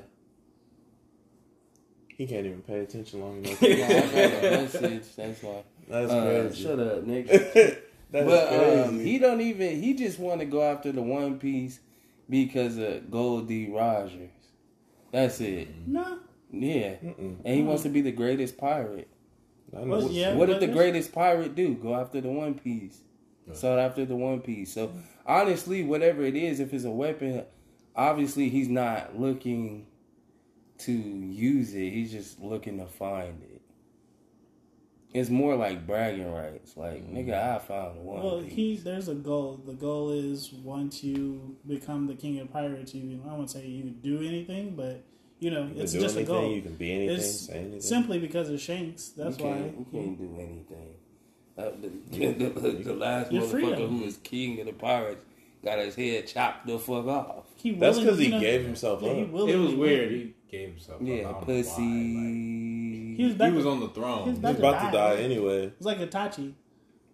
He 2.16 2.26
can't 2.26 2.46
even 2.46 2.62
pay 2.62 2.80
attention 2.80 3.20
long 3.20 3.38
enough. 3.44 3.62
yeah, 3.62 3.86
I 3.86 3.88
got 3.88 4.44
a 4.44 4.50
message. 4.62 5.14
That's 5.16 5.42
why. 5.42 5.62
That's 5.88 6.12
Uh, 6.12 6.24
crazy. 6.24 6.62
shut 6.62 6.78
up, 6.80 7.04
nigga. 7.06 7.78
That's 8.10 8.26
but 8.26 8.48
crazy. 8.48 8.82
um, 8.82 9.00
he 9.00 9.18
don't 9.18 9.40
even. 9.40 9.82
He 9.82 9.94
just 9.94 10.18
want 10.18 10.40
to 10.40 10.46
go 10.46 10.62
after 10.62 10.92
the 10.92 11.02
One 11.02 11.38
Piece 11.38 11.80
because 12.28 12.78
of 12.78 13.10
Gol 13.10 13.42
D. 13.42 13.68
Rogers. 13.70 14.30
That's 15.12 15.40
it. 15.40 15.68
No, 15.86 16.18
Yeah, 16.50 16.96
Mm-mm. 16.96 17.36
and 17.44 17.54
he 17.56 17.62
wants 17.62 17.82
to 17.84 17.88
be 17.88 18.00
the 18.02 18.12
greatest 18.12 18.56
pirate. 18.58 19.08
Well, 19.70 20.02
what's- 20.02 20.10
yeah. 20.14 20.34
what 20.34 20.46
did 20.46 20.56
the 20.56 20.66
there's- 20.66 20.76
greatest 20.76 21.12
pirate 21.12 21.54
do? 21.54 21.74
Go 21.74 21.94
after 21.94 22.20
the 22.20 22.28
One 22.30 22.54
Piece. 22.54 23.00
Sought 23.52 23.78
after 23.78 24.04
the 24.04 24.16
One 24.16 24.40
Piece. 24.40 24.72
So 24.74 24.92
honestly, 25.24 25.82
whatever 25.82 26.22
it 26.22 26.36
is, 26.36 26.60
if 26.60 26.74
it's 26.74 26.84
a 26.84 26.90
weapon, 26.90 27.44
obviously 27.96 28.50
he's 28.50 28.68
not 28.68 29.18
looking 29.18 29.86
to 30.80 30.92
use 30.92 31.74
it. 31.74 31.90
He's 31.90 32.12
just 32.12 32.40
looking 32.40 32.78
to 32.78 32.86
find 32.86 33.42
it. 33.42 33.57
It's 35.14 35.30
more 35.30 35.56
like 35.56 35.86
bragging 35.86 36.30
rights. 36.32 36.76
Like 36.76 37.10
nigga, 37.10 37.56
I 37.56 37.58
found 37.58 37.96
the 37.98 38.02
One 38.02 38.22
well, 38.22 38.42
Piece. 38.42 38.52
he 38.52 38.76
there's 38.76 39.08
a 39.08 39.14
goal. 39.14 39.60
The 39.64 39.72
goal 39.72 40.10
is 40.10 40.52
once 40.52 41.02
you 41.02 41.56
become 41.66 42.06
the 42.06 42.14
king 42.14 42.38
of 42.40 42.52
pirates, 42.52 42.94
you 42.94 43.04
know, 43.16 43.22
I 43.30 43.34
won't 43.34 43.50
say 43.50 43.66
you 43.66 43.84
do 43.90 44.18
anything, 44.18 44.76
but 44.76 45.02
you 45.38 45.50
know 45.50 45.66
You 45.74 45.82
it's 45.82 45.92
do 45.92 46.00
just 46.00 46.16
a 46.16 46.24
goal. 46.24 46.52
You 46.54 46.60
can 46.62 46.74
be 46.74 46.92
anything, 46.92 47.16
It's 47.16 47.40
say 47.46 47.54
anything. 47.60 47.80
simply 47.80 48.18
because 48.18 48.50
of 48.50 48.60
Shanks. 48.60 49.08
That's 49.08 49.38
you 49.38 49.44
why. 49.46 49.56
you 49.56 49.86
can't 49.90 50.18
do 50.18 50.34
anything. 50.38 50.94
Uh, 51.56 51.70
the, 51.80 52.32
the, 52.44 52.48
the, 52.60 52.70
the 52.84 52.92
last 52.94 53.32
Your 53.32 53.42
motherfucker 53.44 53.50
freedom. 53.50 53.98
who 53.98 54.04
was 54.04 54.16
king 54.18 54.60
of 54.60 54.66
the 54.66 54.72
pirates 54.74 55.24
got 55.64 55.78
his 55.78 55.94
head 55.96 56.26
chopped 56.26 56.66
the 56.66 56.78
fuck 56.78 57.06
off. 57.06 57.44
He 57.56 57.72
That's 57.72 57.98
because 57.98 58.18
he 58.18 58.28
know, 58.28 58.38
gave 58.40 58.62
himself 58.64 59.02
yeah, 59.02 59.10
up. 59.10 59.28
willingly 59.30 59.52
It 59.54 59.56
was 59.56 59.74
weird. 59.74 60.10
He 60.12 60.34
gave 60.50 60.68
himself. 60.70 61.00
up. 61.00 61.06
Yeah, 61.08 61.32
pussy. 61.32 61.82
why, 61.82 62.67
He 63.18 63.24
was, 63.24 63.36
like, 63.36 63.50
he 63.50 63.56
was 63.56 63.64
to- 63.64 63.70
on 63.70 63.80
the 63.80 63.88
throne. 63.88 64.22
he 64.24 64.30
was 64.30 64.38
He's 64.38 64.38
about 64.38 64.58
about 64.58 64.90
to 64.92 64.96
die. 64.96 65.16
die 65.16 65.22
anyway. 65.22 65.66
It's 65.66 65.84
like 65.84 65.98
Itachi. 65.98 66.54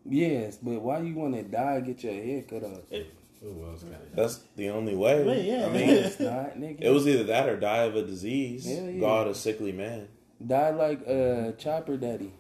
Yes, 0.09 0.59
but 0.63 0.81
why 0.83 0.99
you 1.01 1.15
want 1.15 1.35
to 1.35 1.43
die? 1.43 1.81
Get 1.81 2.05
your 2.05 2.13
head 2.13 2.47
cut 2.49 2.63
off. 2.63 2.81
It 2.91 3.11
was 3.43 3.83
kind 3.83 3.95
of. 3.95 4.15
That's 4.15 4.41
the 4.57 4.69
only 4.71 4.95
way. 4.95 5.25
But 5.25 5.43
yeah. 5.43 5.67
I 5.67 5.71
mean, 5.71 5.89
It's 5.89 6.21
not, 6.21 6.57
nigga. 6.59 6.81
it 6.83 6.91
was 6.91 7.09
either 7.09 7.25
that 7.25 7.49
or 7.49 7.57
die 7.59 7.85
of 7.85 7.97
a 7.97 8.03
disease. 8.03 8.67
Hell 8.67 8.89
yeah. 8.91 9.01
God, 9.01 9.27
a 9.29 9.35
sickly 9.35 9.73
man. 9.73 10.09
die 10.47 10.71
like 10.71 11.01
uh 11.09 11.53
Chopper 11.53 11.97
Daddy. 11.97 12.33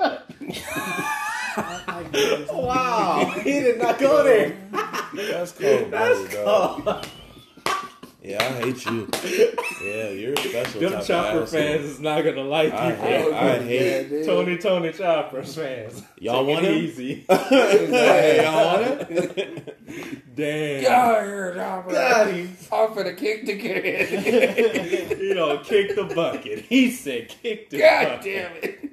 Wow, 2.52 3.32
he 3.42 3.60
did 3.60 3.78
not 3.78 3.98
go 3.98 4.22
there. 4.22 4.56
That's 5.14 5.52
cold. 5.52 5.90
That's 5.90 6.34
cold. 6.34 7.06
Yeah, 8.26 8.42
I 8.42 8.52
hate 8.60 8.84
you. 8.86 9.08
Yeah, 9.84 10.08
you're 10.10 10.32
a 10.32 10.36
special. 10.38 10.80
Them 10.80 10.92
type 10.94 11.04
Chopper 11.04 11.42
asshole. 11.42 11.46
fans 11.46 11.84
is 11.84 12.00
not 12.00 12.22
gonna 12.24 12.42
like 12.42 12.72
I 12.72 12.88
you. 12.88 12.94
hate. 12.96 13.32
I 13.32 13.58
hate. 13.62 14.26
Tony 14.26 14.58
Tony 14.58 14.92
Chopper 14.92 15.44
fans. 15.44 16.02
Y'all 16.18 16.44
Take 16.44 16.54
want 16.54 16.66
it 16.66 16.72
him? 16.72 16.84
easy. 16.84 17.24
Hey, 17.28 18.42
y'all 18.42 18.80
want 18.82 19.10
it? 19.10 20.34
Damn. 20.34 20.80
Get 20.82 21.24
here, 21.24 21.54
Chopper. 21.54 21.92
Got 21.92 22.26
him. 22.32 22.56
I'm 22.72 22.88
finna 22.90 23.16
kick 23.16 23.46
the 23.46 23.56
kid. 23.60 25.18
You 25.20 25.34
know, 25.34 25.58
kick 25.58 25.94
the 25.94 26.04
bucket. 26.12 26.64
He 26.68 26.90
said, 26.90 27.28
kick 27.28 27.70
the 27.70 27.78
God 27.78 28.08
bucket. 28.18 28.22
damn 28.24 28.56
it. 28.56 28.90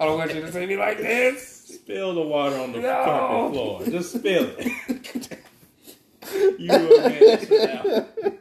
I 0.00 0.06
don't 0.06 0.16
want 0.16 0.34
you 0.34 0.40
to 0.40 0.50
say 0.50 0.64
me 0.64 0.78
like 0.78 0.96
this. 0.96 1.46
Spill 1.74 2.14
the 2.14 2.22
water 2.22 2.56
on 2.56 2.72
the 2.72 2.80
No. 2.80 3.04
carpet 3.04 3.52
floor. 3.52 3.84
Just 3.84 4.14
spill 4.14 4.48
it. 4.58 5.38
you 6.58 6.70
a 6.72 7.08
man 7.08 8.22
now. 8.22 8.32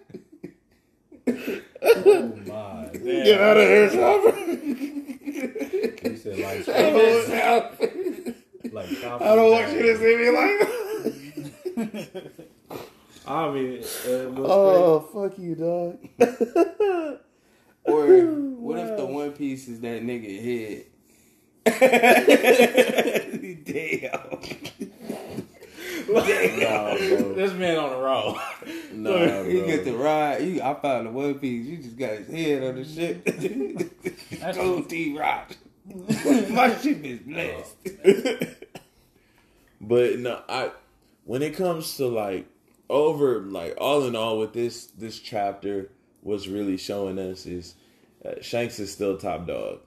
Oh 1.84 2.34
my. 2.46 2.90
Damn. 2.94 3.04
Get 3.04 3.42
out 3.42 3.58
of 3.58 3.68
here, 3.68 3.90
Chopper. 3.90 4.32
He 6.10 6.16
said, 6.18 6.38
like, 6.40 6.70
I 6.70 6.82
like 8.72 8.90
Chopper 9.02 9.24
I 9.24 9.36
don't 9.36 9.52
want 9.52 9.72
you 9.74 9.82
to 9.82 9.98
see 9.98 10.16
me 10.18 10.30
like 10.30 10.60
that. 10.60 10.74
I 13.28 13.50
mean, 13.52 13.80
uh, 13.80 14.30
what's 14.32 14.52
Oh, 14.52 15.00
fuck 15.14 15.38
you, 15.40 15.56
dog. 15.56 15.98
Or 17.84 18.26
what 18.26 18.80
if 18.80 18.98
the 18.98 19.06
One 19.06 19.32
Piece 19.32 19.68
is 19.68 19.80
that 19.82 20.02
nigga 20.04 20.42
head? 20.44 20.86
Damn. 23.66 24.91
Nah, 26.14 26.22
crazy? 26.24 27.16
bro. 27.16 27.34
this 27.36 27.54
man 27.54 27.78
on 27.78 27.90
the 27.92 27.98
road. 27.98 28.38
Nah, 28.94 29.44
He 29.44 29.58
bro. 29.60 29.68
get 29.68 29.86
the 29.86 29.94
ride. 29.94 30.42
He, 30.42 30.62
I 30.62 30.74
found 30.76 31.08
the 31.08 31.12
One 31.12 31.36
Piece. 31.36 31.66
You 31.68 31.78
just 31.78 31.98
got 31.98 32.18
his 32.18 32.28
head 32.28 32.64
on 32.64 32.76
the 32.76 32.86
shit. 32.86 34.40
That's 34.40 34.58
Gold 34.58 34.90
T 34.90 35.18
Rock. 35.18 35.52
My 35.86 36.76
shit 36.78 37.06
is 37.06 37.20
blessed. 37.20 38.56
But 39.80 40.20
no, 40.20 40.42
I 40.48 40.72
when 41.26 41.42
it 41.42 41.56
comes 41.56 41.98
to 41.98 42.08
like 42.08 42.46
over 42.90 43.40
like 43.42 43.76
all 43.80 44.06
in 44.06 44.16
all 44.16 44.38
with 44.40 44.54
this 44.54 44.86
this 44.88 45.18
chapter 45.20 45.90
what's 46.22 46.48
really 46.48 46.78
showing 46.78 47.18
us 47.18 47.46
is 47.46 47.76
uh, 48.24 48.34
Shanks 48.42 48.80
is 48.80 48.92
still 48.94 49.18
top 49.18 49.48
dog. 49.48 49.80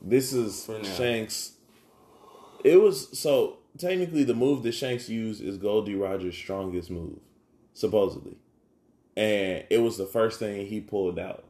This 0.00 0.32
is 0.32 0.68
Shanks. 0.96 1.52
It 2.64 2.80
was 2.80 3.18
so 3.18 3.58
technically 3.78 4.24
the 4.24 4.34
move 4.34 4.62
that 4.64 4.72
Shanks 4.72 5.08
used 5.08 5.42
is 5.42 5.56
Gol 5.58 5.82
D. 5.82 5.94
Rogers' 5.94 6.34
strongest 6.36 6.90
move, 6.90 7.18
supposedly, 7.72 8.36
and 9.16 9.64
it 9.70 9.78
was 9.78 9.96
the 9.98 10.06
first 10.06 10.38
thing 10.38 10.66
he 10.66 10.80
pulled 10.80 11.18
out. 11.18 11.44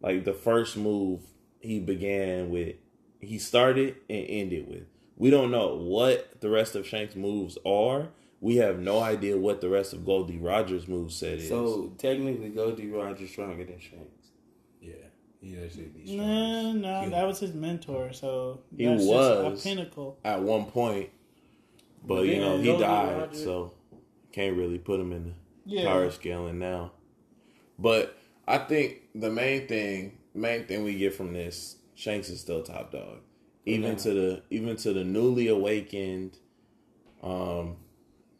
Like 0.00 0.24
the 0.24 0.34
first 0.34 0.76
move 0.76 1.20
he 1.60 1.80
began 1.80 2.50
with, 2.50 2.76
he 3.20 3.38
started 3.38 3.96
and 4.10 4.26
ended 4.28 4.68
with. 4.68 4.84
We 5.16 5.30
don't 5.30 5.50
know 5.50 5.76
what 5.76 6.40
the 6.40 6.50
rest 6.50 6.74
of 6.76 6.86
Shanks' 6.86 7.16
moves 7.16 7.56
are. 7.66 8.08
We 8.40 8.56
have 8.56 8.78
no 8.78 9.00
idea 9.00 9.38
what 9.38 9.62
the 9.62 9.70
rest 9.70 9.94
of 9.94 10.04
Gol 10.04 10.24
D. 10.24 10.36
Rogers' 10.36 10.86
move 10.86 11.10
set 11.10 11.38
is. 11.38 11.48
So 11.48 11.94
technically, 11.98 12.50
Gol 12.50 12.72
D. 12.72 12.90
Rogers 12.90 13.30
stronger 13.30 13.64
than 13.64 13.80
Shanks. 13.80 14.28
Yeah, 14.82 14.92
he 15.40 15.56
actually 15.58 15.84
be 15.86 16.16
No, 16.16 16.22
strong. 16.22 16.80
no, 16.82 17.00
He- 17.04 17.10
that 17.10 17.26
was 17.26 17.40
his 17.40 17.54
mentor. 17.54 18.12
So 18.12 18.60
He 18.76 18.84
that's 18.84 19.02
just 19.04 19.12
was. 19.14 19.60
a 19.64 19.68
pinnacle. 19.68 20.18
at 20.22 20.42
one 20.42 20.66
point, 20.66 21.08
but 22.06 22.26
you 22.26 22.40
know 22.40 22.58
he 22.58 22.76
died, 22.78 23.34
so 23.36 23.74
can't 24.32 24.56
really 24.56 24.78
put 24.78 25.00
him 25.00 25.12
in 25.12 25.24
the 25.24 25.32
Yeah. 25.64 25.84
power 25.84 26.10
scaling 26.10 26.58
now. 26.58 26.92
But 27.78 28.16
I 28.46 28.58
think 28.58 29.02
the 29.14 29.30
main 29.30 29.66
thing, 29.66 30.18
main 30.34 30.64
thing 30.66 30.84
we 30.84 30.96
get 30.96 31.14
from 31.14 31.32
this, 31.32 31.76
Shanks 31.94 32.28
is 32.28 32.40
still 32.40 32.62
top 32.62 32.92
dog, 32.92 33.18
even 33.64 33.90
Yeah. 33.92 33.94
to 33.96 34.10
the 34.14 34.42
even 34.50 34.76
to 34.76 34.92
the 34.92 35.04
newly 35.04 35.48
awakened, 35.48 36.38
um, 37.22 37.76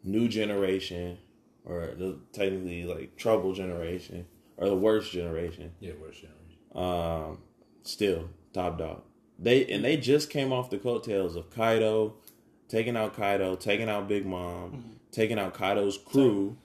new 0.03 0.27
generation, 0.27 1.17
or 1.65 1.93
the 1.97 2.19
technically 2.31 2.85
like 2.85 3.15
trouble 3.17 3.53
generation 3.53 4.25
or 4.57 4.67
the 4.69 4.75
worst 4.75 5.11
generation. 5.11 5.73
Yeah, 5.79 5.93
worst 6.01 6.21
generation. 6.21 6.33
Um, 6.73 7.39
still 7.83 8.29
top 8.53 8.77
dog. 8.77 9.03
They 9.39 9.65
and 9.71 9.83
they 9.83 9.97
just 9.97 10.29
came 10.29 10.53
off 10.53 10.69
the 10.69 10.77
coattails 10.77 11.35
of 11.35 11.49
Kaido, 11.49 12.15
taking 12.67 12.97
out 12.97 13.15
Kaido, 13.15 13.55
taking 13.55 13.89
out 13.89 14.07
Big 14.07 14.25
Mom, 14.25 14.71
mm-hmm. 14.71 14.89
taking 15.11 15.39
out 15.39 15.53
Kaido's 15.53 15.97
crew, 15.97 16.57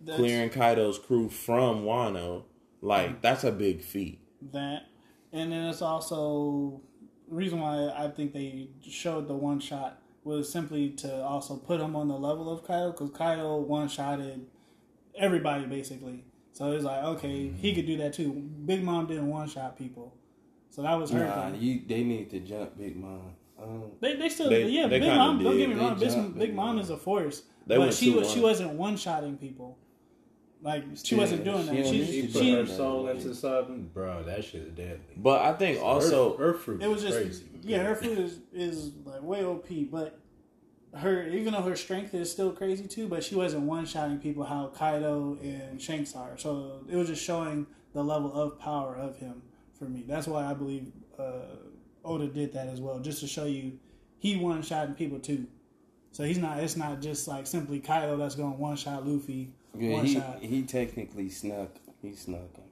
That's 0.00 0.18
clearing 0.18 0.50
Kaido's 0.50 0.98
crew 0.98 1.28
from 1.28 1.84
Wano. 1.84 2.44
Like 2.80 3.10
mm-hmm. 3.10 3.18
that's 3.20 3.44
a 3.44 3.52
big 3.52 3.82
feat. 3.82 4.20
that, 4.52 4.86
and 5.32 5.52
then 5.52 5.66
it's 5.66 5.82
also 5.82 6.82
reason 7.28 7.60
why 7.60 7.92
I 7.96 8.08
think 8.08 8.32
they 8.32 8.68
showed 8.86 9.28
the 9.28 9.34
one 9.34 9.60
shot 9.60 10.00
was 10.22 10.50
simply 10.50 10.90
to 10.90 11.22
also 11.22 11.56
put 11.56 11.80
him 11.80 11.96
on 11.96 12.08
the 12.08 12.14
level 12.14 12.52
of 12.52 12.66
Kaido 12.66 12.92
because 12.92 13.10
Kaido 13.10 13.56
one 13.56 13.88
shotted 13.88 14.46
everybody 15.16 15.64
basically. 15.66 16.24
So 16.52 16.72
it's 16.72 16.84
like 16.84 17.02
okay, 17.02 17.48
he 17.48 17.48
mm-hmm. 17.48 17.74
could 17.74 17.86
do 17.86 17.96
that 17.98 18.12
too. 18.12 18.32
Big 18.32 18.82
Mom 18.82 19.06
didn't 19.06 19.28
one 19.28 19.48
shot 19.48 19.78
people, 19.78 20.14
so 20.70 20.82
that 20.82 20.94
was 20.94 21.10
her 21.10 21.24
Nah, 21.24 21.50
thing. 21.50 21.60
you 21.60 21.82
they 21.86 22.04
need 22.04 22.30
to 22.30 22.40
jump 22.40 22.76
Big 22.76 22.96
Mom. 22.96 23.34
Um, 23.64 23.82
They, 24.00 24.16
they 24.16 24.28
still 24.28 24.50
They- 24.50 24.68
yeah 24.68 24.82
they 24.86 24.98
Big 25.00 25.08
kinda 25.08 25.16
Mom 25.16 25.42
don't 25.42 25.56
get 25.56 25.68
me 25.68 25.74
wrong 25.74 25.96
They 25.98 26.06
Big, 26.06 26.14
Big 26.16 26.38
Big 26.38 26.54
Mom 26.54 26.66
Mom. 26.76 26.78
is 26.78 26.90
a 26.90 26.96
force 26.96 27.42
They 27.66 27.76
but 27.78 27.94
she 27.94 28.10
was 28.10 28.30
she 28.30 28.40
wasn't 28.40 28.72
one 28.72 28.96
shotting 28.96 29.36
people 29.38 29.78
like 30.62 30.84
she 31.02 31.14
Yeah, 31.14 31.20
wasn't 31.22 31.44
doing 31.44 31.60
she 31.62 31.66
that 31.66 31.82
don't 31.84 31.92
she, 31.92 32.04
She 32.06 32.22
put 32.28 32.42
she, 32.42 32.52
her 32.54 32.66
soul 32.66 33.08
into 33.08 33.34
something, 33.34 33.90
bro. 33.92 34.22
That 34.22 34.42
shit 34.44 34.62
is 34.62 34.72
deadly. 34.72 35.14
But 35.16 35.42
I 35.42 35.52
think 35.52 35.82
also 35.82 36.36
her, 36.38 36.52
her 36.52 36.54
fruit 36.54 36.82
it 36.82 36.88
was 36.88 37.02
just 37.02 37.16
crazy. 37.18 37.44
yeah 37.62 37.82
her 37.82 37.94
food 37.94 38.18
is 38.18 38.38
is 38.52 38.92
like 39.04 39.22
way 39.22 39.44
op 39.44 39.66
but 39.90 40.18
her 40.94 41.26
even 41.28 41.52
though 41.54 41.62
her 41.62 41.76
strength 41.76 42.14
is 42.14 42.30
still 42.30 42.52
crazy 42.52 42.86
too 42.86 43.08
but 43.08 43.22
she 43.24 43.34
wasn't 43.34 43.62
one 43.62 43.84
shotting 43.84 44.18
people 44.18 44.44
how 44.44 44.68
Kaido 44.68 45.36
and 45.42 45.80
Shanks 45.80 46.14
are 46.14 46.38
so 46.38 46.84
it 46.88 46.96
was 46.96 47.08
just 47.08 47.22
showing 47.22 47.66
the 47.92 48.02
level 48.02 48.32
of 48.32 48.58
power 48.58 48.94
of 48.96 49.16
him 49.18 49.42
for 49.78 49.84
me 49.86 50.04
that's 50.06 50.26
why 50.28 50.44
I 50.44 50.54
believe 50.54 50.92
uh, 51.18 51.22
Oda 52.04 52.26
did 52.28 52.52
that 52.52 52.68
as 52.68 52.80
well 52.80 52.98
just 53.00 53.20
to 53.20 53.26
show 53.26 53.44
you 53.44 53.78
he 54.18 54.36
one 54.36 54.62
shotting 54.62 54.94
people 54.94 55.18
too 55.18 55.46
so 56.12 56.22
he's 56.24 56.38
not 56.38 56.58
it's 56.60 56.76
not 56.76 57.00
just 57.00 57.26
like 57.28 57.46
simply 57.46 57.80
Kaido 57.80 58.16
that's 58.16 58.34
going 58.34 58.58
one 58.58 58.76
shot 58.76 59.06
Luffy 59.06 59.52
yeah, 59.76 59.92
one 59.92 60.04
he 60.06 60.14
shot 60.14 60.38
he 60.40 60.62
technically 60.62 61.28
snuck. 61.30 61.70
He 62.02 62.12
snuck 62.14 62.54
him. 62.56 62.64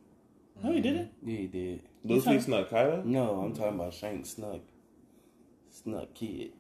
no 0.63 0.73
he 0.73 0.81
didn't 0.81 1.11
Yeah, 1.25 1.37
he 1.39 1.47
did. 1.47 1.83
Luffy 2.05 2.25
talking- 2.25 2.41
snuck 2.41 2.71
Kaido. 2.71 3.03
No, 3.05 3.41
I'm 3.43 3.55
talking 3.55 3.75
about 3.75 3.95
Shanks 3.95 4.31
snuck. 4.31 4.61
Snuck 5.71 6.13
kid. 6.15 6.53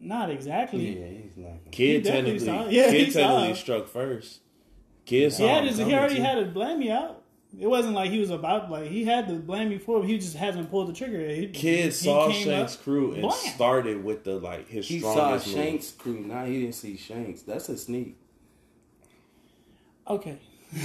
not 0.00 0.30
exactly 0.30 0.98
Yeah, 1.00 1.08
he's 1.08 1.36
not. 1.36 1.70
Kid 1.72 2.04
definitely 2.04 2.38
technically, 2.38 2.46
saw. 2.46 2.68
Yeah, 2.70 2.90
kid 2.90 3.06
he 3.08 3.12
technically 3.12 3.50
it. 3.50 3.56
struck 3.56 3.88
first. 3.88 4.40
Kid 5.04 5.32
saw 5.32 5.42
He 5.42 5.48
had 5.48 5.64
his, 5.64 5.76
he 5.78 5.92
already 5.94 6.16
too. 6.16 6.22
had 6.22 6.34
to 6.36 6.44
blame 6.46 6.78
me 6.78 6.90
out. 6.90 7.22
It 7.60 7.66
wasn't 7.68 7.94
like 7.94 8.10
he 8.10 8.18
was 8.18 8.30
about 8.30 8.70
like 8.70 8.86
he 8.90 9.04
had 9.04 9.28
to 9.28 9.34
blame 9.34 9.68
me 9.68 9.78
for 9.78 10.02
it. 10.02 10.06
He 10.06 10.18
just 10.18 10.36
hasn't 10.36 10.70
pulled 10.70 10.88
the 10.88 10.92
trigger. 10.92 11.26
He, 11.28 11.48
Kid 11.48 11.84
he 11.86 11.90
saw 11.92 12.28
came 12.30 12.44
Shanks' 12.44 12.76
crew 12.76 13.12
and 13.12 13.22
blam. 13.22 13.32
started 13.54 14.02
with 14.04 14.24
the 14.24 14.36
like 14.40 14.68
his 14.68 14.88
He 14.88 15.00
saw 15.00 15.12
strongest 15.12 15.46
move. 15.48 15.56
Shanks' 15.56 15.90
crew. 15.92 16.20
Now 16.20 16.44
he 16.46 16.60
didn't 16.60 16.74
see 16.74 16.96
Shanks. 16.96 17.42
That's 17.42 17.68
a 17.68 17.76
sneak. 17.78 18.16
Okay. 20.08 20.38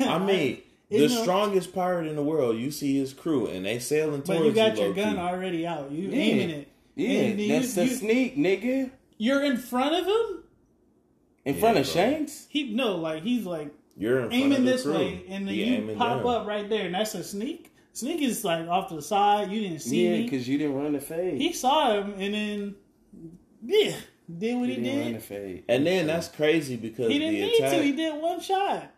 I 0.00 0.18
mean, 0.18 0.62
You 0.90 1.08
the 1.08 1.14
know- 1.14 1.22
strongest 1.22 1.74
pirate 1.74 2.06
in 2.06 2.16
the 2.16 2.22
world. 2.22 2.56
You 2.56 2.70
see 2.70 2.98
his 2.98 3.12
crew, 3.12 3.46
and 3.46 3.64
they 3.64 3.78
sailing 3.78 4.22
towards 4.22 4.28
you. 4.28 4.36
but 4.38 4.44
you 4.46 4.52
got 4.54 4.76
your 4.76 4.88
low-key. 4.88 5.00
gun 5.00 5.18
already 5.18 5.66
out. 5.66 5.90
You 5.90 6.08
Yeah. 6.08 6.16
aiming 6.16 6.50
it. 6.50 6.68
Yeah, 6.94 7.08
And 7.20 7.40
you- 7.40 7.48
that's 7.48 7.76
a 7.76 7.84
you- 7.86 7.90
sneak, 7.94 8.36
nigga. 8.36 8.90
You're 9.18 9.42
in 9.42 9.56
front 9.56 9.94
of 9.94 10.06
him. 10.06 10.44
In 11.44 11.54
front 11.56 11.78
of 11.78 11.84
bro. 11.84 11.92
Shanks. 11.92 12.46
He 12.48 12.72
no, 12.74 12.96
like 12.96 13.22
he's 13.22 13.44
like 13.44 13.70
You're 13.96 14.20
in 14.20 14.28
front 14.30 14.34
of 14.44 14.52
aiming 14.52 14.64
this 14.64 14.82
crew. 14.82 14.94
way, 14.94 15.24
and 15.28 15.46
then 15.46 15.54
He 15.54 15.64
you 15.76 15.94
pop 15.96 16.22
down. 16.22 16.26
up 16.34 16.46
right 16.46 16.68
there, 16.68 16.86
and 16.86 16.94
that's 16.94 17.14
a 17.14 17.22
sneak. 17.24 17.70
Sneak 17.92 18.22
is 18.22 18.44
like 18.44 18.66
off 18.68 18.88
to 18.88 18.96
the 18.96 19.02
side. 19.02 19.50
You 19.52 19.60
didn't 19.60 19.80
see 19.80 20.04
him. 20.06 20.12
Yeah, 20.12 20.18
me. 20.18 20.24
because 20.24 20.48
you 20.48 20.58
didn't 20.58 20.74
run 20.74 20.92
the 20.94 21.00
fade. 21.00 21.40
He 21.40 21.52
saw 21.52 21.94
him, 22.00 22.14
and 22.18 22.34
then 22.34 22.74
yeah, 23.64 23.94
did 24.38 24.56
what 24.58 24.68
He 24.68 24.74
he, 24.74 24.82
didn't 24.82 25.00
run 25.04 25.12
the 25.14 25.20
fade. 25.20 25.64
And 25.68 25.86
then 25.86 26.06
that's 26.08 26.28
crazy 26.28 26.76
because 26.76 27.08
He 27.12 27.18
didn't 27.20 27.34
the 27.34 27.40
need 27.42 27.54
attack. 27.60 27.70
to. 27.78 27.82
He 27.84 27.92
did 27.92 28.20
one 28.20 28.40
shot. 28.40 28.90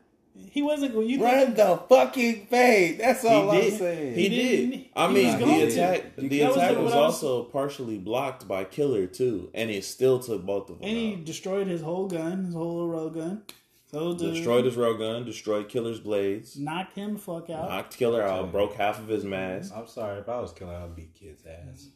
He 0.51 0.61
wasn't 0.63 0.93
going. 0.93 1.09
You 1.09 1.23
Run 1.25 1.55
the 1.55 1.81
fucking 1.89 2.47
fade. 2.49 2.99
That's 3.01 3.25
all 3.25 3.51
I'm 3.51 3.61
did. 3.61 3.79
saying. 3.79 4.15
He 4.15 4.29
He 4.29 4.29
did. 4.29 4.85
I 4.95 5.09
he 5.09 5.15
mean, 5.15 5.33
the 5.39 5.45
going 5.47 5.61
to. 5.61 5.67
attack. 5.67 6.17
The 6.17 6.29
That 6.29 6.51
attack 6.53 6.71
what 6.77 6.85
was 6.85 6.93
I 6.93 6.97
was- 6.97 7.15
also 7.15 7.45
partially 7.45 7.97
blocked 7.99 8.47
by 8.47 8.65
Killer 8.65 9.07
too, 9.07 9.51
and 9.55 9.71
he 9.71 9.81
still 9.81 10.19
took 10.21 10.45
both 10.45 10.69
of 10.69 10.79
them. 10.81 10.89
And 10.89 10.97
he 10.97 11.17
destroyed 11.17 11.67
his 11.69 11.81
whole 11.81 12.07
gun, 12.07 12.45
his 12.45 12.55
whole 12.55 12.73
little 12.75 12.89
rail 12.89 13.09
gun. 13.11 13.43
So 13.91 14.15
Destroyed 14.15 14.65
his 14.65 14.75
railgun, 14.75 15.25
destroyed 15.25 15.69
Killer's 15.69 16.01
blades, 16.01 16.57
knocked 16.59 16.95
him 16.97 17.15
the 17.15 17.19
fuck 17.21 17.49
out. 17.51 17.69
knocked 17.69 17.97
Killer 17.97 18.23
out, 18.23 18.51
broke 18.51 18.75
half 18.75 18.99
of 18.99 19.07
his 19.09 19.25
mask. 19.25 19.73
I'm 19.75 19.87
sorry 19.87 20.19
if 20.21 20.29
I 20.29 20.41
was 20.41 20.53
Killer, 20.53 20.75
I'd 20.75 20.97
beat 20.97 21.15
kids' 21.15 21.45
ass. 21.47 21.89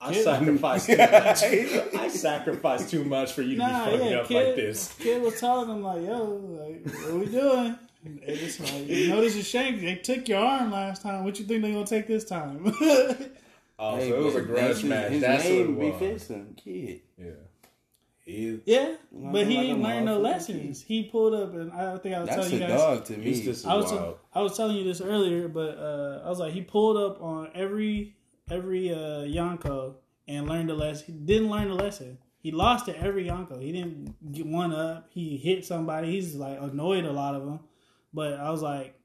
I 0.00 0.12
Kid- 0.12 0.24
sacrificed 0.24 0.86
too 0.86 0.96
much. 0.98 1.42
I 1.94 2.08
sacrificed 2.08 2.90
too 2.90 3.04
much 3.04 3.32
for 3.32 3.40
you 3.40 3.56
to 3.56 3.62
Nah, 3.62 3.84
be 3.86 3.90
fucking 3.92 4.06
yeah, 4.12 4.18
up 4.18 4.26
kid, 4.28 4.46
like 4.46 4.56
this. 4.56 4.92
kid 4.98 5.22
was 5.22 5.40
telling 5.40 5.70
him 5.70 5.82
like, 5.82 6.02
"Yo, 6.04 6.24
like, 6.24 6.94
what 7.04 7.14
we 7.14 7.26
doing?" 7.26 7.78
They 8.26 8.36
just 8.36 8.60
like, 8.60 8.86
you 8.86 9.08
notice 9.08 9.34
your 9.34 9.44
shank. 9.44 9.80
They 9.80 9.94
took 9.94 10.28
your 10.28 10.40
arm 10.44 10.70
last 10.72 11.00
time. 11.00 11.24
What 11.24 11.38
you 11.38 11.46
think 11.46 11.62
they're 11.62 11.72
gonna 11.72 11.86
take 11.86 12.06
this 12.06 12.24
time? 12.24 12.70
Oh, 13.76 13.96
Hey, 13.96 14.10
so 14.10 14.20
it 14.20 14.24
was 14.24 14.34
a 14.36 14.40
grudge 14.42 14.84
match. 14.84 15.10
His 15.10 15.20
That's 15.20 15.42
name 15.44 15.76
what 15.76 15.84
it 15.86 15.98
be 15.98 16.04
was. 16.06 16.22
Fencing, 16.22 16.54
kid. 16.62 17.00
Yeah. 17.18 17.30
He, 18.24 18.58
yeah, 18.64 18.94
but 19.12 19.46
he 19.46 19.56
like 19.56 19.64
a 19.64 19.68
didn't 19.68 19.82
learn 19.82 20.04
no 20.06 20.18
motherfucking 20.18 20.22
lessons. 20.22 20.82
He 20.82 21.04
pulled 21.04 21.34
up, 21.34 21.52
and 21.52 21.70
I 21.72 21.98
think 21.98 22.14
I 22.14 22.20
was 22.20 22.28
That's 22.30 22.48
telling 22.48 22.52
you 22.52 22.58
guys. 22.60 22.80
dog 22.80 23.04
to 23.04 23.16
me. 23.18 23.48
I 23.66 23.74
was 23.74 23.92
wild. 23.92 24.18
I 24.32 24.40
was 24.40 24.56
telling 24.56 24.76
you 24.76 24.84
this 24.84 25.02
earlier, 25.02 25.46
but 25.46 25.76
uh, 25.78 26.22
I 26.24 26.30
was 26.30 26.38
like 26.38 26.54
he 26.54 26.62
pulled 26.62 26.96
up 26.96 27.20
on 27.20 27.50
every 27.54 28.16
every 28.50 28.90
uh, 28.92 29.26
Yonko 29.26 29.96
and 30.26 30.48
learned 30.48 30.70
a 30.70 30.74
lesson. 30.74 31.04
He 31.06 31.12
didn't 31.12 31.50
learn 31.50 31.70
a 31.70 31.74
lesson. 31.74 32.16
He 32.38 32.50
lost 32.50 32.86
to 32.86 32.98
every 32.98 33.26
Yonko. 33.26 33.60
He 33.60 33.72
didn't 33.72 34.32
get 34.32 34.46
one 34.46 34.72
up. 34.72 35.08
He 35.10 35.36
hit 35.36 35.66
somebody. 35.66 36.10
He's 36.10 36.34
like 36.34 36.58
annoyed 36.60 37.04
a 37.04 37.12
lot 37.12 37.34
of 37.34 37.44
them. 37.44 37.60
But 38.14 38.34
I 38.34 38.50
was 38.50 38.62
like, 38.62 38.98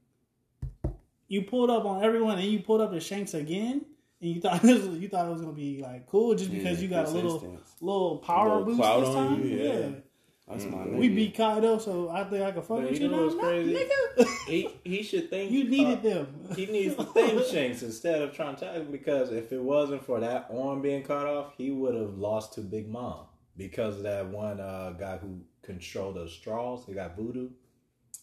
you 1.28 1.41
pulled 1.41 1.70
up 1.70 1.84
on 1.84 2.03
everyone, 2.03 2.38
and 2.39 2.47
you 2.47 2.59
pulled 2.59 2.82
up 2.82 2.91
to 2.91 2.99
Shanks 2.99 3.34
again, 3.34 3.86
and 4.22 4.32
you 4.36 4.41
thought 4.41 4.61
this 4.61 4.86
was, 4.86 4.97
you 4.99 5.07
thought 5.09 5.28
it 5.28 5.32
was 5.32 5.41
gonna 5.41 5.53
be 5.53 5.80
like 5.82 6.07
cool 6.07 6.36
just 6.36 6.51
because 6.51 6.78
Yeah, 6.80 6.84
you 6.84 6.88
got 6.89 7.07
a 7.07 7.09
little 7.11 7.39
consistence. 7.39 7.76
little 7.82 8.17
power 8.17 8.49
Little 8.49 8.65
boost 8.65 8.80
clout 8.80 8.99
this 9.01 9.09
on 9.09 9.28
time. 9.39 9.43
you, 9.47 9.57
yeah. 9.57 9.89
That's 10.47 10.65
my 10.65 10.78
nigga. 10.80 10.97
We 10.97 11.09
beat 11.09 11.36
Kaido, 11.38 11.78
so 11.78 12.09
I 12.09 12.24
think 12.24 12.43
I 12.43 12.51
can 12.51 12.61
fuck 12.63 12.80
But 12.80 12.89
with 12.89 12.99
you 12.99 13.05
you, 13.05 13.11
know 13.11 13.17
now, 13.17 13.24
what's 13.36 13.36
crazy? 13.39 13.76
nigga. 14.17 14.28
he, 14.47 14.70
he 14.84 15.03
should 15.03 15.30
think 15.30 15.51
you 15.51 15.65
needed 15.70 15.99
uh, 15.99 16.01
them. 16.09 16.28
He 16.55 16.65
needs 16.65 16.95
to 16.95 17.03
thank 17.13 17.45
Shanks 17.45 17.84
instead 17.84 18.20
of 18.24 18.34
trying 18.34 18.55
to 18.55 18.61
tackle 18.65 18.86
because 18.86 19.32
if 19.32 19.51
it 19.51 19.61
wasn't 19.61 20.03
for 20.03 20.20
that 20.22 20.49
arm 20.51 20.82
being 20.82 21.03
cut 21.03 21.28
off, 21.28 21.53
he 21.55 21.70
would 21.70 21.93
have 21.93 22.17
lost 22.17 22.53
to 22.55 22.61
Big 22.61 22.89
Mom 22.89 23.26
because 23.57 23.97
of 23.97 24.03
that 24.03 24.26
one 24.26 24.59
uh, 24.59 24.89
guy 24.99 25.17
who 25.17 25.39
controlled 25.61 26.15
the 26.15 26.28
straws. 26.28 26.84
He 26.88 26.93
got 26.93 27.15
voodoo. 27.15 27.49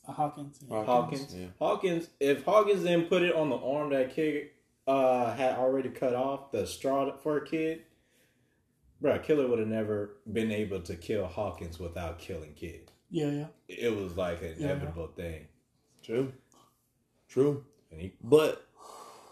Hawkins. 0.05 0.59
Hawkins. 0.69 1.33
yeah. 1.33 1.47
Hawkins. 1.61 2.09
If 2.21 2.43
Hawkins 2.45 2.83
didn't 2.83 3.09
put 3.09 3.23
it 3.23 3.35
on 3.37 3.51
the 3.51 3.57
arm 3.57 3.91
that 3.91 4.15
kid 4.15 4.49
uh, 4.87 5.35
had 5.35 5.57
already 5.57 5.89
cut 5.89 6.15
off, 6.15 6.51
the 6.53 6.67
straw 6.67 7.17
for 7.17 7.39
a 7.39 7.45
kid, 7.47 7.83
bro, 9.01 9.19
Killer 9.19 9.47
would 9.49 9.59
have 9.59 9.69
never 9.69 10.17
been 10.33 10.53
able 10.53 10.81
to 10.83 10.95
kill 10.97 11.27
Hawkins 11.27 11.79
without 11.79 12.19
killing 12.19 12.55
Kid. 12.55 12.91
Yeah, 13.11 13.31
yeah. 13.31 13.47
It 13.69 13.95
was 13.95 14.17
like 14.17 14.43
an 14.43 14.55
inevitable 14.59 15.09
thing, 15.09 15.47
True, 16.03 16.33
true. 17.29 17.65
and 17.91 18.01
he. 18.01 18.13
But 18.23 18.67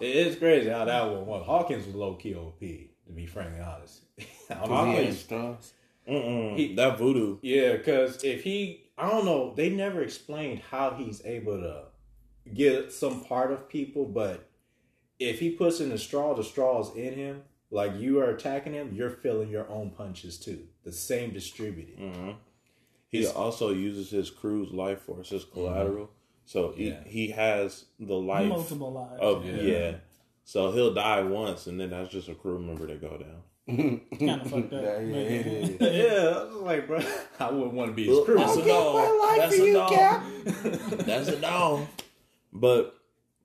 It 0.01 0.15
is 0.17 0.37
crazy 0.37 0.69
how 0.71 0.85
that 0.85 1.11
one 1.11 1.27
was. 1.27 1.47
Hawkins 1.47 1.87
was 1.87 1.95
low 1.95 2.15
key 2.15 2.35
OP, 2.35 2.59
to 2.61 3.13
be 3.15 3.27
frankly 3.27 3.61
honest. 3.61 4.03
I 4.51 4.55
don't 4.55 4.69
know 4.71 4.77
Cause 4.77 4.87
he 4.87 4.91
how 4.91 4.97
had 4.97 5.07
you- 5.07 5.13
straws. 5.13 5.73
Mm-mm. 6.09 6.57
He- 6.57 6.75
that 6.75 6.99
voodoo. 6.99 7.39
Yeah, 7.43 7.77
because 7.77 8.23
if 8.25 8.43
he, 8.43 8.85
I 8.99 9.09
don't 9.11 9.25
know, 9.25 9.55
they 9.57 9.71
never 9.71 10.03
explained 10.03 10.61
how 10.71 10.91
he's 10.95 11.25
able 11.25 11.59
to 11.61 11.85
get 12.53 12.93
some 12.93 13.23
part 13.25 13.51
of 13.53 13.69
people, 13.69 14.05
but 14.05 14.49
if 15.19 15.39
he 15.41 15.51
puts 15.51 15.81
in 15.81 15.89
the 15.91 15.99
straw, 15.99 16.35
the 16.35 16.45
straw 16.45 16.81
is 16.81 16.95
in 16.97 17.15
him. 17.15 17.43
Like 17.71 17.97
you 17.99 18.21
are 18.21 18.31
attacking 18.31 18.73
him, 18.73 18.93
you're 18.95 19.11
feeling 19.11 19.49
your 19.51 19.69
own 19.69 19.91
punches 19.91 20.39
too. 20.39 20.61
The 20.85 20.93
same 20.93 21.33
distributed. 21.33 21.99
hmm 21.99 22.31
He 23.09 23.27
also 23.27 23.71
uses 23.73 24.11
his 24.11 24.31
crew's 24.31 24.71
life 24.73 25.01
force 25.03 25.33
as 25.33 25.45
collateral. 25.45 26.11
So 26.47 26.73
he, 26.77 26.89
Yeah. 26.91 27.05
he 27.07 27.29
has 27.31 27.87
the 27.99 28.15
life 28.15 28.49
Multiple 28.49 28.93
lives. 28.93 29.21
of 29.21 29.45
Yeah. 29.47 29.63
yeah. 29.63 29.95
So 30.45 30.71
he'll 30.73 30.93
die 30.95 31.23
once, 31.23 31.67
and 31.67 31.81
then 31.81 31.91
that's 31.91 32.11
just 32.11 32.29
a 32.29 32.35
crew 32.35 32.59
member 32.59 32.87
that 32.87 33.01
go 33.01 33.17
down. 33.17 33.43
kind 34.19 34.41
of 34.43 34.51
fucked 34.51 34.73
up. 34.75 34.83
Yeah, 34.83 35.01
yeah, 35.01 35.17
it 35.17 35.47
is. 35.47 35.81
Yeah, 35.81 36.29
I 36.29 36.45
was 36.45 36.55
like, 36.63 36.87
bro, 36.87 37.01
I 37.41 37.51
wouldn't 37.51 37.73
want 37.73 37.91
to 37.91 37.95
be 37.95 38.05
his 38.05 38.15
Well, 38.17 38.25
crew. 38.27 38.37
that's 38.37 38.57
a 38.57 38.65
dog. 38.67 39.39
That's 39.39 39.59
a 39.59 39.73
dog. 39.73 41.07
That's 41.07 41.29
a 41.29 41.41
dog. 41.41 41.87
But 42.53 42.95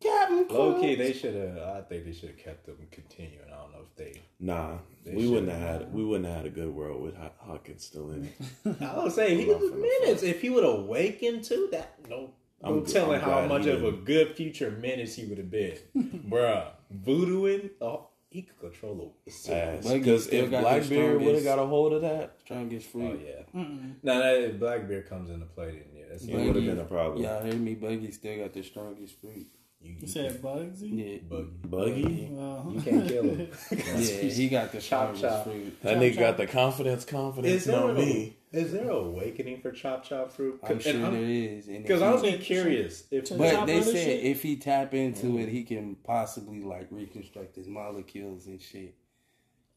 Captain 0.01 0.47
Low 0.49 0.79
key, 0.79 0.95
they 0.95 1.11
should 1.13 1.35
have. 1.35 1.57
I 1.57 1.81
think 1.81 2.05
they 2.05 2.13
should 2.13 2.29
have 2.29 2.37
kept 2.37 2.65
them 2.65 2.77
continuing. 2.89 3.45
I 3.51 3.57
don't 3.57 3.71
know 3.73 3.79
if 3.81 3.95
they. 3.97 4.21
nah, 4.39 4.77
They 5.05 5.13
we 5.13 5.27
wouldn't 5.27 5.47
should've. 5.49 5.61
have 5.61 5.81
had 5.81 5.93
we 5.93 6.05
wouldn't 6.05 6.25
have 6.27 6.37
had 6.37 6.45
a 6.45 6.49
good 6.49 6.69
world 6.73 7.01
with 7.01 7.17
Haw- 7.17 7.31
Hawkins 7.37 7.83
still 7.83 8.11
in 8.11 8.25
it. 8.65 8.81
I 8.81 9.03
was 9.03 9.15
saying 9.15 9.37
he 9.39 9.45
was 9.45 9.59
the 9.59 9.75
minutes. 9.75 10.23
If 10.23 10.41
he 10.41 10.49
would 10.49 10.63
awaken 10.63 11.41
to 11.43 11.67
that, 11.73 11.95
no, 12.09 12.31
I'm 12.63 12.77
no 12.77 12.85
g- 12.85 12.93
telling 12.93 13.21
I'm 13.21 13.29
how 13.29 13.45
much 13.45 13.65
of 13.65 13.83
a 13.83 13.91
good 13.91 14.35
future 14.37 14.71
menace 14.71 15.15
he 15.15 15.25
would 15.25 15.37
have 15.37 15.51
been, 15.51 15.77
bruh. 16.29 16.67
Voodooing, 17.05 17.69
oh, 17.81 18.07
he 18.29 18.43
could 18.43 18.57
control 18.59 19.15
the 19.25 19.53
Ass. 19.53 19.85
Because 19.87 20.27
if 20.27 20.49
Blackbeard 20.49 21.21
would 21.21 21.35
have 21.35 21.43
got 21.43 21.59
a 21.59 21.65
hold 21.65 21.93
of 21.93 22.01
that, 22.03 22.37
Strongest 22.45 22.87
Oh 22.87 22.91
fruit. 22.91 23.21
yeah. 23.27 23.59
Mm-mm. 23.61 23.95
Now 24.01 24.19
that 24.19 24.41
if 24.43 24.59
Blackbeard 24.59 25.09
comes 25.09 25.29
into 25.29 25.45
play, 25.45 25.71
then 25.71 25.83
yeah, 25.95 26.03
that's 26.09 26.23
it 26.23 26.33
would 26.35 26.55
have 26.55 26.65
been 26.65 26.79
a 26.79 26.85
problem. 26.85 27.21
Y'all 27.23 27.41
heard 27.43 27.59
me? 27.59 27.75
Buggy 27.75 28.11
still 28.11 28.37
got 28.39 28.53
the 28.53 28.63
strongest 28.63 29.19
fruit. 29.19 29.47
You, 29.81 29.95
You 30.01 30.07
said 30.07 30.41
Bugsy? 30.41 30.89
Yeah. 30.91 31.17
buggy. 31.29 31.49
Buggy, 31.65 32.27
Well, 32.31 32.57
uh-huh. 32.57 32.69
You 32.71 32.81
can't 32.81 33.07
kill 33.07 33.23
him. 33.23 33.47
Yeah, 33.71 34.29
he 34.29 34.49
got 34.49 34.71
the 34.71 34.81
Chop, 34.81 35.15
chop. 35.15 35.45
fruit. 35.45 35.81
that 35.81 35.93
Chop, 35.93 36.01
nigga 36.01 36.11
chop. 36.15 36.19
got 36.19 36.37
the 36.37 36.47
confidence, 36.47 37.05
confidence 37.05 37.65
there 37.65 37.79
on 37.81 37.95
me. 37.95 38.37
is 38.51 38.71
there 38.73 38.89
a 38.89 38.95
awakening 38.95 39.61
for 39.61 39.71
Chop 39.71 40.03
Chop 40.03 40.31
Fruit? 40.31 40.59
I'm 40.63 40.79
sure 40.79 40.93
there 40.93 41.13
is. 41.23 41.67
and 41.67 41.77
if 41.77 41.83
Because 41.83 42.01
I 42.01 42.11
was 42.11 42.21
Chop- 42.23 42.41
curious 42.41 43.03
if 43.11 43.29
But 43.37 43.65
they 43.65 43.81
said 43.81 43.93
shit? 43.93 44.23
if 44.25 44.41
he 44.43 44.57
tap 44.57 44.93
into 44.93 45.27
it, 45.37 45.43
mm-hmm. 45.43 45.51
he 45.51 45.63
can 45.63 45.95
possibly 46.03 46.61
like 46.61 46.87
reconstruct 46.91 47.55
his 47.55 47.67
molecules 47.67 48.47
and 48.47 48.61
shit. 48.61 48.95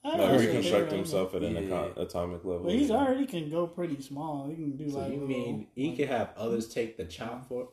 I 0.05 0.17
Like 0.17 0.41
reconstruct 0.41 0.91
Yeah, 0.91 0.97
himself 0.97 1.33
at 1.37 1.43
an 1.45 1.69
Yeah. 1.69 1.87
atomic 1.97 2.45
level. 2.45 2.65
But 2.65 2.73
he's 2.75 2.91
already 2.91 3.25
can 3.25 3.49
go 3.51 3.69
pretty 3.69 4.01
small. 4.03 4.49
He 4.49 4.57
can 4.57 4.77
do 4.77 4.91
So 4.91 4.99
like. 4.99 5.13
you 5.13 5.21
little- 5.21 5.29
mean 5.29 5.67
he 5.77 5.89
like- 5.91 5.97
can 5.99 6.09
have 6.09 6.31
others 6.37 6.69
take 6.69 6.97
the 6.97 7.05
chop 7.05 7.47
for? 7.47 7.69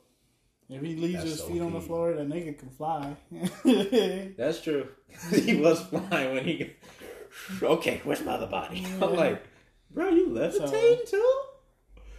If 0.69 0.81
he 0.83 0.95
leaves 0.95 1.15
That's 1.15 1.29
his 1.31 1.39
so 1.39 1.47
feet 1.47 1.61
on 1.61 1.73
the 1.73 1.81
floor, 1.81 2.13
that 2.13 2.29
nigga 2.29 2.57
can 2.57 2.69
fly. 2.69 3.15
That's 4.37 4.61
true. 4.61 4.87
he 5.33 5.55
was 5.55 5.81
flying 5.81 6.33
when 6.35 6.43
he. 6.45 6.73
Okay, 7.63 8.01
where's 8.03 8.21
my 8.25 8.33
other 8.33 8.47
body? 8.47 8.85
I'm 9.01 9.15
like, 9.15 9.43
bro, 9.91 10.09
you 10.09 10.29
levitating 10.29 11.05
too? 11.07 11.41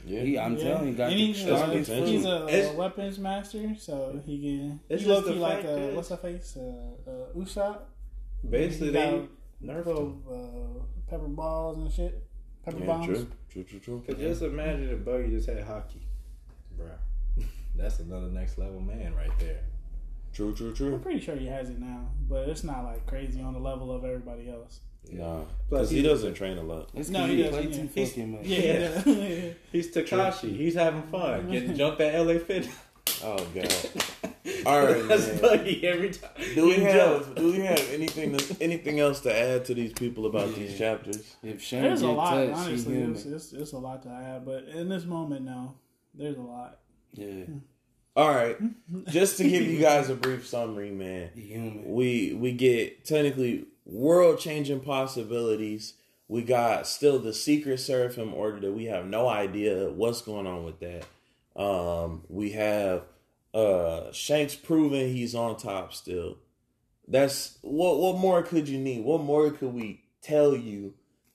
Yeah. 0.07 0.20
He, 0.22 0.38
I'm 0.38 0.57
Yeah. 0.57 0.62
telling 0.64 0.88
you, 0.88 0.94
got 0.94 1.11
And 1.11 1.20
the 1.20 1.26
he's, 1.26 1.42
strongest 1.42 1.90
potential. 1.90 2.07
he's 2.12 2.22
fruit. 2.64 2.74
a, 2.74 2.76
weapons 2.76 3.18
master, 3.18 3.74
so 3.78 4.20
he 4.24 4.40
can. 4.40 4.80
It's 4.88 5.03
he 5.03 5.09
just 5.09 5.26
the 5.26 5.32
like 5.34 5.57
fact 5.62 5.66
uh, 5.68 5.74
that- 5.76 5.94
what's 5.94 6.09
her 6.11 6.16
face? 6.16 6.57
Uh, 6.57 7.11
uh, 7.11 7.36
Usopp. 7.36 7.78
Basically, 8.48 8.86
He 8.86 8.92
they 8.94 9.11
got 9.11 9.84
nerfed 9.84 10.16
uh, 10.30 10.82
pepper 11.09 11.28
balls 11.28 11.78
and 11.78 11.92
shit. 11.92 12.22
Pepper 12.64 12.78
Yeah, 12.78 12.86
bombs. 12.86 13.07
true, 13.07 13.26
true, 13.51 13.64
true, 13.64 13.80
true. 13.80 14.03
Cause 14.07 14.16
just 14.16 14.42
imagine 14.42 14.88
if 14.90 15.05
Buggy 15.05 15.30
just 15.30 15.48
had 15.48 15.59
haki, 15.59 16.01
bro. 16.76 16.86
That's 17.75 17.99
another 18.01 18.29
next 18.29 18.59
level 18.59 18.81
man 18.81 19.14
right 19.14 19.31
there. 19.39 19.61
True, 20.33 20.55
true, 20.55 20.73
true. 20.73 20.95
I'm 20.95 21.01
pretty 21.01 21.21
sure 21.21 21.35
he 21.35 21.47
has 21.47 21.71
it 21.71 21.79
now, 21.81 22.09
but 22.29 22.49
it's 22.49 22.62
not 22.64 22.85
like 22.85 23.07
crazy 23.07 23.41
on 23.41 23.53
the 23.53 23.59
level 23.59 23.91
of 23.93 24.05
everybody 24.05 24.49
else. 24.51 24.81
Nah, 25.11 25.41
Plus, 25.68 25.89
because 25.89 25.91
he 25.91 26.03
doesn't 26.03 26.35
train 26.35 26.59
a 26.59 26.62
lot. 26.62 26.91
It's 26.95 27.09
No, 27.09 27.27
he 27.27 27.37
he 27.37 27.43
doesn't, 27.43 27.62
play 27.62 27.71
yeah. 27.71 27.83
too 27.83 27.89
He's- 27.95 28.09
fucking 28.11 28.33
much. 28.33 28.43
Yeah, 28.47 28.59
Yeah. 28.62 29.03
yeah. 29.47 29.53
He's 29.73 29.93
Takashi. 29.95 30.57
He's 30.57 30.75
having 30.75 31.03
fun, 31.05 31.51
getting 31.51 31.75
jumped 31.75 32.01
at 32.01 32.27
LA 32.27 32.39
Fit. 32.39 32.68
Oh 33.25 33.45
god. 33.55 33.75
All 34.66 34.85
right, 34.85 35.09
That's 35.09 35.27
man. 35.27 35.41
Buggy 35.41 35.87
every 35.87 36.11
time. 36.11 36.31
Do 36.55 36.66
we 36.66 36.75
have 36.75 37.23
jumped. 37.25 37.37
Do 37.37 37.53
we 37.53 37.59
have 37.61 37.81
anything 37.91 38.37
to, 38.37 38.57
anything 38.62 39.01
else 39.01 39.21
to 39.23 39.35
add 39.37 39.64
to 39.66 39.75
these 39.75 39.93
people 39.95 40.27
about 40.27 40.55
these 40.55 40.77
chapters? 40.79 41.35
If 41.43 41.62
Shane 41.62 41.83
There's 41.83 42.03
a 42.03 42.09
lot, 42.09 42.35
touched, 42.35 42.53
honestly. 42.59 42.97
It's, 43.03 43.25
it's, 43.25 43.53
it's 43.53 43.73
a 43.73 43.79
lot 43.79 44.03
to 44.05 44.11
add, 44.11 44.45
but 44.45 44.64
in 44.64 44.89
this 44.89 45.05
moment, 45.05 45.45
no, 45.45 45.75
there's 46.14 46.37
a 46.37 46.43
lot. 46.43 46.79
Yeah, 47.15 47.45
All 48.17 48.31
right, 48.31 48.57
just 49.09 49.39
to 49.39 49.49
give 49.49 49.67
you 49.67 49.79
guys 49.91 50.09
a 50.11 50.15
brief 50.15 50.47
summary, 50.47 50.91
man. 50.91 51.31
human. 51.35 51.91
We 51.93 52.35
we 52.35 52.53
get 52.53 53.05
technically 53.05 53.67
world 53.85 54.39
changing 54.39 54.81
possibilities. 54.81 55.95
We 56.29 56.43
got 56.43 56.87
still 56.87 57.19
the 57.19 57.35
secret 57.35 57.79
seraphim 57.79 58.33
order 58.35 58.61
that 58.61 58.73
we 58.73 58.85
have 58.85 59.07
no 59.07 59.29
idea 59.29 59.91
what's 59.91 60.23
going 60.23 60.47
on 60.47 60.65
with 60.65 60.79
that. 60.81 61.05
Um, 61.61 62.23
we 62.29 62.53
have 62.53 63.03
uh 63.53 64.13
Shanks 64.13 64.55
proving 64.55 65.09
he's 65.13 65.35
on 65.35 65.57
top 65.57 65.93
still. 65.93 66.39
That's 67.09 67.59
what 67.63 67.99
what 67.99 68.19
more 68.19 68.43
could 68.45 68.69
you 68.69 68.79
need? 68.79 69.05
What 69.05 69.23
more 69.23 69.51
could 69.51 69.75
we 69.75 70.03
tell 70.23 70.55
you 70.55 70.95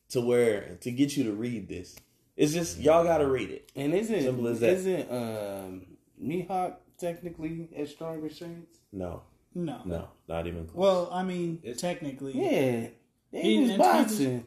to 0.09 0.21
where 0.21 0.77
to 0.79 0.91
get 0.91 1.17
you 1.17 1.25
to 1.25 1.33
read 1.33 1.67
this? 1.67 1.97
It's 2.35 2.53
just 2.53 2.79
y'all 2.79 3.03
gotta 3.03 3.27
read 3.27 3.49
it. 3.49 3.71
And 3.75 3.93
isn't 3.93 4.21
Simple 4.23 4.47
as 4.47 4.59
that. 4.59 4.69
isn't 4.73 5.11
um, 5.11 5.85
Mihawk 6.21 6.75
technically 6.97 7.69
as 7.75 7.91
strong 7.91 8.25
as 8.25 8.35
Shanks? 8.37 8.77
No, 8.91 9.21
No. 9.53 9.81
no, 9.85 10.07
not 10.27 10.45
even 10.47 10.65
close. 10.65 10.75
Well, 10.75 11.09
I 11.11 11.23
mean, 11.23 11.59
It's- 11.63 11.79
technically, 11.79 12.33
Yeah, 12.33 12.87
He- 13.31 13.59
was 13.61 13.71
boxing. 13.77 14.45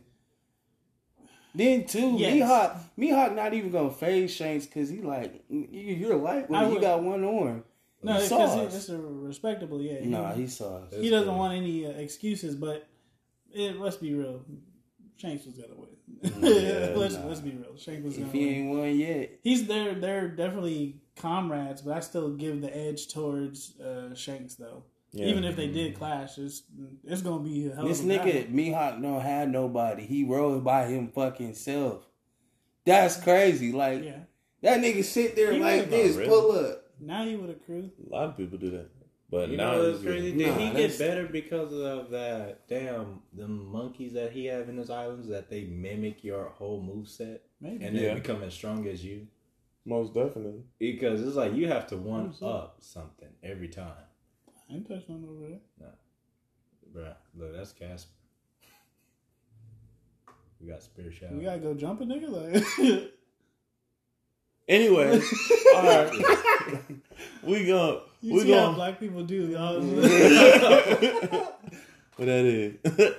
Then 1.54 1.86
too, 1.86 2.16
Yes. 2.18 2.34
Mihawk, 2.34 2.80
Mihawk 2.98 3.34
not 3.34 3.54
even 3.54 3.70
gonna 3.70 3.90
phase 3.90 4.30
Shanks 4.30 4.66
because 4.66 4.88
he 4.90 5.00
like 5.00 5.44
you- 5.48 5.66
you're 5.70 6.16
lightweight. 6.16 6.72
You 6.72 6.80
got 6.80 7.02
one 7.02 7.24
arm. 7.24 7.64
no, 8.02 8.20
because 8.20 8.74
it's 8.74 8.88
a 8.90 8.98
respectable. 8.98 9.80
Yeah, 9.82 10.00
he- 10.00 10.08
Nah, 10.08 10.34
he 10.34 10.46
saw. 10.46 10.82
he 10.90 11.08
doesn't 11.10 11.34
want 11.36 11.54
any 11.56 11.86
uh, 11.86 11.90
excuses, 11.90 12.54
but 12.54 12.86
it, 13.50 13.76
let's 13.80 13.96
be 13.96 14.14
real. 14.14 14.42
Shanks 15.16 15.46
was 15.46 15.56
gonna 15.56 15.74
win. 15.74 15.88
Yeah, 16.22 16.92
let's 16.96 17.14
nah. 17.14 17.26
let's 17.26 17.40
be 17.40 17.50
real. 17.50 17.76
Shanks 17.76 18.02
was 18.04 18.18
If 18.18 18.32
he 18.32 18.46
win. 18.46 18.54
ain't 18.54 18.78
won 18.78 18.98
yet, 18.98 19.30
He's 19.42 19.66
there. 19.66 19.94
They're 19.94 20.28
definitely 20.28 20.96
comrades, 21.16 21.82
but 21.82 21.96
I 21.96 22.00
still 22.00 22.30
give 22.30 22.60
the 22.60 22.74
edge 22.76 23.08
towards 23.08 23.78
uh, 23.80 24.14
Shanks 24.14 24.54
though. 24.56 24.84
Yeah. 25.12 25.26
Even 25.26 25.44
if 25.44 25.56
they 25.56 25.68
did 25.68 25.96
clash, 25.96 26.36
it's 26.38 26.62
it's 27.04 27.22
gonna 27.22 27.42
be 27.42 27.68
a 27.70 27.74
hell 27.74 27.86
this 27.86 28.00
of 28.00 28.06
a 28.10 28.16
battle. 28.18 28.32
nigga 28.32 28.52
Mihawk 28.52 29.00
don't 29.02 29.20
have 29.22 29.48
nobody. 29.48 30.04
He 30.04 30.24
rode 30.24 30.62
by 30.64 30.86
him 30.86 31.08
fucking 31.08 31.54
self. 31.54 32.04
That's 32.84 33.22
crazy. 33.22 33.72
Like 33.72 34.04
Yeah, 34.04 34.20
that 34.62 34.80
nigga 34.80 35.04
sit 35.04 35.34
there 35.36 35.52
He 35.52 35.58
like 35.58 35.88
this, 35.88 36.14
not 36.14 36.18
really. 36.20 36.28
pull 36.28 36.52
up. 36.52 36.84
now 37.00 37.24
he 37.24 37.36
with 37.36 37.50
a 37.50 37.54
crew. 37.54 37.90
a 38.06 38.14
lot 38.14 38.24
of 38.30 38.36
people 38.36 38.58
do 38.58 38.70
that, 38.70 38.88
but 39.30 39.48
You 39.50 39.56
now 39.58 39.72
know 39.72 39.90
what's 39.90 40.02
crazy? 40.02 40.32
Did 40.36 40.46
Nah, 40.48 40.54
he 40.58 40.64
that's- 40.72 40.98
get 40.98 41.06
better 41.08 41.26
because 41.26 41.72
of 41.72 42.10
that 42.10 42.66
damn 42.68 43.22
the 43.32 43.46
monkeys 43.48 44.12
that 44.14 44.32
he 44.32 44.46
have 44.46 44.68
in 44.68 44.76
his 44.78 44.90
islands 44.90 45.28
that 45.28 45.48
they 45.50 45.64
mimic 45.64 46.24
your 46.24 46.48
whole 46.50 46.80
move 46.82 47.08
set 47.08 47.42
Maybe. 47.60 47.84
and 47.84 47.96
they 47.96 48.04
Yeah. 48.06 48.14
become 48.14 48.42
as 48.42 48.54
strong 48.54 48.86
as 48.86 49.04
you? 49.04 49.26
most 49.84 50.12
definitely. 50.12 50.64
Because 50.78 51.26
it's 51.26 51.36
like 51.36 51.54
you 51.54 51.66
have 51.68 51.86
to 51.86 51.96
one 51.96 52.34
up 52.42 52.76
something 52.80 53.30
every 53.42 53.68
time. 53.68 54.04
I 54.70 54.74
ain't 54.74 54.86
touched 54.86 55.08
on 55.08 55.24
over 55.24 55.48
there. 55.48 55.60
No. 55.80 55.86
Bruh, 56.92 57.16
look, 57.34 57.54
that's 57.56 57.72
Casper. 57.72 58.12
We 60.60 60.66
got 60.68 60.82
Spirit 60.82 61.14
Shadow. 61.14 61.36
We 61.36 61.44
gotta 61.44 61.60
go 61.60 61.72
jump 61.74 62.00
a 62.00 62.04
nigga 62.04 62.28
like. 62.28 63.12
Anyway, 64.68 65.18
all 65.74 65.82
right, 65.82 66.12
we 67.42 67.64
going 67.64 68.00
You 68.20 68.34
we 68.34 68.40
see 68.40 68.52
how 68.52 68.72
black 68.72 68.98
people 68.98 69.22
do, 69.24 69.46
y'all. 69.46 69.80
what 72.16 72.26
that 72.26 72.44
is. 72.44 72.74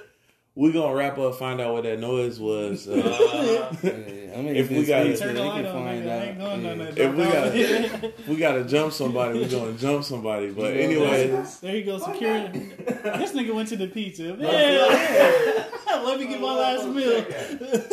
we 0.56 0.72
gonna 0.74 0.94
wrap 0.94 1.18
up. 1.18 1.36
Find 1.36 1.62
out 1.62 1.74
what 1.74 1.84
that 1.84 2.00
noise 2.00 2.40
was. 2.40 2.88
Uh, 2.88 3.76
Yeah, 3.84 4.38
I 4.38 4.42
mean, 4.42 4.56
If 4.58 4.70
we 4.70 4.86
got- 4.86 5.18
Turn 5.18 5.36
the 5.36 5.44
light 5.44 5.66
on, 5.66 5.86
nigga. 5.86 6.10
I 6.10 6.24
ain't 6.26 6.38
going 6.38 6.66
on 6.68 6.78
that. 6.80 6.98
If 6.98 7.16
we 7.16 7.24
got, 7.24 7.56
if 7.56 8.28
we 8.28 8.36
gotta 8.36 8.64
jump 8.66 8.94
somebody, 8.94 9.40
we 9.40 9.48
gonna 9.48 9.74
jump 9.74 10.04
somebody. 10.04 10.52
But 10.52 10.74
anyways, 10.74 11.62
there 11.62 11.76
you 11.78 11.86
go, 11.86 11.98
security. 11.98 12.60
this 12.78 13.32
nigga 13.32 13.56
went 13.56 13.70
to 13.70 13.78
the 13.78 13.88
pizza. 13.88 14.36
Yeah, 14.40 16.02
let 16.04 16.20
me 16.20 16.28
get 16.28 16.42
my 16.42 16.54
last 16.54 16.88
meal. 16.88 17.26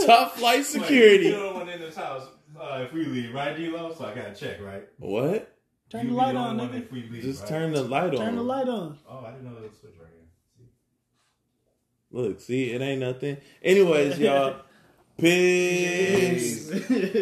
top 0.07 0.37
flight 0.37 0.65
security. 0.65 1.27
You 1.27 1.33
know 1.33 1.55
one 1.55 1.69
in 1.69 1.81
this 1.81 1.97
house 1.97 2.27
uh, 2.61 2.83
if 2.83 2.93
we 2.93 3.05
leave, 3.05 3.35
right, 3.35 3.57
D-Lo? 3.57 3.95
So 3.97 4.05
I 4.07 4.15
gotta 4.15 4.35
check, 4.35 4.61
right? 4.61 4.89
What? 4.99 5.56
Turn 5.91 6.05
You 6.07 6.11
the 6.11 6.17
light 6.17 6.35
on, 6.35 6.59
nigga. 6.59 6.83
If 6.83 6.91
we 6.93 7.03
leave, 7.09 7.23
Just 7.23 7.43
right? 7.43 7.49
turn 7.49 7.73
the 7.73 7.83
light 7.83 8.11
on. 8.13 8.17
Turn 8.17 8.37
the 8.37 8.43
light 8.43 8.69
on. 8.69 8.99
Oh, 9.09 9.25
I 9.25 9.31
didn't 9.31 9.45
know 9.45 9.55
there 9.55 9.63
was 9.63 9.73
a 9.73 9.81
switch 9.81 9.95
right 10.01 10.09
here. 10.13 10.27
See? 10.59 10.71
Look, 12.11 12.41
see, 12.41 12.71
it 12.73 12.81
ain't 12.83 13.01
nothing. 13.01 13.37
Anyways, 13.63 14.19
y'all, 14.19 14.63
Peace. 15.19 16.71
Peace. 16.71 16.91